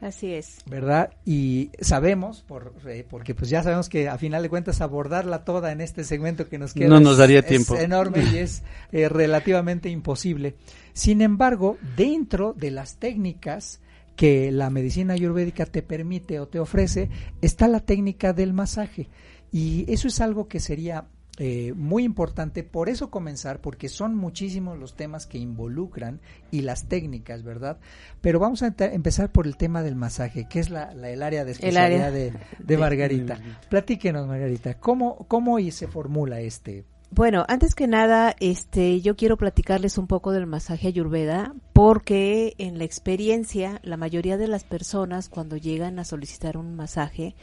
Así 0.00 0.32
es. 0.32 0.58
¿Verdad? 0.66 1.10
Y 1.24 1.70
sabemos, 1.80 2.42
por, 2.42 2.72
eh, 2.86 3.04
porque 3.08 3.34
pues 3.34 3.50
ya 3.50 3.62
sabemos 3.62 3.88
que 3.88 4.08
a 4.08 4.16
final 4.16 4.42
de 4.42 4.48
cuentas 4.48 4.80
abordarla 4.80 5.44
toda 5.44 5.72
en 5.72 5.80
este 5.80 6.04
segmento 6.04 6.48
que 6.48 6.58
nos 6.58 6.72
queda 6.72 6.88
no 6.88 7.00
nos 7.00 7.18
daría 7.18 7.42
tiempo. 7.42 7.74
es 7.74 7.82
enorme 7.82 8.22
y 8.32 8.36
es 8.38 8.62
eh, 8.92 9.08
relativamente 9.08 9.88
imposible. 9.88 10.54
Sin 10.92 11.20
embargo, 11.20 11.78
dentro 11.96 12.54
de 12.54 12.70
las 12.70 12.96
técnicas 12.96 13.80
que 14.14 14.50
la 14.52 14.70
medicina 14.70 15.14
ayurvédica 15.14 15.66
te 15.66 15.82
permite 15.82 16.40
o 16.40 16.48
te 16.48 16.58
ofrece, 16.58 17.08
está 17.40 17.68
la 17.68 17.80
técnica 17.80 18.32
del 18.32 18.52
masaje. 18.52 19.08
Y 19.52 19.90
eso 19.92 20.08
es 20.08 20.20
algo 20.20 20.48
que 20.48 20.60
sería 20.60 21.06
eh, 21.38 21.72
muy 21.76 22.02
importante, 22.02 22.64
por 22.64 22.88
eso 22.88 23.10
comenzar, 23.10 23.60
porque 23.60 23.88
son 23.88 24.16
muchísimos 24.16 24.76
los 24.76 24.96
temas 24.96 25.26
que 25.26 25.38
involucran 25.38 26.20
y 26.50 26.62
las 26.62 26.88
técnicas, 26.88 27.44
¿verdad? 27.44 27.78
Pero 28.20 28.40
vamos 28.40 28.62
a 28.64 28.74
empezar 28.78 29.30
por 29.30 29.46
el 29.46 29.56
tema 29.56 29.84
del 29.84 29.94
masaje, 29.94 30.48
que 30.48 30.58
es 30.58 30.68
la, 30.68 30.90
el 30.90 31.22
área 31.22 31.44
de 31.44 31.52
especialidad 31.52 32.12
de, 32.58 32.76
Margarita. 32.78 33.38
Platíquenos, 33.68 34.26
Margarita, 34.26 34.74
¿cómo, 34.80 35.26
cómo 35.28 35.58
se 35.70 35.86
formula 35.86 36.40
este? 36.40 36.84
Bueno, 37.10 37.44
antes 37.48 37.74
que 37.74 37.86
nada, 37.86 38.34
este, 38.38 39.00
yo 39.00 39.16
quiero 39.16 39.38
platicarles 39.38 39.96
un 39.96 40.06
poco 40.08 40.32
del 40.32 40.46
masaje 40.46 40.88
ayurveda, 40.88 41.54
porque 41.72 42.54
en 42.58 42.78
la 42.78 42.84
experiencia, 42.84 43.80
la 43.82 43.96
mayoría 43.96 44.36
de 44.36 44.46
las 44.46 44.64
personas 44.64 45.28
cuando 45.28 45.56
llegan 45.56 45.98
a 45.98 46.04
solicitar 46.04 46.58
un 46.58 46.76
masaje, 46.76 47.34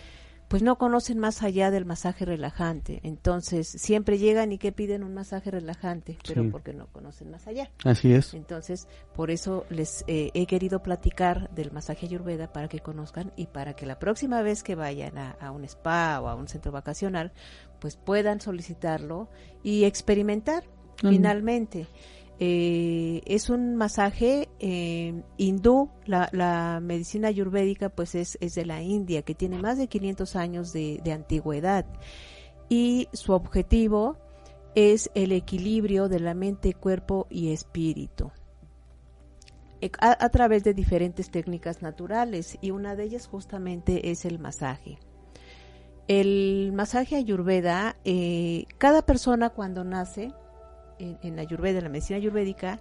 pues 0.47 0.61
no 0.61 0.77
conocen 0.77 1.17
más 1.17 1.41
allá 1.43 1.71
del 1.71 1.85
masaje 1.85 2.25
relajante. 2.25 2.99
Entonces, 3.03 3.67
siempre 3.67 4.17
llegan 4.17 4.51
y 4.51 4.57
que 4.57 4.71
piden 4.71 5.03
un 5.03 5.13
masaje 5.13 5.51
relajante, 5.51 6.17
pero 6.27 6.49
porque 6.51 6.73
no 6.73 6.87
conocen 6.87 7.31
más 7.31 7.47
allá. 7.47 7.71
Así 7.83 8.13
es. 8.13 8.33
Entonces, 8.33 8.87
por 9.15 9.31
eso 9.31 9.65
les 9.69 10.03
eh, 10.07 10.31
he 10.33 10.45
querido 10.45 10.83
platicar 10.83 11.49
del 11.51 11.71
masaje 11.71 12.05
ayurveda 12.05 12.51
para 12.51 12.67
que 12.67 12.79
conozcan 12.79 13.31
y 13.35 13.47
para 13.47 13.75
que 13.75 13.85
la 13.85 13.97
próxima 13.97 14.41
vez 14.41 14.63
que 14.63 14.75
vayan 14.75 15.17
a, 15.17 15.51
un 15.51 15.63
spa 15.65 16.19
o 16.21 16.27
a 16.27 16.35
un 16.35 16.47
centro 16.47 16.71
vacacional, 16.71 17.31
pues 17.79 17.97
puedan 17.97 18.39
solicitarlo 18.39 19.29
y 19.63 19.85
experimentar 19.85 20.63
finalmente. 20.97 21.87
Eh, 22.37 23.21
es 23.25 23.49
un 23.49 23.75
masaje 23.77 24.49
eh, 24.59 25.23
hindú, 25.37 25.89
la, 26.05 26.79
medicina 26.81 27.29
ayurvédica 27.29 27.89
pues 27.89 28.13
es, 28.15 28.37
de 28.39 28.65
la 28.65 28.81
India, 28.81 29.21
que 29.21 29.35
tiene 29.35 29.57
más 29.57 29.77
de 29.77 29.87
500 29.87 30.35
años 30.35 30.73
de, 30.73 31.01
antigüedad. 31.13 31.85
Y 32.67 33.07
su 33.13 33.31
objetivo 33.31 34.17
es 34.75 35.09
el 35.15 35.31
equilibrio 35.31 36.09
de 36.09 36.19
la 36.19 36.33
mente, 36.33 36.73
cuerpo 36.73 37.27
y 37.29 37.53
espíritu. 37.53 38.31
E, 39.79 39.91
a, 39.99 40.29
través 40.29 40.63
de 40.63 40.73
diferentes 40.73 41.29
técnicas 41.29 41.81
naturales 41.81 42.57
y 42.59 42.71
una 42.71 42.95
de 42.95 43.03
ellas 43.05 43.27
justamente 43.27 44.11
es 44.11 44.25
el 44.25 44.39
masaje. 44.39 44.99
El 46.07 46.71
masaje 46.73 47.15
ayurveda, 47.15 47.95
eh, 48.03 48.65
cada 48.77 49.03
persona 49.03 49.51
cuando 49.51 49.83
nace 49.83 50.33
en, 50.99 51.39
Ayurveda, 51.39 51.79
en 51.79 51.85
la 51.85 51.89
medicina 51.89 52.17
ayurvédica, 52.17 52.79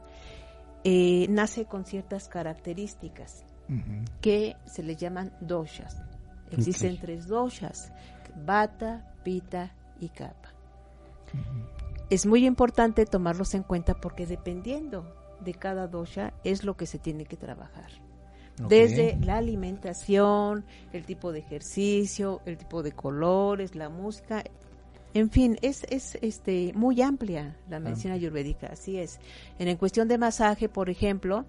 eh, 0.85 1.27
nace 1.29 1.65
con 1.65 1.85
ciertas 1.85 2.29
características 2.29 3.45
que 4.21 4.57
se 4.67 4.83
le 4.83 4.97
llaman 4.97 5.33
doshas. 5.41 6.03
Existen 6.51 6.99
tres 7.01 7.27
doshas, 7.27 7.93
bata, 8.45 9.15
pita 9.23 9.75
y 10.01 10.09
kapha. 10.11 10.53
Es 12.11 12.27
muy 12.27 12.47
importante 12.47 13.07
tomarlos 13.07 13.55
en 13.55 13.63
cuenta 13.63 13.95
porque 13.95 14.27
dependiendo 14.27 15.17
de 15.41 15.55
cada 15.55 15.89
dosha 15.89 16.35
es 16.45 16.65
lo 16.65 16.77
que 16.77 16.87
se 16.87 16.99
tiene 16.99 17.25
que 17.25 17.37
trabajar. 17.37 17.91
Desde 18.69 19.17
la 19.21 19.39
alimentación, 19.39 20.65
el 20.93 21.05
tipo 21.05 21.33
de 21.33 21.41
ejercicio, 21.41 22.41
el 22.47 22.57
tipo 22.57 22.85
de 22.85 22.93
colores, 22.93 23.75
la 23.75 23.89
música, 23.89 24.45
en 25.15 25.31
fin, 25.31 25.57
es, 25.63 25.85
es 25.91 26.19
este, 26.21 26.73
muy 26.75 27.01
amplia 27.01 27.57
la 27.71 27.79
medicina 27.79 28.15
ayurvédica, 28.15 28.67
así 28.67 28.99
es. 28.99 29.21
En, 29.61 29.77
cuestión 29.77 30.09
de 30.09 30.19
masaje, 30.19 30.69
por 30.69 30.91
ejemplo, 30.91 31.45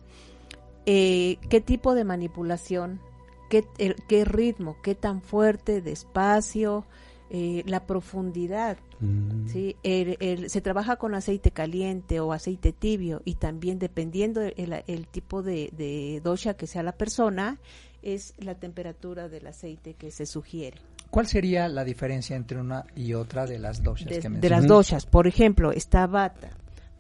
eh, 0.85 1.37
¿qué 1.49 1.61
tipo 1.61 1.95
de 1.95 2.03
manipulación? 2.03 3.01
¿Qué, 3.49 3.65
¿Qué 4.07 4.23
ritmo? 4.23 4.77
¿Qué 4.83 4.93
tan 4.93 5.21
fuerte, 5.21 5.81
despacio? 5.81 6.85
Eh, 7.31 7.63
la 7.65 7.87
profundidad. 7.87 8.77
Mm. 8.99 9.47
¿sí? 9.49 9.75
se 9.83 10.61
trabaja 10.61 10.95
con 10.97 11.15
aceite 11.15 11.49
caliente 11.51 12.19
o 12.19 12.31
aceite 12.31 12.71
tibio 12.71 13.21
y 13.25 13.35
también 13.35 13.77
dependiendo 13.77 14.41
el, 14.41 14.83
el 14.87 15.07
tipo 15.07 15.41
de, 15.41 15.69
de, 15.75 16.21
dosha 16.23 16.53
que 16.53 16.67
sea 16.67 16.83
la 16.83 16.93
persona, 16.93 17.59
es 18.03 18.35
la 18.37 18.55
temperatura 18.55 19.27
del 19.27 19.47
aceite 19.47 19.95
que 19.95 20.11
se 20.11 20.27
sugiere. 20.27 20.77
¿Cuál 21.09 21.27
sería 21.27 21.67
la 21.67 21.83
diferencia 21.83 22.35
entre 22.35 22.59
una 22.59 22.85
y 22.95 23.13
otra 23.13 23.45
de 23.45 23.59
las 23.59 23.81
doshas 23.81 24.09
de, 24.09 24.29
De 24.29 24.49
las 24.49 24.67
doshas, 24.67 25.05
por 25.05 25.27
ejemplo, 25.27 25.71
está 25.71 26.07
Bata. 26.07 26.49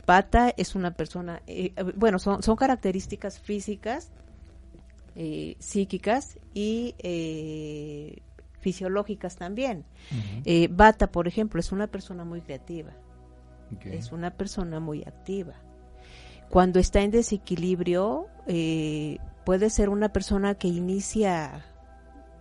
Bata 0.05 0.53
es 0.55 0.75
una 0.75 0.91
persona, 0.91 1.41
eh, 1.47 1.73
bueno, 1.95 2.19
son, 2.19 2.43
son 2.43 2.55
características 2.55 3.39
físicas, 3.39 4.11
eh, 5.15 5.55
psíquicas 5.59 6.37
y 6.53 6.95
eh, 6.99 8.21
fisiológicas 8.59 9.35
también. 9.35 9.83
Bata, 10.69 11.07
por 11.07 11.27
ejemplo, 11.27 11.59
es 11.59 11.71
una 11.71 11.87
persona 11.87 12.23
muy 12.23 12.41
creativa, 12.41 12.91
es 13.83 14.11
una 14.11 14.31
persona 14.31 14.79
muy 14.79 15.03
activa. 15.03 15.55
Cuando 16.49 16.79
está 16.79 17.01
en 17.01 17.11
desequilibrio, 17.11 18.27
puede 19.43 19.69
ser 19.69 19.89
una 19.89 20.09
persona 20.09 20.55
que 20.55 20.67
inicia 20.67 21.65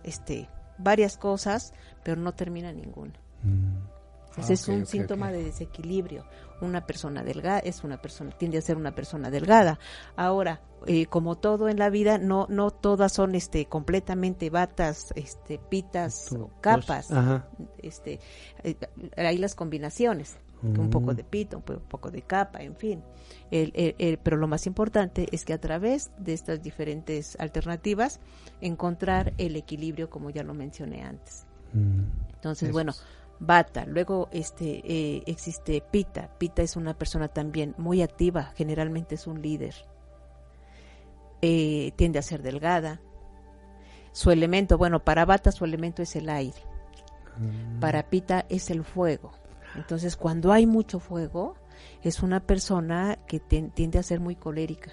este 0.03 0.47
varias 0.77 1.17
cosas, 1.17 1.73
pero 2.03 2.19
no 2.21 2.33
termina 2.33 2.71
ninguna. 2.71 3.13
Mm. 3.43 4.39
Ese 4.39 4.53
es 4.53 4.67
un 4.67 4.85
síntoma 4.85 5.31
de 5.31 5.43
desequilibrio. 5.43 6.25
Una 6.65 6.85
persona 6.85 7.23
delgada 7.23 7.59
es 7.59 7.83
una 7.83 8.01
persona 8.01 8.31
tiende 8.31 8.57
a 8.57 8.61
ser 8.61 8.77
una 8.77 8.93
persona 8.93 9.29
delgada. 9.29 9.79
Ahora, 10.15 10.61
eh, 10.87 11.05
como 11.05 11.35
todo 11.37 11.69
en 11.69 11.77
la 11.77 11.89
vida, 11.89 12.17
no 12.17 12.47
no 12.49 12.71
todas 12.71 13.13
son 13.13 13.35
este 13.35 13.65
completamente 13.65 14.49
batas, 14.49 15.13
este 15.15 15.59
pitas 15.59 16.31
o 16.33 16.51
capas. 16.61 17.09
Este 17.81 18.19
eh, 18.63 18.75
hay 19.15 19.37
las 19.37 19.55
combinaciones 19.55 20.37
un 20.63 20.89
poco 20.89 21.11
mm. 21.11 21.15
de 21.15 21.23
pito, 21.23 21.57
un 21.57 21.63
poco 21.63 22.09
de 22.09 22.23
capa, 22.23 22.63
en 22.63 22.75
fin. 22.75 23.03
El, 23.51 24.19
pero 24.23 24.37
lo 24.37 24.47
más 24.47 24.65
importante 24.65 25.27
es 25.31 25.45
que 25.45 25.53
a 25.53 25.59
través 25.59 26.11
de 26.17 26.33
estas 26.33 26.63
diferentes 26.63 27.37
alternativas 27.39 28.19
encontrar 28.61 29.33
el 29.37 29.55
equilibrio, 29.55 30.09
como 30.09 30.31
ya 30.31 30.43
lo 30.43 30.53
mencioné 30.53 31.03
antes. 31.03 31.45
Mm. 31.73 32.03
Entonces, 32.35 32.71
bueno, 32.71 32.93
bata, 33.39 33.85
luego 33.85 34.29
este 34.31 34.81
eh, 34.83 35.23
existe 35.25 35.81
pita. 35.81 36.29
Pita 36.37 36.61
es 36.61 36.75
una 36.75 36.97
persona 36.97 37.27
también 37.27 37.75
muy 37.77 38.01
activa, 38.01 38.53
generalmente 38.55 39.15
es 39.15 39.27
un 39.27 39.41
líder. 39.41 39.75
Eh, 41.41 41.91
tiende 41.95 42.19
a 42.19 42.23
ser 42.23 42.41
delgada. 42.41 43.01
Su 44.11 44.31
elemento, 44.31 44.77
bueno, 44.77 45.03
para 45.03 45.25
bata 45.25 45.51
su 45.51 45.65
elemento 45.65 46.01
es 46.01 46.15
el 46.15 46.29
aire. 46.29 46.61
Mm. 47.37 47.79
Para 47.79 48.09
pita 48.09 48.45
es 48.49 48.69
el 48.69 48.83
fuego 48.83 49.31
entonces, 49.75 50.15
cuando 50.15 50.51
hay 50.51 50.65
mucho 50.65 50.99
fuego, 50.99 51.55
es 52.01 52.23
una 52.23 52.39
persona 52.39 53.19
que 53.27 53.39
tiende 53.39 53.99
a 53.99 54.03
ser 54.03 54.19
muy 54.19 54.35
colérica. 54.35 54.91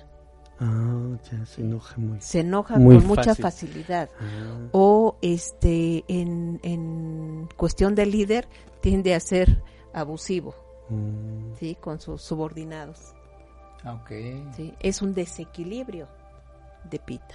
Ah, 0.61 1.17
ya 1.31 1.45
se 1.47 1.63
enoja 1.63 1.97
muy. 1.99 2.21
Se 2.21 2.41
enoja 2.41 2.75
con 2.75 3.07
mucha 3.07 3.35
facilidad. 3.35 4.09
Ah. 4.21 4.69
O 4.73 5.17
este 5.23 6.05
en, 6.09 6.61
en 6.63 7.49
cuestión 7.57 7.95
de 7.95 8.07
líder 8.07 8.49
tiende 8.81 9.15
a 9.15 9.21
ser 9.21 9.63
abusivo. 9.93 10.55
Mm. 10.89 11.55
¿Sí? 11.59 11.77
Con 11.81 12.01
sus 12.01 12.23
subordinados. 12.23 13.15
Ah, 13.85 13.95
okay. 13.95 14.47
¿Sí? 14.55 14.75
Es 14.81 15.03
un 15.03 15.15
desequilibrio 15.15 16.09
de 16.89 16.99
pita. 16.99 17.35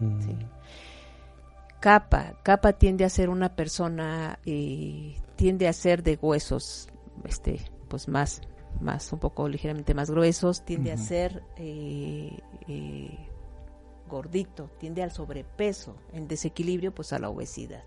Mm. 0.00 0.20
¿sí? 0.20 0.36
Capa, 1.80 2.34
capa 2.42 2.72
tiende 2.72 3.04
a 3.04 3.10
ser 3.10 3.28
una 3.28 3.54
persona 3.54 4.38
eh, 4.46 5.16
tiende 5.36 5.68
a 5.68 5.72
ser 5.72 6.02
de 6.02 6.18
huesos, 6.20 6.88
este, 7.24 7.60
pues 7.88 8.08
más, 8.08 8.40
más 8.80 9.12
un 9.12 9.18
poco 9.18 9.48
ligeramente 9.48 9.94
más 9.94 10.10
gruesos, 10.10 10.64
tiende 10.64 10.92
a 10.92 10.96
ser 10.96 11.42
eh, 11.56 12.38
eh, 12.68 13.18
gordito, 14.08 14.70
tiende 14.78 15.02
al 15.02 15.10
sobrepeso, 15.10 15.96
en 16.12 16.28
desequilibrio, 16.28 16.94
pues 16.94 17.12
a 17.12 17.18
la 17.18 17.28
obesidad. 17.28 17.84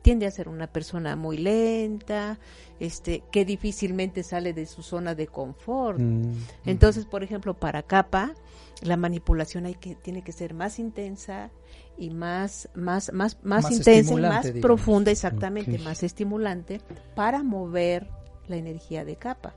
Tiende 0.00 0.26
a 0.26 0.30
ser 0.30 0.48
una 0.48 0.68
persona 0.68 1.16
muy 1.16 1.38
lenta, 1.38 2.38
este, 2.78 3.24
que 3.32 3.44
difícilmente 3.44 4.22
sale 4.22 4.52
de 4.52 4.64
su 4.64 4.82
zona 4.84 5.16
de 5.16 5.26
confort. 5.26 5.98
Mm, 5.98 6.34
Entonces, 6.66 7.04
por 7.04 7.24
ejemplo, 7.24 7.54
para 7.54 7.82
capa, 7.82 8.34
la 8.82 8.96
manipulación 8.96 9.66
hay 9.66 9.74
que, 9.74 9.96
tiene 9.96 10.22
que 10.22 10.30
ser 10.30 10.54
más 10.54 10.78
intensa, 10.78 11.50
y 11.98 12.10
más, 12.10 12.68
más, 12.74 13.12
más, 13.12 13.38
más, 13.42 13.70
intensa 13.70 14.14
y 14.14 14.20
más 14.20 14.50
profunda, 14.60 15.10
exactamente, 15.10 15.78
más 15.78 16.02
estimulante 16.02 16.80
para 17.14 17.42
mover 17.42 18.08
la 18.48 18.56
energía 18.56 19.04
de 19.04 19.16
capa. 19.16 19.54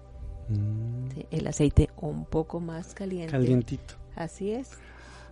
Mm. 0.50 1.10
el 1.30 1.48
aceite 1.48 1.90
un 2.02 2.26
poco 2.26 2.60
más 2.60 2.96
caliente. 2.96 3.32
Calientito. 3.32 3.94
Así 4.16 4.52
es. 4.52 4.72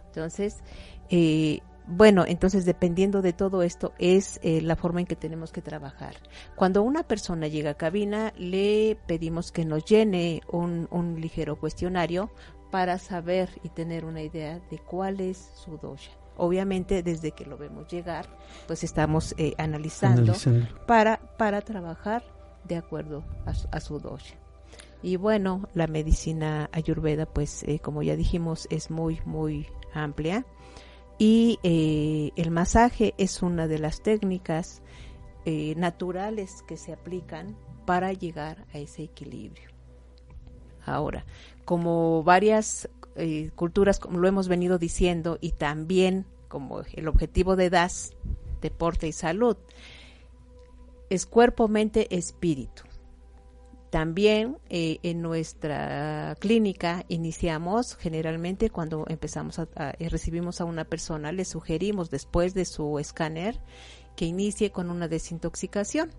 Entonces, 0.07 0.57
eh, 1.09 1.59
bueno, 1.87 2.25
entonces 2.27 2.65
dependiendo 2.65 3.21
de 3.21 3.33
todo 3.33 3.63
esto 3.63 3.93
es 3.97 4.39
eh, 4.43 4.61
la 4.61 4.75
forma 4.75 4.99
en 4.99 5.07
que 5.07 5.15
tenemos 5.15 5.51
que 5.51 5.61
trabajar. 5.61 6.15
Cuando 6.55 6.83
una 6.83 7.03
persona 7.03 7.47
llega 7.47 7.71
a 7.71 7.77
cabina, 7.77 8.33
le 8.37 8.97
pedimos 9.07 9.51
que 9.51 9.65
nos 9.65 9.85
llene 9.85 10.41
un, 10.51 10.87
un 10.91 11.19
ligero 11.19 11.55
cuestionario 11.55 12.29
para 12.71 12.99
saber 12.99 13.49
y 13.63 13.69
tener 13.69 14.05
una 14.05 14.21
idea 14.21 14.59
de 14.69 14.79
cuál 14.79 15.19
es 15.21 15.49
su 15.55 15.77
dosha 15.77 16.11
obviamente 16.39 17.01
desde 17.01 17.31
que 17.31 17.47
lo 17.47 17.57
vemos 17.57 17.87
llegar, 17.87 18.27
pues 18.67 18.83
estamos 18.83 19.33
eh, 19.39 19.55
analizando, 19.57 20.35
para 20.85 21.17
para 21.35 21.61
trabajar 21.61 22.23
de 22.67 22.77
acuerdo 22.77 23.23
a, 23.45 23.79
su 23.79 23.99
dosha. 23.99 24.35
Y 25.01 25.15
bueno, 25.15 25.67
la 25.73 25.87
medicina 25.87 26.69
ayurveda, 26.71 27.25
pues 27.25 27.63
eh, 27.63 27.79
como 27.79 28.03
ya 28.03 28.15
dijimos, 28.15 28.67
es 28.69 28.89
muy, 28.89 29.21
muy 29.25 29.67
amplia. 29.93 30.45
Y 31.19 31.59
eh, 31.63 32.31
el 32.35 32.51
masaje 32.51 33.13
es 33.17 33.41
una 33.41 33.67
de 33.67 33.79
las 33.79 34.01
técnicas 34.01 34.81
naturales 35.77 36.61
que 36.67 36.75
se 36.75 36.91
aplican 36.91 37.55
para 37.85 38.11
llegar 38.11 38.65
a 38.73 38.79
ese 38.79 39.03
equilibrio. 39.03 39.69
Ahora, 40.85 41.25
como 41.63 42.21
varias 42.23 42.89
eh, 43.15 43.49
culturas, 43.55 43.99
como 43.99 44.19
lo 44.19 44.27
hemos 44.27 44.47
venido 44.47 44.77
diciendo, 44.77 45.37
y 45.41 45.51
también 45.51 46.25
como 46.47 46.81
el 46.93 47.07
objetivo 47.07 47.55
de 47.55 47.69
DAS, 47.69 48.13
deporte 48.61 49.07
y 49.07 49.11
salud. 49.11 49.57
Es 51.09 51.25
cuerpo, 51.25 51.67
mente, 51.67 52.15
espíritu. 52.15 52.83
También 53.89 54.57
eh, 54.69 54.99
en 55.03 55.21
nuestra 55.21 56.35
clínica 56.39 57.05
iniciamos 57.07 57.95
generalmente 57.95 58.69
cuando 58.69 59.05
empezamos 59.07 59.59
a, 59.59 59.67
eh, 59.97 60.09
recibimos 60.09 60.59
a 60.59 60.65
una 60.65 60.83
persona, 60.83 61.31
le 61.31 61.45
sugerimos 61.45 62.09
después 62.09 62.53
de 62.53 62.65
su 62.65 62.99
escáner 62.99 63.61
que 64.17 64.25
inicie 64.25 64.71
con 64.71 64.89
una 64.89 65.07
desintoxicación, 65.07 66.11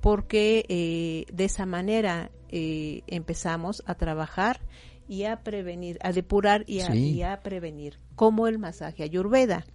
porque 0.00 0.64
eh, 0.68 1.26
de 1.32 1.44
esa 1.44 1.66
manera 1.66 2.30
empezamos 2.48 3.82
a 3.86 3.96
trabajar 3.96 4.60
y 5.08 5.24
a 5.24 5.42
prevenir, 5.42 5.98
a 6.00 6.12
depurar 6.12 6.64
y 6.66 6.80
a, 7.22 7.40
prevenir, 7.42 7.98
como 8.14 8.46
el 8.46 8.58
masaje 8.58 9.02
ayurveda. 9.02 9.66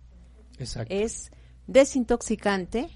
Es 0.90 1.32
desintoxicante 1.68 2.90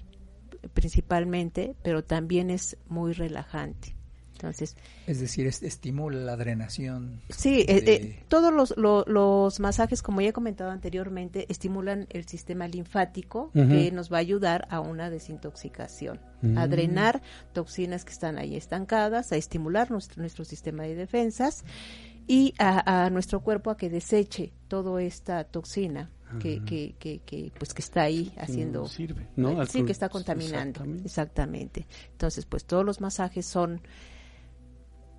principalmente, 0.68 1.74
pero 1.82 2.04
también 2.04 2.50
es 2.50 2.76
muy 2.88 3.12
relajante. 3.12 3.96
Entonces, 4.36 4.76
es 5.06 5.18
decir, 5.18 5.46
estimula 5.46 6.18
la 6.18 6.36
drenación. 6.36 7.22
Sí, 7.30 7.60
eh, 7.60 7.82
eh, 7.86 8.22
todos 8.28 8.52
los, 8.52 8.74
los, 8.76 9.60
masajes, 9.60 10.02
como 10.02 10.20
ya 10.20 10.28
he 10.28 10.32
comentado 10.34 10.70
anteriormente, 10.70 11.46
estimulan 11.48 12.06
el 12.10 12.26
sistema 12.26 12.68
linfático 12.68 13.50
que 13.52 13.90
nos 13.92 14.12
va 14.12 14.18
a 14.18 14.20
ayudar 14.20 14.68
a 14.70 14.80
una 14.80 15.08
desintoxicación, 15.08 16.20
a 16.54 16.66
mm. 16.66 16.70
drenar 16.70 17.22
toxinas 17.54 18.04
que 18.04 18.12
están 18.12 18.36
ahí 18.36 18.56
estancadas, 18.56 19.32
a 19.32 19.36
estimular 19.36 19.90
nuestro, 19.90 20.20
nuestro 20.20 20.44
sistema 20.44 20.82
de 20.82 20.96
defensas 20.96 21.64
y 22.26 22.54
a, 22.58 23.08
nuestro 23.10 23.40
cuerpo 23.40 23.70
a 23.70 23.76
que 23.76 23.88
deseche 23.88 24.52
toda 24.68 25.02
esta 25.02 25.44
toxina 25.44 26.10
que, 26.38 26.62
que, 26.64 27.20
que, 27.24 27.52
pues 27.58 27.74
que 27.74 27.82
está 27.82 28.02
ahí 28.02 28.32
haciendo 28.38 28.86
sirve 28.86 29.28
sí 29.68 29.84
que 29.84 29.92
está 29.92 30.08
contaminando. 30.08 30.84
exactamente. 31.04 31.86
entonces 32.12 32.46
pues 32.46 32.64
todos 32.64 32.84
los 32.84 33.00
masajes 33.00 33.46
son 33.46 33.80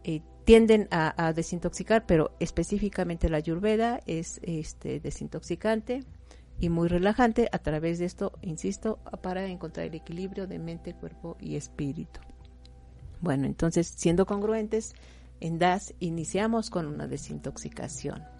eh, 0.03 0.21
tienden 0.45 0.87
a, 0.91 1.33
desintoxicar 1.33 2.05
pero 2.05 2.31
específicamente 2.39 3.29
la 3.29 3.37
ayurveda 3.37 3.99
es 4.07 4.39
este 4.43 4.99
desintoxicante 4.99 6.03
y 6.59 6.69
muy 6.69 6.87
relajante. 6.87 7.49
A 7.51 7.59
través 7.59 7.99
de 7.99 8.05
esto 8.05 8.31
insisto 8.41 8.99
para 9.21 9.45
encontrar 9.45 9.85
el 9.85 9.95
equilibrio 9.95 10.47
de 10.47 10.57
mente 10.57 10.93
cuerpo 10.93 11.37
y 11.39 11.55
espíritu. 11.55 12.19
Bueno 13.21 13.45
entonces 13.45 13.87
siendo 13.87 14.25
congruentes 14.25 14.95
en 15.39 15.59
DAS 15.59 15.93
iniciamos 15.99 16.69
con 16.69 16.85
una 16.85 17.07
desintoxicación. 17.07 18.36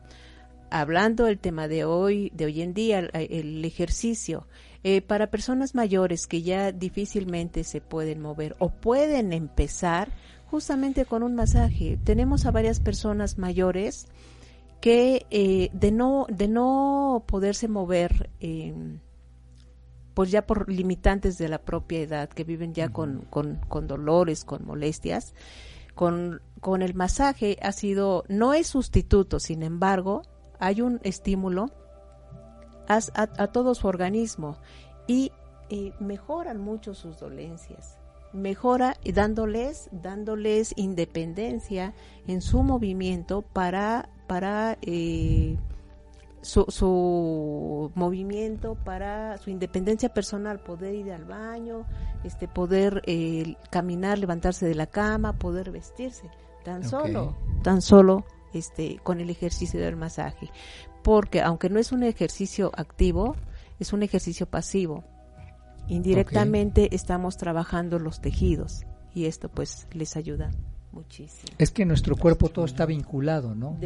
Hablando 0.69 1.25
del 1.25 1.39
tema 1.39 1.67
de 1.67 1.85
hoy, 1.85 2.31
de 2.33 2.45
hoy 2.45 2.61
en 2.61 2.73
día, 2.73 2.99
el, 2.99 3.63
ejercicio, 3.63 4.47
eh, 4.83 5.01
para 5.01 5.31
personas 5.31 5.75
mayores 5.75 6.27
que 6.27 6.41
ya 6.41 6.71
difícilmente 6.71 7.63
se 7.63 7.81
pueden 7.81 8.21
mover 8.21 8.55
o 8.59 8.69
pueden 8.69 9.33
empezar 9.33 10.11
justamente 10.45 11.05
con 11.05 11.23
un 11.23 11.35
masaje. 11.35 11.97
Tenemos 12.03 12.45
a 12.45 12.51
varias 12.51 12.79
personas 12.79 13.37
mayores 13.37 14.07
que 14.81 15.25
eh, 15.31 15.69
de 15.73 15.91
no 15.91 16.27
de 16.29 16.47
no 16.47 17.23
poderse 17.27 17.67
mover 17.67 18.29
eh, 18.39 18.75
pues 20.13 20.29
ya 20.31 20.45
por 20.45 20.71
limitantes 20.71 21.37
de 21.37 21.49
la 21.49 21.59
propia 21.59 21.99
edad 21.99 22.29
que 22.29 22.43
viven 22.43 22.73
ya 22.73 22.89
con, 22.89 23.25
con, 23.29 23.55
con 23.67 23.87
dolores 23.87 24.45
con 24.45 24.65
molestias 24.65 25.33
con, 25.97 26.41
con 26.61 26.81
el 26.81 26.93
masaje 26.93 27.57
ha 27.61 27.73
sido, 27.73 28.23
no 28.29 28.53
es 28.53 28.67
sustituto, 28.67 29.41
sin 29.41 29.63
embargo, 29.63 30.21
hay 30.59 30.81
un 30.81 30.99
estímulo 31.03 31.71
a, 32.87 32.99
a, 33.13 33.47
todo 33.47 33.75
su 33.75 33.87
organismo 33.87 34.57
y, 35.07 35.31
mejoran 35.99 36.61
mucho 36.61 36.93
sus 36.93 37.19
dolencias. 37.19 37.97
Mejora 38.31 38.95
dándoles, 39.13 39.89
dándoles 39.91 40.73
independencia 40.77 41.93
en 42.25 42.41
su 42.41 42.63
movimiento 42.63 43.41
para, 43.41 44.09
para 44.27 44.77
eh, 44.81 45.57
su, 46.41 46.63
su, 46.69 47.91
movimiento 47.95 48.75
para 48.75 49.37
su 49.39 49.49
independencia 49.49 50.07
personal, 50.07 50.59
poder 50.59 50.95
ir 50.95 51.11
al 51.11 51.25
baño, 51.25 51.85
este, 52.23 52.47
poder 52.47 53.01
eh, 53.05 53.55
caminar, 53.69 54.19
levantarse 54.19 54.65
de 54.65 54.75
la 54.75 54.87
cama, 54.87 55.33
poder 55.33 55.71
vestirse, 55.71 56.29
tan 56.63 56.85
solo, 56.85 57.35
tan 57.61 57.81
solo 57.81 58.23
este, 58.53 58.99
con 59.03 59.19
el 59.19 59.29
ejercicio 59.29 59.79
del 59.79 59.95
masaje. 59.95 60.49
Porque 61.03 61.41
aunque 61.41 61.69
no 61.69 61.79
es 61.79 61.91
un 61.91 62.03
ejercicio 62.03 62.71
activo, 62.75 63.35
es 63.79 63.93
un 63.93 64.03
ejercicio 64.03 64.45
pasivo. 64.45 65.03
Indirectamente 65.87 66.93
estamos 66.95 67.37
trabajando 67.37 67.97
los 67.99 68.19
tejidos 68.19 68.85
y 69.13 69.25
esto 69.25 69.49
pues 69.49 69.87
les 69.93 70.17
ayuda 70.17 70.51
es 71.57 71.71
que 71.71 71.85
nuestro 71.85 72.15
cuerpo 72.15 72.49
todo 72.49 72.65
está 72.65 72.85
vinculado, 72.85 73.55
¿no? 73.55 73.77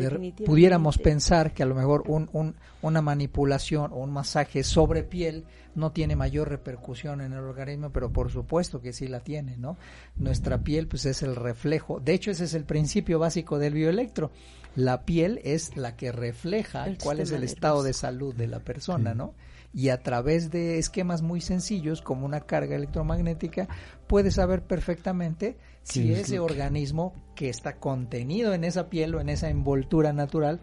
pudiéramos 0.46 0.98
pensar 0.98 1.54
que 1.54 1.64
a 1.64 1.66
lo 1.66 1.76
mejor 1.76 2.04
un, 2.08 2.30
un, 2.34 2.56
una 2.82 3.02
manipulación 3.02 3.92
o 3.94 3.98
un 3.98 4.12
masaje 4.12 4.64
sobre 4.64 5.04
piel 5.04 5.46
no 5.76 5.92
tiene 5.92 6.16
mayor 6.16 6.50
repercusión 6.50 7.22
en 7.22 7.34
el 7.34 7.40
organismo, 7.40 7.92
pero 7.92 8.12
por 8.12 8.32
supuesto 8.32 8.82
que 8.82 8.94
sí 8.94 9.08
la 9.08 9.22
tiene, 9.22 9.58
¿no? 9.58 9.78
Nuestra 10.18 10.64
piel 10.64 10.88
pues 10.88 11.06
es 11.06 11.22
el 11.24 11.36
reflejo, 11.36 12.00
de 12.00 12.14
hecho 12.14 12.32
ese 12.32 12.46
es 12.46 12.54
el 12.54 12.66
principio 12.66 13.20
básico 13.20 13.58
del 13.60 13.74
bioelectro. 13.74 14.32
La 14.76 15.04
piel 15.04 15.42
es 15.44 15.76
la 15.76 15.98
que 15.98 16.14
refleja 16.14 16.88
cuál 17.04 17.20
es 17.20 17.32
el 17.32 17.44
estado 17.44 17.84
de 17.84 17.92
salud 17.94 18.34
de 18.34 18.48
la 18.48 18.60
persona, 18.60 19.14
¿no? 19.14 19.34
Y 19.74 19.90
a 19.90 20.02
través 20.02 20.52
de 20.52 20.78
esquemas 20.78 21.22
muy 21.22 21.42
sencillos 21.42 22.02
como 22.02 22.26
una 22.26 22.42
carga 22.42 22.76
electromagnética 22.76 23.68
puede 24.08 24.32
saber 24.32 24.64
perfectamente 24.64 25.58
si 25.84 26.14
ese 26.14 26.40
organismo 26.40 27.14
que 27.36 27.50
está 27.50 27.78
contenido 27.78 28.54
en 28.54 28.64
esa 28.64 28.90
piel 28.90 29.16
o 29.16 29.22
en 29.22 29.30
esa 29.30 29.50
envoltura 29.50 30.14
natural 30.14 30.60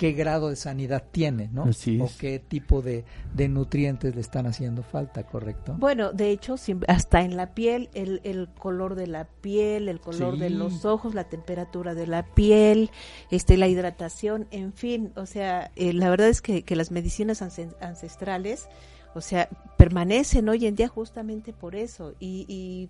qué 0.00 0.12
grado 0.12 0.48
de 0.48 0.56
sanidad 0.56 1.04
tiene, 1.12 1.50
¿no? 1.52 1.64
O 1.64 2.08
qué 2.18 2.38
tipo 2.38 2.80
de, 2.80 3.04
nutrientes 3.50 4.14
le 4.14 4.22
están 4.22 4.46
haciendo 4.46 4.82
falta, 4.82 5.24
¿correcto? 5.24 5.76
Bueno, 5.78 6.10
de 6.14 6.30
hecho, 6.30 6.54
hasta 6.88 7.20
en 7.20 7.36
la 7.36 7.52
piel, 7.52 7.90
el, 7.92 8.22
el 8.24 8.48
color 8.48 8.94
de 8.94 9.06
la 9.06 9.26
piel, 9.26 9.90
el 9.90 10.00
color 10.00 10.38
de 10.38 10.48
los 10.48 10.86
ojos, 10.86 11.14
la 11.14 11.24
temperatura 11.24 11.94
de 11.94 12.06
la 12.06 12.24
piel, 12.24 12.90
este, 13.30 13.58
la 13.58 13.68
hidratación, 13.68 14.46
en 14.52 14.72
fin, 14.72 15.12
o 15.16 15.26
sea, 15.26 15.70
eh, 15.76 15.92
la 15.92 16.08
verdad 16.08 16.28
es 16.28 16.40
que, 16.40 16.62
que 16.62 16.76
las 16.76 16.90
medicinas 16.90 17.42
ancestrales, 17.42 18.70
o 19.14 19.20
sea, 19.20 19.50
permanecen 19.76 20.48
hoy 20.48 20.64
en 20.64 20.76
día 20.76 20.88
justamente 20.88 21.52
por 21.52 21.74
eso 21.74 22.14
y, 22.20 22.46
y 22.48 22.88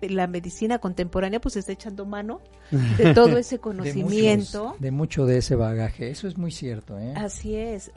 la 0.00 0.26
medicina 0.26 0.78
contemporánea 0.78 1.40
pues 1.40 1.56
está 1.56 1.72
echando 1.72 2.06
mano 2.06 2.40
de 2.70 3.14
todo 3.14 3.36
ese 3.38 3.58
conocimiento. 3.58 4.76
de, 4.78 4.90
mucho 4.90 5.26
de 5.26 5.38
ese 5.38 5.54
bagaje, 5.54 6.10
eso 6.10 6.28
es 6.28 6.38
muy 6.38 6.50
cierto. 6.50 6.98
¿eh? 6.98 7.12
Así 7.16 7.54
es, 7.54 7.90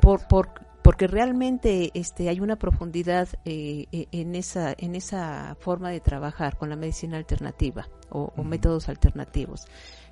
por, 0.00 0.26
por, 0.28 0.50
porque 0.82 1.06
realmente 1.06 1.90
este, 1.94 2.28
hay 2.28 2.40
una 2.40 2.56
profundidad 2.56 3.28
eh, 3.44 3.86
e, 3.90 4.08
en, 4.12 4.34
esa, 4.34 4.74
en 4.76 4.94
esa 4.94 5.56
forma 5.58 5.90
de 5.90 6.00
trabajar 6.00 6.56
con 6.56 6.70
la 6.70 6.76
medicina 6.76 7.16
alternativa 7.16 7.88
o, 8.10 8.30
métodos 8.44 8.88
alternativos. 8.88 9.66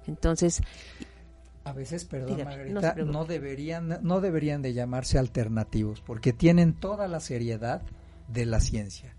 Entonces... 0.07 0.63
A 1.63 1.73
veces, 1.73 2.05
perdón, 2.05 2.45
Margarita, 2.45 2.95
no 2.97 3.25
deberían, 3.25 4.01
no 4.03 4.21
deberían 4.21 4.61
de 4.61 4.75
llamarse 4.75 5.19
alternativos 5.19 6.03
porque 6.03 6.33
tienen 6.35 6.75
toda 6.75 7.09
la 7.09 7.21
seriedad 7.21 7.81
de 8.29 8.45
la 8.45 8.61
ciencia 8.61 9.14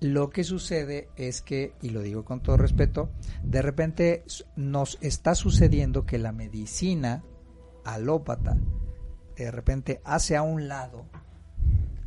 lo 0.00 0.30
que 0.30 0.44
sucede 0.44 1.08
es 1.16 1.40
que, 1.40 1.72
y 1.80 1.90
lo 1.90 2.02
digo 2.02 2.24
con 2.24 2.40
todo 2.40 2.56
respeto, 2.56 3.10
de 3.42 3.62
repente 3.62 4.24
nos 4.56 4.98
está 5.00 5.34
sucediendo 5.34 6.04
que 6.04 6.18
la 6.18 6.32
medicina 6.32 7.22
alópata 7.84 8.56
de 9.36 9.50
repente 9.50 10.00
hace 10.04 10.36
a 10.36 10.42
un 10.42 10.68
lado 10.68 11.06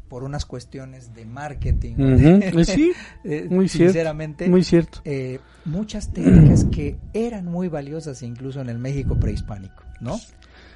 por 0.07 0.23
unas 0.23 0.45
cuestiones 0.45 1.13
de 1.13 1.25
marketing. 1.25 1.95
sí, 2.65 2.93
eh, 3.23 3.47
muy 3.49 3.67
sinceramente, 3.67 4.47
muy 4.49 4.63
cierto. 4.63 5.01
Eh, 5.03 5.39
muchas 5.65 6.13
técnicas 6.13 6.65
que 6.65 6.97
eran 7.13 7.45
muy 7.45 7.67
valiosas 7.67 8.23
incluso 8.23 8.61
en 8.61 8.69
el 8.69 8.77
México 8.77 9.19
prehispánico, 9.19 9.83
¿no? 9.99 10.19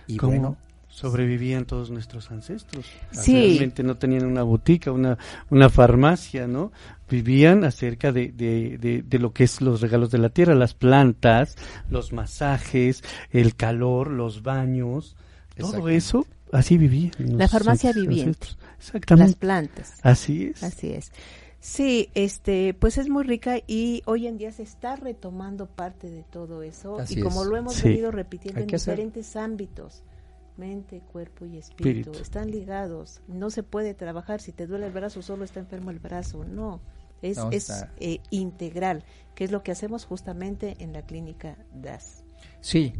Y 0.07 0.17
bueno, 0.17 0.57
sobrevivían 1.01 1.65
todos 1.65 1.89
nuestros 1.89 2.29
ancestros. 2.29 2.85
Sí. 3.09 3.33
Realmente 3.33 3.81
no 3.81 3.97
tenían 3.97 4.25
una 4.25 4.43
botica, 4.43 4.91
una, 4.91 5.17
una 5.49 5.67
farmacia, 5.69 6.45
¿no? 6.45 6.71
Vivían 7.09 7.63
acerca 7.63 8.11
de, 8.11 8.31
de, 8.31 9.03
de, 9.03 9.19
lo 9.19 9.33
que 9.33 9.45
es 9.45 9.61
los 9.61 9.81
regalos 9.81 10.11
de 10.11 10.19
la 10.19 10.29
tierra, 10.29 10.53
las 10.53 10.75
plantas, 10.75 11.55
los 11.89 12.13
masajes, 12.13 13.03
el 13.31 13.55
calor, 13.55 14.11
los 14.11 14.43
baños, 14.43 15.15
todo 15.57 15.89
eso, 15.89 16.27
así 16.51 16.77
vivían. 16.77 17.11
La 17.17 17.47
farmacia 17.47 17.93
viviente. 17.93 18.49
Exactamente. 18.77 19.31
Las 19.31 19.35
plantas. 19.35 19.93
Así 20.03 20.51
es. 20.53 20.63
Así 20.63 20.91
es. 20.91 21.11
Sí, 21.59 22.09
este, 22.13 22.75
pues 22.75 22.99
es 22.99 23.09
muy 23.09 23.23
rica 23.23 23.57
y 23.65 24.03
hoy 24.05 24.27
en 24.27 24.37
día 24.37 24.51
se 24.51 24.63
está 24.63 24.95
retomando 24.95 25.65
parte 25.65 26.09
de 26.09 26.23
todo 26.23 26.61
eso 26.63 26.97
y 27.09 27.21
como 27.21 27.43
lo 27.43 27.57
hemos 27.57 27.81
venido 27.83 28.11
repitiendo 28.11 28.61
en 28.61 28.67
diferentes 28.67 29.35
ámbitos 29.35 30.03
mente, 30.61 31.01
cuerpo 31.11 31.45
y 31.45 31.57
espíritu. 31.57 32.11
Están 32.11 32.51
ligados. 32.51 33.21
No 33.27 33.49
se 33.49 33.63
puede 33.63 33.95
trabajar. 33.95 34.39
Si 34.39 34.51
te 34.51 34.67
duele 34.67 34.85
el 34.85 34.93
brazo, 34.93 35.21
solo 35.23 35.43
está 35.43 35.59
enfermo 35.59 35.89
el 35.89 35.99
brazo. 35.99 36.45
No. 36.45 36.81
Es, 37.23 37.39
es 37.51 37.85
eh, 37.97 38.19
integral, 38.29 39.03
que 39.35 39.43
es 39.43 39.51
lo 39.51 39.61
que 39.63 39.71
hacemos 39.71 40.05
justamente 40.05 40.75
en 40.79 40.93
la 40.93 41.03
clínica 41.03 41.57
DAS. 41.73 42.23
Sí, 42.61 42.93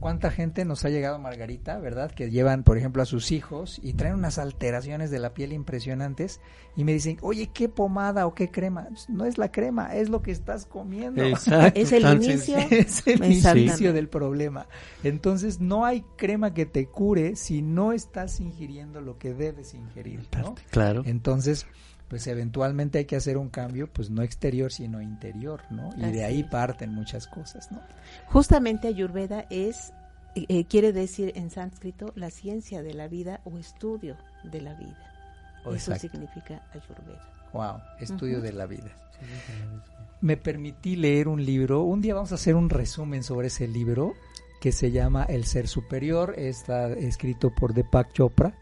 cuánta 0.00 0.30
gente 0.30 0.64
nos 0.64 0.84
ha 0.84 0.88
llegado, 0.88 1.18
Margarita, 1.18 1.78
¿verdad? 1.78 2.10
Que 2.10 2.30
llevan, 2.30 2.62
por 2.62 2.78
ejemplo, 2.78 3.02
a 3.02 3.06
sus 3.06 3.32
hijos 3.32 3.80
y 3.82 3.94
traen 3.94 4.14
unas 4.14 4.38
alteraciones 4.38 5.10
de 5.10 5.18
la 5.18 5.34
piel 5.34 5.52
impresionantes 5.52 6.40
y 6.76 6.84
me 6.84 6.92
dicen, 6.92 7.18
oye, 7.22 7.50
¿qué 7.52 7.68
pomada 7.68 8.26
o 8.26 8.34
qué 8.34 8.50
crema? 8.50 8.88
No 9.08 9.24
es 9.24 9.38
la 9.38 9.50
crema, 9.50 9.94
es 9.94 10.08
lo 10.08 10.22
que 10.22 10.30
estás 10.30 10.66
comiendo. 10.66 11.22
es 11.74 11.92
el 11.92 12.06
inicio, 12.06 12.56
es 12.70 13.06
el 13.06 13.24
inicio 13.24 13.92
del 13.92 14.08
problema. 14.08 14.66
Entonces, 15.02 15.60
no 15.60 15.84
hay 15.84 16.04
crema 16.16 16.54
que 16.54 16.66
te 16.66 16.86
cure 16.86 17.36
si 17.36 17.62
no 17.62 17.92
estás 17.92 18.40
ingiriendo 18.40 19.00
lo 19.00 19.18
que 19.18 19.34
debes 19.34 19.74
ingerir, 19.74 20.26
¿no? 20.38 20.54
Claro. 20.70 21.02
Entonces, 21.06 21.66
pues 22.08 22.26
eventualmente 22.26 22.98
hay 22.98 23.04
que 23.04 23.16
hacer 23.16 23.36
un 23.36 23.48
cambio, 23.48 23.92
pues 23.92 24.10
no 24.10 24.22
exterior, 24.22 24.72
sino 24.72 25.02
interior, 25.02 25.62
¿no? 25.70 25.90
Y 25.96 26.12
de 26.12 26.24
ahí 26.24 26.44
parten 26.44 26.94
muchas 26.94 27.26
cosas, 27.26 27.70
¿no? 27.72 27.80
Justamente 28.26 28.88
Ayurveda 28.88 29.46
es, 29.50 29.92
eh, 30.34 30.64
quiere 30.66 30.92
decir 30.92 31.32
en 31.34 31.50
sánscrito, 31.50 32.12
la 32.14 32.30
ciencia 32.30 32.82
de 32.82 32.94
la 32.94 33.08
vida 33.08 33.40
o 33.44 33.58
estudio 33.58 34.16
de 34.44 34.60
la 34.60 34.74
vida. 34.74 35.12
Oh, 35.64 35.74
Eso 35.74 35.94
significa 35.96 36.62
Ayurveda. 36.72 37.28
Wow, 37.52 37.80
estudio 37.98 38.40
de 38.40 38.52
la 38.52 38.66
vida. 38.66 38.90
Me 40.20 40.36
permití 40.36 40.94
leer 40.94 41.26
un 41.26 41.44
libro, 41.44 41.82
un 41.82 42.00
día 42.00 42.14
vamos 42.14 42.32
a 42.32 42.36
hacer 42.36 42.54
un 42.54 42.70
resumen 42.70 43.22
sobre 43.22 43.48
ese 43.48 43.66
libro 43.66 44.14
que 44.60 44.72
se 44.72 44.90
llama 44.90 45.24
El 45.24 45.44
Ser 45.44 45.68
Superior, 45.68 46.34
está 46.38 46.88
escrito 46.92 47.54
por 47.54 47.74
Deepak 47.74 48.12
Chopra 48.12 48.54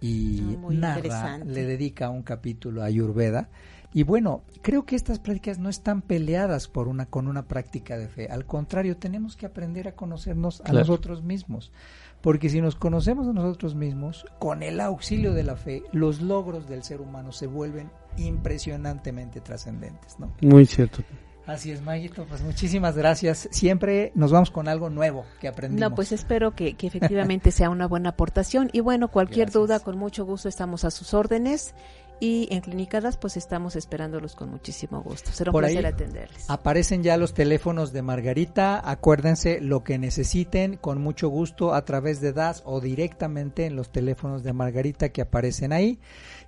y 0.00 0.58
narra, 0.70 1.38
le 1.38 1.64
dedica 1.64 2.10
un 2.10 2.22
capítulo 2.22 2.82
a 2.82 2.86
Ayurveda. 2.86 3.48
Y 3.92 4.02
bueno, 4.02 4.42
creo 4.60 4.84
que 4.84 4.94
estas 4.94 5.18
prácticas 5.18 5.58
no 5.58 5.70
están 5.70 6.02
peleadas 6.02 6.68
por 6.68 6.86
una, 6.86 7.06
con 7.06 7.28
una 7.28 7.48
práctica 7.48 7.96
de 7.96 8.08
fe. 8.08 8.28
Al 8.30 8.44
contrario, 8.44 8.98
tenemos 8.98 9.36
que 9.36 9.46
aprender 9.46 9.88
a 9.88 9.92
conocernos 9.92 10.60
a 10.66 10.72
nosotros 10.72 11.22
mismos. 11.22 11.72
Porque 12.20 12.50
si 12.50 12.60
nos 12.60 12.76
conocemos 12.76 13.26
a 13.28 13.32
nosotros 13.32 13.74
mismos, 13.74 14.26
con 14.38 14.62
el 14.62 14.80
auxilio 14.80 15.32
de 15.32 15.44
la 15.44 15.56
fe, 15.56 15.82
los 15.92 16.20
logros 16.20 16.68
del 16.68 16.82
ser 16.82 17.00
humano 17.00 17.32
se 17.32 17.46
vuelven 17.46 17.90
impresionantemente 18.18 19.40
trascendentes. 19.40 20.18
¿no? 20.18 20.32
Muy 20.42 20.66
cierto. 20.66 21.02
Así 21.46 21.70
es, 21.70 21.80
Maguito, 21.80 22.24
pues 22.24 22.42
muchísimas 22.42 22.96
gracias. 22.96 23.48
Siempre 23.52 24.10
nos 24.16 24.32
vamos 24.32 24.50
con 24.50 24.66
algo 24.66 24.90
nuevo 24.90 25.24
que 25.40 25.46
aprendimos. 25.46 25.90
No, 25.90 25.94
pues 25.94 26.10
espero 26.10 26.56
que, 26.56 26.74
efectivamente 26.82 27.52
sea 27.52 27.70
una 27.70 27.86
buena 27.86 28.10
aportación. 28.10 28.68
Y 28.72 28.80
bueno, 28.80 29.08
cualquier 29.08 29.52
duda, 29.52 29.78
con 29.78 29.96
mucho 29.96 30.24
gusto 30.24 30.48
estamos 30.48 30.84
a 30.84 30.90
sus 30.90 31.14
órdenes. 31.14 31.72
Y 32.18 32.48
en 32.50 32.62
Clinicadas, 32.62 33.16
pues 33.18 33.36
estamos 33.36 33.76
esperándolos 33.76 34.34
con 34.34 34.50
muchísimo 34.50 35.02
gusto. 35.02 35.30
Será 35.32 35.50
un 35.50 35.58
placer 35.58 35.86
atenderles. 35.86 36.48
Aparecen 36.48 37.02
ya 37.02 37.16
los 37.16 37.34
teléfonos 37.34 37.92
de 37.92 38.02
Margarita. 38.02 38.80
Acuérdense 38.88 39.60
lo 39.60 39.84
que 39.84 39.98
necesiten, 39.98 40.76
con 40.76 41.00
mucho 41.00 41.28
gusto, 41.28 41.74
a 41.74 41.84
través 41.84 42.20
de 42.20 42.32
DAS 42.32 42.62
o 42.64 42.80
directamente 42.80 43.66
en 43.66 43.76
los 43.76 43.90
teléfonos 43.90 44.42
de 44.42 44.52
Margarita 44.54 45.10
que 45.10 45.20
aparecen 45.20 45.72
ahí. 45.72 45.98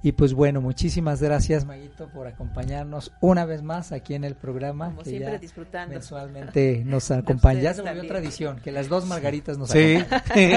Y 0.03 0.13
pues 0.13 0.33
bueno, 0.33 0.61
muchísimas 0.61 1.21
gracias, 1.21 1.65
Maguito, 1.65 2.09
por 2.09 2.29
acompañarnos 2.29 3.13
una 3.21 3.45
vez 3.45 3.63
más 3.63 3.91
aquí 3.91 4.15
en 4.15 4.23
el 4.23 4.37
programa. 4.37 4.91
Como 4.91 5.05
siempre, 5.05 5.39
disfrutando. 5.39 5.95
Mensualmente 5.95 6.83
nos 6.87 7.11
acompaña. 7.11 7.61
Ya 7.61 7.75
se 7.75 7.83
volvió 7.83 8.07
tradición, 8.07 8.61
que 8.61 8.71
las 8.71 8.89
dos 8.89 9.07
Margaritas 9.07 9.59
nos 9.59 9.71
sí. 9.71 9.99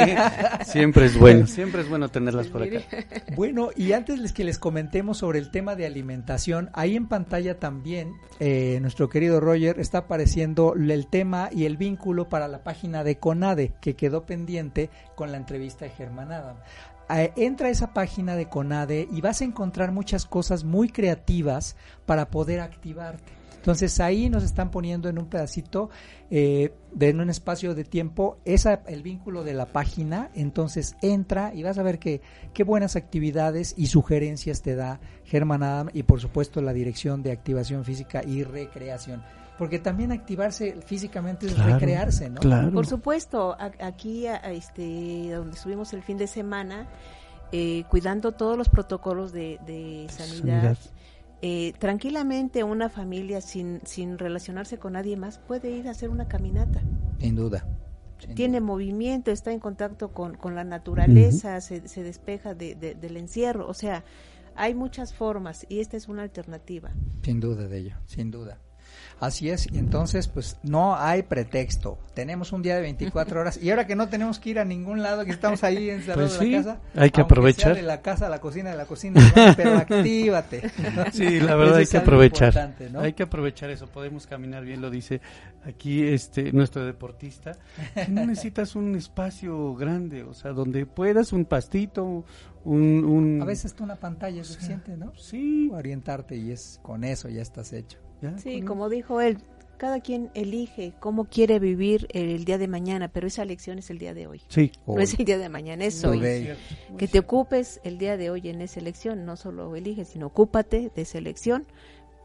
siempre 0.66 1.07
es 1.07 1.18
bueno, 1.18 1.47
siempre 1.47 1.82
es 1.82 1.89
bueno 1.89 2.09
tenerlas 2.09 2.47
por 2.47 2.64
acá. 2.64 2.82
Bueno, 3.36 3.72
y 3.76 3.93
antes 3.93 4.20
les 4.20 4.32
que 4.32 4.43
les 4.43 4.59
sobre 5.17 5.39
el 5.39 5.51
tema 5.51 5.75
de 5.75 5.85
alimentación, 5.85 6.69
ahí 6.73 6.95
en 6.95 7.07
pantalla 7.07 7.59
también 7.59 8.13
eh, 8.39 8.77
nuestro 8.81 9.09
querido 9.09 9.39
Roger 9.39 9.79
está 9.79 9.99
apareciendo 9.99 10.75
el 10.75 11.07
tema 11.07 11.49
y 11.51 11.65
el 11.65 11.77
vínculo 11.77 12.29
para 12.29 12.47
la 12.47 12.63
página 12.63 13.03
de 13.03 13.17
CONADE, 13.17 13.73
que 13.81 13.95
quedó 13.95 14.25
pendiente 14.25 14.89
con 15.15 15.31
la 15.31 15.37
entrevista 15.37 15.85
de 15.85 15.91
Germán 15.91 16.31
Adam 16.31 16.57
entra 17.35 17.67
a 17.67 17.71
esa 17.71 17.93
página 17.93 18.35
de 18.35 18.47
CONADE 18.47 19.07
y 19.11 19.19
vas 19.19 19.41
a 19.41 19.43
encontrar 19.43 19.91
muchas 19.91 20.25
cosas 20.25 20.63
muy 20.63 20.87
creativas 20.89 21.75
para 22.05 22.29
poder 22.29 22.61
activarte. 22.61 23.40
Entonces 23.62 23.99
ahí 23.99 24.28
nos 24.28 24.43
están 24.43 24.72
poniendo 24.72 25.07
en 25.07 25.20
un 25.20 25.28
pedacito, 25.28 25.91
eh, 26.32 26.74
de 26.95 27.09
en 27.09 27.22
un 27.22 27.30
espacio 27.30 27.76
de 27.76 27.84
tiempo, 27.84 28.39
esa, 28.43 28.82
el 28.88 29.03
vínculo 29.03 29.43
de 29.43 29.53
la 29.53 29.68
página. 29.68 30.32
Entonces 30.34 30.95
entra 31.03 31.53
y 31.53 31.62
vas 31.62 31.78
a 31.78 31.84
ver 31.84 31.99
que, 31.99 32.22
qué 32.55 32.64
buenas 32.64 32.95
actividades 32.95 33.76
y 33.78 33.86
sugerencias 33.86 34.64
te 34.64 34.76
da 34.76 34.99
Germán 35.26 35.62
Adam 35.62 35.89
y 35.93 36.01
por 36.01 36.20
supuesto 36.20 36.59
la 36.64 36.74
dirección 36.74 37.22
de 37.22 37.32
activación 37.32 37.86
física 37.86 38.24
y 38.24 38.43
recreación 38.43 39.22
porque 39.59 39.78
también 39.78 40.12
activarse 40.12 40.78
físicamente 40.84 41.45
es 41.45 41.55
recrearse, 41.55 42.32
¿no? 42.32 42.41
Por 42.72 42.88
supuesto, 42.88 43.55
aquí 43.80 44.26
este, 44.26 45.30
donde 45.34 45.55
estuvimos 45.55 45.93
el 45.93 46.01
fin 46.01 46.18
de 46.18 46.26
semana, 46.26 46.88
eh, 47.51 47.84
cuidando 47.88 48.32
todos 48.32 48.57
los 48.57 48.70
protocolos 48.70 49.32
de, 49.34 50.07
sanidad, 50.09 50.78
eh, 51.41 51.73
tranquilamente 51.79 52.63
una 52.63 52.89
familia 52.89 53.41
sin, 53.41 53.81
sin 53.83 54.17
relacionarse 54.17 54.77
con 54.77 54.93
nadie 54.93 55.17
más 55.17 55.39
puede 55.39 55.71
ir 55.71 55.87
a 55.87 55.91
hacer 55.91 56.09
una 56.09 56.27
caminata. 56.27 56.81
Sin 57.19 57.35
duda. 57.35 57.65
Tiene 58.35 58.61
movimiento, 58.61 59.31
está 59.31 59.51
en 59.51 59.59
contacto 59.59 60.11
con, 60.11 60.35
con 60.35 60.53
la 60.53 60.63
naturaleza, 60.63 61.59
se, 61.59 61.87
se, 61.87 62.03
despeja 62.03 62.53
de, 62.53 62.75
del 62.75 63.17
encierro, 63.17 63.67
o 63.67 63.73
sea, 63.73 64.03
hay 64.55 64.75
muchas 64.75 65.15
formas 65.15 65.65
y 65.69 65.79
esta 65.79 65.97
es 65.97 66.07
una 66.07 66.21
alternativa. 66.21 66.91
Sin 67.23 67.39
duda 67.39 67.67
de 67.67 67.77
ello, 67.79 67.95
sin 68.05 68.29
duda. 68.29 68.59
Así 69.22 69.51
es, 69.51 69.72
y 69.72 69.78
entonces 69.78 70.28
pues 70.28 70.57
no 70.63 70.95
hay 70.95 71.22
pretexto. 71.22 71.99
Tenemos 72.15 72.53
un 72.53 72.63
día 72.63 72.76
de 72.76 72.82
24 72.82 73.39
horas 73.39 73.61
y 73.61 73.69
ahora 73.69 73.86
que 73.86 73.95
no 73.95 74.09
tenemos 74.09 74.39
que 74.39 74.49
ir 74.49 74.57
a 74.57 74.65
ningún 74.65 75.03
lado, 75.03 75.26
que 75.26 75.32
estamos 75.32 75.63
ahí 75.63 75.91
encerrados 75.91 76.38
pues 76.38 76.41
en 76.41 76.51
la 76.53 76.57
casa, 76.57 76.80
hay 76.95 77.11
que 77.11 77.22
aprovechar. 77.22 77.76
de 77.76 77.84
la 77.84 78.01
casa 78.01 78.26
a 78.26 78.30
la 78.30 78.41
cocina, 78.41 78.72
de 78.72 78.78
la 78.78 78.86
cocina, 78.88 79.22
pero 79.55 79.78
actívate. 79.78 80.72
Sí, 81.13 81.39
la 81.39 81.55
verdad 81.55 81.78
hay 81.78 81.86
que 81.86 81.97
aprovechar. 81.97 82.74
Hay 82.97 83.13
que 83.13 83.22
aprovechar 83.22 83.69
eso, 83.69 83.86
podemos 83.86 84.26
caminar 84.26 84.65
bien, 84.65 84.82
lo 84.82 84.89
dice 84.89 85.22
aquí 85.63 86.01
este 86.01 86.51
nuestro 86.51 86.84
deportista. 86.84 87.51
No 88.07 88.26
necesitas 88.26 88.76
un 88.76 88.95
espacio 88.95 89.76
grande, 89.76 90.24
o 90.24 90.34
sea, 90.34 90.51
donde 90.51 90.88
puedas 90.88 91.32
un 91.32 91.45
pastito, 91.45 92.26
un, 92.63 93.05
un... 93.05 93.39
A 93.39 93.45
veces 93.45 93.76
una 93.80 93.97
pantalla 93.97 94.41
es 94.41 94.47
suficiente, 94.47 94.97
¿no? 94.97 95.13
Sí. 95.15 95.69
Orientarte 95.72 96.36
y 96.38 96.49
es 96.49 96.80
con 96.82 97.03
eso 97.03 97.30
ya 97.30 97.43
estás 97.43 97.72
hecho. 97.72 97.99
Sí, 98.38 98.61
como 98.61 98.89
dijo 98.89 99.22
él, 99.22 99.38
cada 99.78 99.99
quien 99.99 100.30
elige 100.36 100.93
cómo 100.99 101.26
quiere 101.26 101.57
vivir 101.57 102.07
el 102.11 102.45
día 102.45 102.59
de 102.59 102.67
mañana, 102.67 103.07
pero 103.07 103.26
esa 103.26 103.41
elección 103.41 103.80
es 103.80 103.89
el 103.89 103.97
día 103.97 104.13
de 104.13 104.28
hoy. 104.28 104.41
Sí. 104.47 104.72
No 104.86 104.99
es 104.99 105.17
el 105.17 105.26
día 105.26 105.39
de 105.39 105.49
mañana, 105.49 105.86
es 105.86 106.03
hoy. 106.03 106.19
Que 106.99 107.07
te 107.07 107.17
ocupes 107.17 107.82
el 107.84 107.97
día 107.97 108.15
de 108.15 108.30
hoy 108.30 108.47
en 108.49 108.61
esa 108.61 108.80
elección, 108.80 109.26
no 109.26 109.38
solo 109.38 109.76
eliges, 109.76 110.09
sino 110.09 110.28
ocúpate 110.28 110.91
de 110.95 111.01
esa 111.01 111.17
elección 111.17 111.65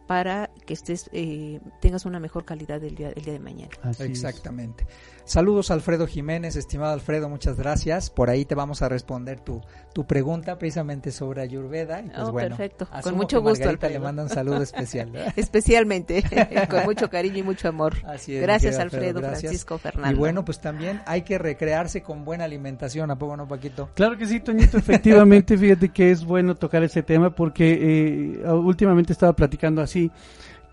para 0.06 0.50
que 0.66 0.74
estés 0.74 1.10
eh, 1.12 1.60
tengas 1.80 2.06
una 2.06 2.20
mejor 2.20 2.44
calidad 2.44 2.80
del 2.80 2.94
día, 2.94 3.10
el 3.14 3.24
día 3.24 3.32
de 3.32 3.40
mañana. 3.40 3.70
Exactamente. 3.98 4.86
Saludos 5.26 5.72
Alfredo 5.72 6.06
Jiménez, 6.06 6.54
estimado 6.54 6.92
Alfredo, 6.92 7.28
muchas 7.28 7.56
gracias. 7.56 8.10
Por 8.10 8.30
ahí 8.30 8.44
te 8.44 8.54
vamos 8.54 8.82
a 8.82 8.88
responder 8.88 9.40
tu, 9.40 9.60
tu 9.92 10.06
pregunta 10.06 10.56
precisamente 10.56 11.10
sobre 11.10 11.42
Ayurveda. 11.42 12.00
Y 12.00 12.10
pues, 12.10 12.18
oh, 12.20 12.32
perfecto, 12.32 12.88
con 13.02 13.16
mucho 13.16 13.42
gusto. 13.42 13.68
Alfredo. 13.68 13.94
le 13.94 13.98
manda 13.98 14.22
un 14.22 14.28
saludo 14.28 14.62
especial. 14.62 15.10
Especialmente, 15.36 16.22
con 16.70 16.84
mucho 16.84 17.10
cariño 17.10 17.38
y 17.38 17.42
mucho 17.42 17.66
amor. 17.66 17.94
Así 18.06 18.36
es, 18.36 18.42
gracias 18.42 18.78
Alfredo, 18.78 19.18
Francisco 19.18 19.78
Fernando. 19.78 20.14
Y 20.14 20.16
bueno, 20.16 20.44
pues 20.44 20.60
también 20.60 21.02
hay 21.06 21.22
que 21.22 21.38
recrearse 21.38 22.02
con 22.02 22.24
buena 22.24 22.44
alimentación, 22.44 23.10
¿a 23.10 23.18
poco 23.18 23.36
no, 23.36 23.48
Paquito? 23.48 23.90
Claro 23.94 24.16
que 24.16 24.26
sí, 24.26 24.38
Toñito, 24.38 24.78
efectivamente, 24.78 25.58
fíjate 25.58 25.88
que 25.88 26.12
es 26.12 26.24
bueno 26.24 26.54
tocar 26.54 26.84
ese 26.84 27.02
tema 27.02 27.34
porque 27.34 28.36
eh, 28.44 28.48
últimamente 28.48 29.12
estaba 29.12 29.32
platicando 29.32 29.82
así, 29.82 29.95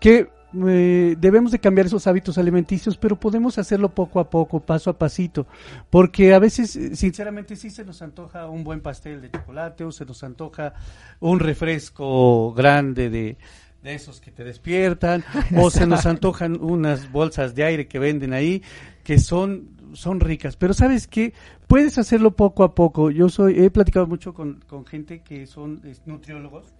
que 0.00 0.28
eh, 0.66 1.16
debemos 1.18 1.50
de 1.50 1.58
cambiar 1.58 1.86
esos 1.86 2.06
hábitos 2.06 2.38
alimenticios, 2.38 2.96
pero 2.96 3.18
podemos 3.18 3.58
hacerlo 3.58 3.88
poco 3.88 4.20
a 4.20 4.30
poco, 4.30 4.60
paso 4.60 4.90
a 4.90 4.98
pasito, 4.98 5.46
porque 5.90 6.32
a 6.32 6.38
veces, 6.38 6.76
eh, 6.76 6.94
sinceramente, 6.94 7.56
sí 7.56 7.70
se 7.70 7.84
nos 7.84 8.02
antoja 8.02 8.46
un 8.48 8.62
buen 8.62 8.80
pastel 8.80 9.20
de 9.20 9.30
chocolate 9.30 9.84
o 9.84 9.90
se 9.90 10.04
nos 10.04 10.22
antoja 10.22 10.74
un 11.18 11.40
refresco 11.40 12.52
grande 12.54 13.10
de, 13.10 13.36
de 13.82 13.94
esos 13.94 14.20
que 14.20 14.30
te 14.30 14.44
despiertan, 14.44 15.24
o 15.56 15.70
se 15.70 15.86
nos 15.86 16.06
antojan 16.06 16.58
unas 16.60 17.10
bolsas 17.10 17.54
de 17.54 17.64
aire 17.64 17.88
que 17.88 17.98
venden 17.98 18.32
ahí, 18.32 18.62
que 19.02 19.18
son, 19.18 19.70
son 19.94 20.20
ricas. 20.20 20.56
Pero 20.56 20.72
sabes 20.72 21.08
que 21.08 21.34
puedes 21.74 21.98
hacerlo 21.98 22.36
poco 22.36 22.62
a 22.62 22.72
poco. 22.72 23.10
Yo 23.10 23.28
soy, 23.28 23.60
he 23.60 23.68
platicado 23.68 24.06
mucho 24.06 24.32
con, 24.32 24.62
con 24.68 24.86
gente 24.86 25.22
que 25.22 25.44
son 25.48 25.82
nutriólogos 26.06 26.72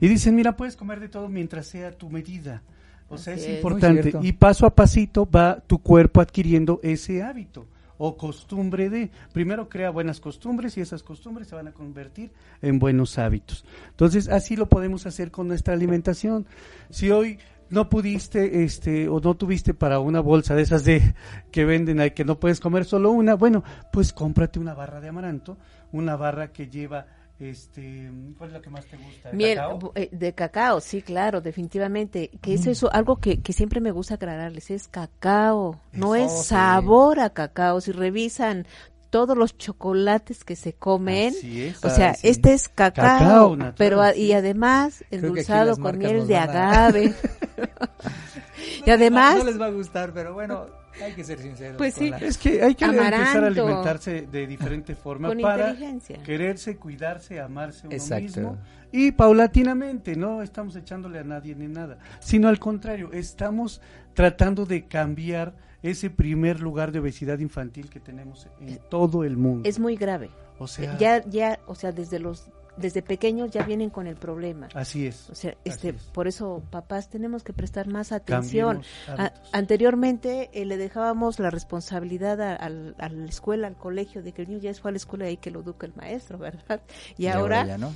y 0.00 0.06
dicen, 0.06 0.36
mira, 0.36 0.56
puedes 0.56 0.76
comer 0.76 1.00
de 1.00 1.08
todo 1.08 1.28
mientras 1.28 1.66
sea 1.66 1.90
tu 1.90 2.08
medida. 2.08 2.62
O 3.08 3.18
sea, 3.18 3.34
es 3.34 3.48
importante. 3.48 4.12
Y 4.22 4.34
paso 4.34 4.64
a 4.64 4.76
pasito 4.76 5.28
va 5.28 5.58
tu 5.66 5.78
cuerpo 5.78 6.20
adquiriendo 6.20 6.78
ese 6.84 7.20
hábito. 7.20 7.66
o 7.98 8.16
costumbre 8.16 8.90
de. 8.90 9.10
Primero 9.32 9.68
crea 9.68 9.90
buenas 9.90 10.20
costumbres 10.20 10.76
y 10.76 10.80
esas 10.80 11.02
costumbres 11.02 11.48
se 11.48 11.56
van 11.56 11.66
a 11.66 11.72
convertir 11.72 12.30
en 12.60 12.78
buenos 12.78 13.18
hábitos. 13.18 13.64
Entonces, 13.90 14.28
así 14.28 14.54
lo 14.54 14.68
podemos 14.68 15.04
hacer 15.04 15.32
con 15.32 15.48
nuestra 15.48 15.74
alimentación. 15.74 16.46
Si 16.90 17.10
hoy 17.10 17.38
no 17.72 17.88
pudiste 17.88 18.62
este 18.62 19.08
o 19.08 19.18
no 19.18 19.34
tuviste 19.34 19.74
para 19.74 19.98
una 19.98 20.20
bolsa 20.20 20.54
de 20.54 20.62
esas 20.62 20.84
de 20.84 21.14
que 21.50 21.64
venden 21.64 22.00
ahí 22.00 22.12
que 22.12 22.24
no 22.24 22.38
puedes 22.38 22.60
comer 22.60 22.84
solo 22.84 23.10
una, 23.10 23.34
bueno, 23.34 23.64
pues 23.92 24.12
cómprate 24.12 24.58
una 24.58 24.74
barra 24.74 25.00
de 25.00 25.08
amaranto, 25.08 25.56
una 25.90 26.16
barra 26.16 26.52
que 26.52 26.68
lleva 26.68 27.06
este, 27.40 28.08
¿cuál 28.38 28.50
es 28.50 28.54
la 28.54 28.60
que 28.60 28.70
más 28.70 28.86
te 28.86 28.96
gusta? 28.96 29.30
¿De 29.30 29.36
Miel 29.36 29.56
cacao? 29.56 29.92
eh, 29.96 30.08
de 30.12 30.32
cacao, 30.32 30.80
sí, 30.80 31.02
claro, 31.02 31.40
definitivamente. 31.40 32.30
Que 32.40 32.54
es 32.54 32.66
eso, 32.66 32.92
algo 32.92 33.16
que, 33.16 33.40
que 33.40 33.52
siempre 33.52 33.80
me 33.80 33.90
gusta 33.90 34.14
aclararles, 34.14 34.70
es 34.70 34.86
cacao, 34.86 35.80
no 35.92 36.14
es 36.14 36.30
sí. 36.30 36.44
sabor 36.48 37.18
a 37.18 37.30
cacao. 37.30 37.80
Si 37.80 37.90
revisan 37.90 38.66
todos 39.12 39.36
los 39.36 39.58
chocolates 39.58 40.42
que 40.42 40.56
se 40.56 40.72
comen, 40.72 41.34
Así 41.36 41.64
es, 41.64 41.84
o 41.84 41.90
sea, 41.90 42.14
sí. 42.14 42.28
este 42.28 42.54
es 42.54 42.70
cacao, 42.70 43.04
Cacao 43.18 43.50
natural, 43.56 43.74
pero 43.76 44.16
y 44.16 44.32
además 44.32 45.04
endulzado 45.10 45.76
con 45.76 45.98
miel 45.98 46.26
de 46.26 46.36
agave. 46.38 47.12
y 48.86 48.88
No 48.88 48.94
además, 48.94 49.44
les 49.44 49.60
va 49.60 49.66
a 49.66 49.70
gustar, 49.70 50.12
pero 50.14 50.32
bueno, 50.32 50.64
hay 51.04 51.12
que 51.12 51.24
ser 51.24 51.38
sinceros. 51.40 51.76
Pues 51.76 51.92
sí. 51.94 52.08
la- 52.08 52.18
Es 52.18 52.38
que 52.38 52.62
hay 52.62 52.74
que 52.74 52.86
empezar 52.86 53.44
a 53.44 53.46
alimentarse 53.48 54.22
de 54.22 54.46
diferente 54.46 54.94
forma 54.94 55.28
Con 55.28 55.40
para 55.40 55.70
inteligencia. 55.70 56.22
quererse, 56.22 56.76
cuidarse, 56.78 57.38
amarse 57.38 57.86
uno 57.86 57.94
Exacto. 57.96 58.22
mismo 58.24 58.58
y 58.92 59.12
paulatinamente, 59.12 60.16
no 60.16 60.42
estamos 60.42 60.74
echándole 60.76 61.18
a 61.18 61.24
nadie 61.24 61.54
ni 61.54 61.66
nada, 61.68 61.98
sino 62.20 62.48
al 62.48 62.58
contrario, 62.58 63.10
estamos 63.12 63.80
tratando 64.14 64.64
de 64.64 64.86
cambiar 64.86 65.54
ese 65.82 66.10
primer 66.10 66.60
lugar 66.60 66.92
de 66.92 67.00
obesidad 67.00 67.38
infantil 67.40 67.90
que 67.90 68.00
tenemos 68.00 68.46
en 68.60 68.78
todo 68.88 69.24
el 69.24 69.36
mundo. 69.36 69.68
es 69.68 69.78
muy 69.78 69.96
grave. 69.96 70.30
o 70.58 70.66
sea, 70.66 70.96
Ya, 70.98 71.24
ya, 71.28 71.58
o 71.66 71.74
sea, 71.74 71.90
desde 71.92 72.18
los, 72.18 72.46
desde 72.76 73.02
pequeños 73.02 73.50
ya 73.50 73.64
vienen 73.64 73.90
con 73.90 74.06
el 74.06 74.16
problema. 74.16 74.68
así 74.74 75.06
es. 75.06 75.28
O 75.28 75.34
sea, 75.34 75.54
este, 75.64 75.90
es. 75.90 76.02
por 76.14 76.26
eso, 76.28 76.62
papás, 76.70 77.10
tenemos 77.10 77.42
que 77.42 77.52
prestar 77.52 77.86
más 77.88 78.12
atención. 78.12 78.82
A- 79.08 79.32
anteriormente 79.52 80.50
eh, 80.52 80.64
le 80.64 80.76
dejábamos 80.76 81.38
la 81.38 81.50
responsabilidad 81.50 82.40
a, 82.40 82.54
al- 82.54 82.94
a 82.98 83.08
la 83.08 83.26
escuela, 83.28 83.66
al 83.66 83.76
colegio, 83.76 84.22
de 84.22 84.32
que 84.32 84.42
el 84.42 84.48
niño 84.48 84.60
ya 84.60 84.74
fue 84.74 84.90
a 84.90 84.92
la 84.92 84.96
escuela 84.98 85.24
y 85.26 85.28
ahí 85.30 85.36
que 85.36 85.50
lo 85.50 85.60
educa 85.60 85.86
el 85.86 85.94
maestro, 85.96 86.38
¿verdad? 86.38 86.80
Y, 87.18 87.26
ahora, 87.26 87.66
ya 87.66 87.78
no. 87.78 87.92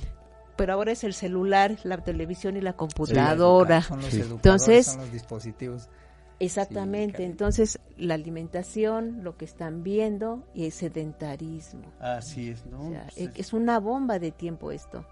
pero 0.57 0.73
ahora 0.73 0.91
es 0.91 1.03
el 1.03 1.13
celular, 1.13 1.77
la 1.83 1.97
televisión 2.03 2.57
y 2.57 2.61
la 2.61 2.73
computadora. 2.73 3.81
Son 3.81 4.01
los 4.01 4.09
Sí. 4.09 4.21
Entonces, 4.21 4.85
son 4.87 4.97
los 5.01 5.11
dispositivos. 5.11 5.87
Exactamente. 6.39 7.17
Sí, 7.17 7.23
Entonces, 7.23 7.79
la 7.97 8.13
alimentación, 8.13 9.23
lo 9.23 9.37
que 9.37 9.45
están 9.45 9.83
viendo 9.83 10.43
y 10.53 10.65
el 10.65 10.71
sedentarismo. 10.71 11.91
Así 11.99 12.49
es, 12.49 12.65
¿no? 12.65 12.87
O 12.87 12.91
sea, 12.91 13.03
Pues 13.15 13.17
e- 13.17 13.41
es 13.41 13.53
una 13.53 13.79
bomba 13.79 14.19
de 14.19 14.31
tiempo 14.31 14.71
esto. 14.71 15.05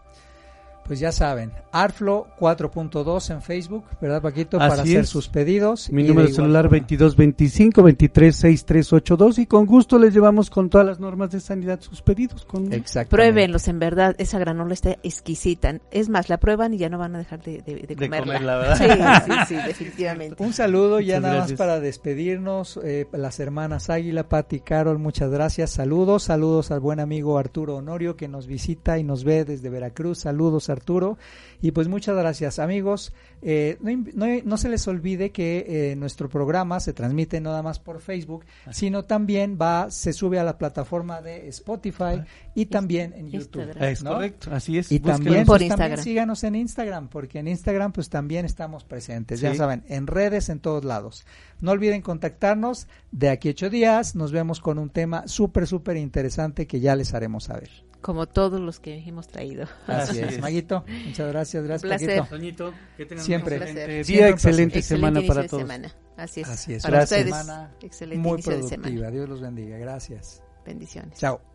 Pues 0.85 0.99
ya 0.99 1.11
saben, 1.11 1.51
Arflo 1.71 2.27
4.2 2.39 3.31
en 3.31 3.41
Facebook, 3.41 3.85
¿verdad, 3.99 4.21
Paquito? 4.21 4.57
Así 4.57 4.69
Para 4.69 4.83
hacer 4.83 4.99
es. 4.99 5.09
sus 5.09 5.27
pedidos. 5.29 5.89
Mi 5.91 6.03
y 6.03 6.07
número 6.07 6.27
de 6.27 6.33
celular 6.33 6.69
forma- 6.69 6.85
2225-236382 6.87 9.39
y 9.39 9.45
con 9.47 9.65
gusto 9.65 9.97
les 9.97 10.13
llevamos 10.13 10.49
con 10.49 10.69
todas 10.69 10.85
las 10.85 10.99
normas 10.99 11.31
de 11.31 11.39
sanidad 11.39 11.79
sus 11.81 12.01
pedidos. 12.01 12.45
Con... 12.45 12.69
Pruébenlos, 13.09 13.67
en 13.67 13.79
verdad, 13.79 14.15
esa 14.19 14.39
granola 14.39 14.73
está 14.73 14.97
exquisita. 15.03 15.79
Es 15.91 16.09
más, 16.09 16.29
la 16.29 16.37
prueban 16.37 16.73
y 16.73 16.77
ya 16.77 16.89
no 16.89 16.97
van 16.97 17.15
a 17.15 17.19
dejar 17.19 17.41
de, 17.41 17.61
de- 17.61 17.75
de 17.75 17.87
De 17.87 17.95
comerla. 17.95 18.19
comerla, 18.19 18.57
¿verdad? 18.57 18.77
Sí, 18.77 19.31
sí, 19.31 19.37
sí, 19.47 19.55
definitivamente. 19.67 20.43
Un 20.43 20.53
saludo 20.53 20.99
ya 20.99 21.15
Muchas 21.15 21.21
nada 21.23 21.35
gracias. 21.35 21.59
más 21.59 21.67
para 21.67 21.79
despedirnos. 21.79 22.79
eh, 22.83 23.07
las 23.11 23.39
hermanas 23.39 23.89
Águila, 23.89 24.27
Pati, 24.29 24.59
Carol, 24.59 24.99
muchas 24.99 25.31
gracias. 25.31 25.71
Saludos, 25.71 26.23
saludos 26.23 26.71
al 26.71 26.79
buen 26.79 26.99
amigo 26.99 27.37
Arturo 27.37 27.77
Honorio 27.77 28.15
que 28.15 28.27
nos 28.27 28.47
visita 28.47 28.97
y 28.99 29.03
nos 29.03 29.23
ve 29.23 29.45
desde 29.45 29.69
Veracruz. 29.69 30.19
Saludos, 30.19 30.69
Arturo. 30.75 31.17
Y 31.61 31.71
pues 31.71 31.87
muchas 31.87 32.15
gracias, 32.15 32.59
amigos. 32.59 33.11
Eh, 33.41 33.77
no, 33.81 33.91
no- 34.13 34.41
no 34.43 34.57
se 34.57 34.69
les 34.69 34.87
olvide 34.87 35.31
que 35.31 35.91
eh, 35.91 35.95
nuestro 35.95 36.29
programa 36.29 36.79
se 36.79 36.93
transmite 36.93 37.39
no 37.41 37.49
nada 37.51 37.63
más 37.63 37.79
por 37.79 38.01
Facebook, 38.01 38.45
sino 38.71 39.03
también 39.05 39.57
va, 39.61 39.89
se 39.89 40.13
sube 40.13 40.37
a 40.39 40.43
la 40.43 40.57
plataforma 40.57 41.21
de 41.21 41.47
Spotify 41.49 42.21
y 42.53 42.65
también 42.67 43.13
en 43.15 43.29
YouTube. 43.31 43.61
Instagram. 43.63 43.83
Es 43.89 44.03
¿no? 44.03 44.13
correcto, 44.13 44.49
así 44.53 44.77
es. 44.77 44.91
Y 44.91 44.99
también, 44.99 45.45
Por 45.45 45.57
pues, 45.57 45.69
también 45.69 45.71
Instagram. 45.91 46.03
síganos 46.03 46.43
en 46.43 46.55
Instagram, 46.55 47.07
porque 47.09 47.39
en 47.39 47.47
Instagram 47.47 47.91
pues 47.93 48.09
también 48.09 48.45
estamos 48.45 48.83
presentes, 48.83 49.39
ya 49.39 49.55
saben, 49.55 49.83
en 49.87 50.07
redes 50.07 50.49
en 50.49 50.59
todos 50.59 50.83
lados. 50.85 51.25
No 51.61 51.71
olviden 51.71 52.01
contactarnos, 52.01 52.87
de 53.11 53.29
aquí 53.29 53.47
a 53.47 53.51
ocho 53.51 53.69
días 53.69 54.15
nos 54.15 54.31
vemos 54.31 54.59
con 54.59 54.77
un 54.77 54.89
tema 54.89 55.27
súper, 55.27 55.67
súper 55.67 55.97
interesante 55.97 56.67
que 56.67 56.79
ya 56.79 56.95
les 56.95 57.13
haremos 57.13 57.45
saber. 57.45 57.69
Como 58.05 58.27
todos 58.27 58.61
los 58.61 58.79
que 58.79 58.99
hemos 58.99 59.27
traído. 59.27 59.65
Así, 59.87 60.19
es. 60.19 60.39
Maguito, 60.39 60.85
muchas 61.07 61.27
gracias, 61.27 61.63
gracias 61.63 61.83
Un 61.83 61.89
placer. 61.89 62.19
Paquito. 62.19 62.35
Toñito, 62.35 62.73
que 62.95 63.05
tengan 63.07 63.25
Siempre. 63.25 63.55
un 63.55 63.61
excelente 63.63 63.85
placer. 63.85 64.05
día, 64.05 64.15
Siempre 64.15 64.29
excelente 64.31 64.73
placer. 64.73 64.97
semana 64.97 65.21
para 65.27 65.41
de 65.41 65.47
todos. 65.49 65.63
semana. 65.63 65.95
Así 66.15 66.41
es. 66.41 66.47
Así 66.49 66.73
es, 66.75 66.83
Para 66.83 66.97
gracias. 66.99 67.19
ustedes, 67.21 67.35
Semana 67.41 67.71
excelente 67.81 68.21
Muy 68.21 68.33
inicio 68.33 68.51
de 68.51 68.57
semana. 68.63 68.81
productiva, 68.83 69.09
Dios 69.11 69.27
los 69.29 69.41
bendiga, 69.41 69.77
gracias. 69.79 70.43
Bendiciones. 70.63 71.17
Chao. 71.19 71.54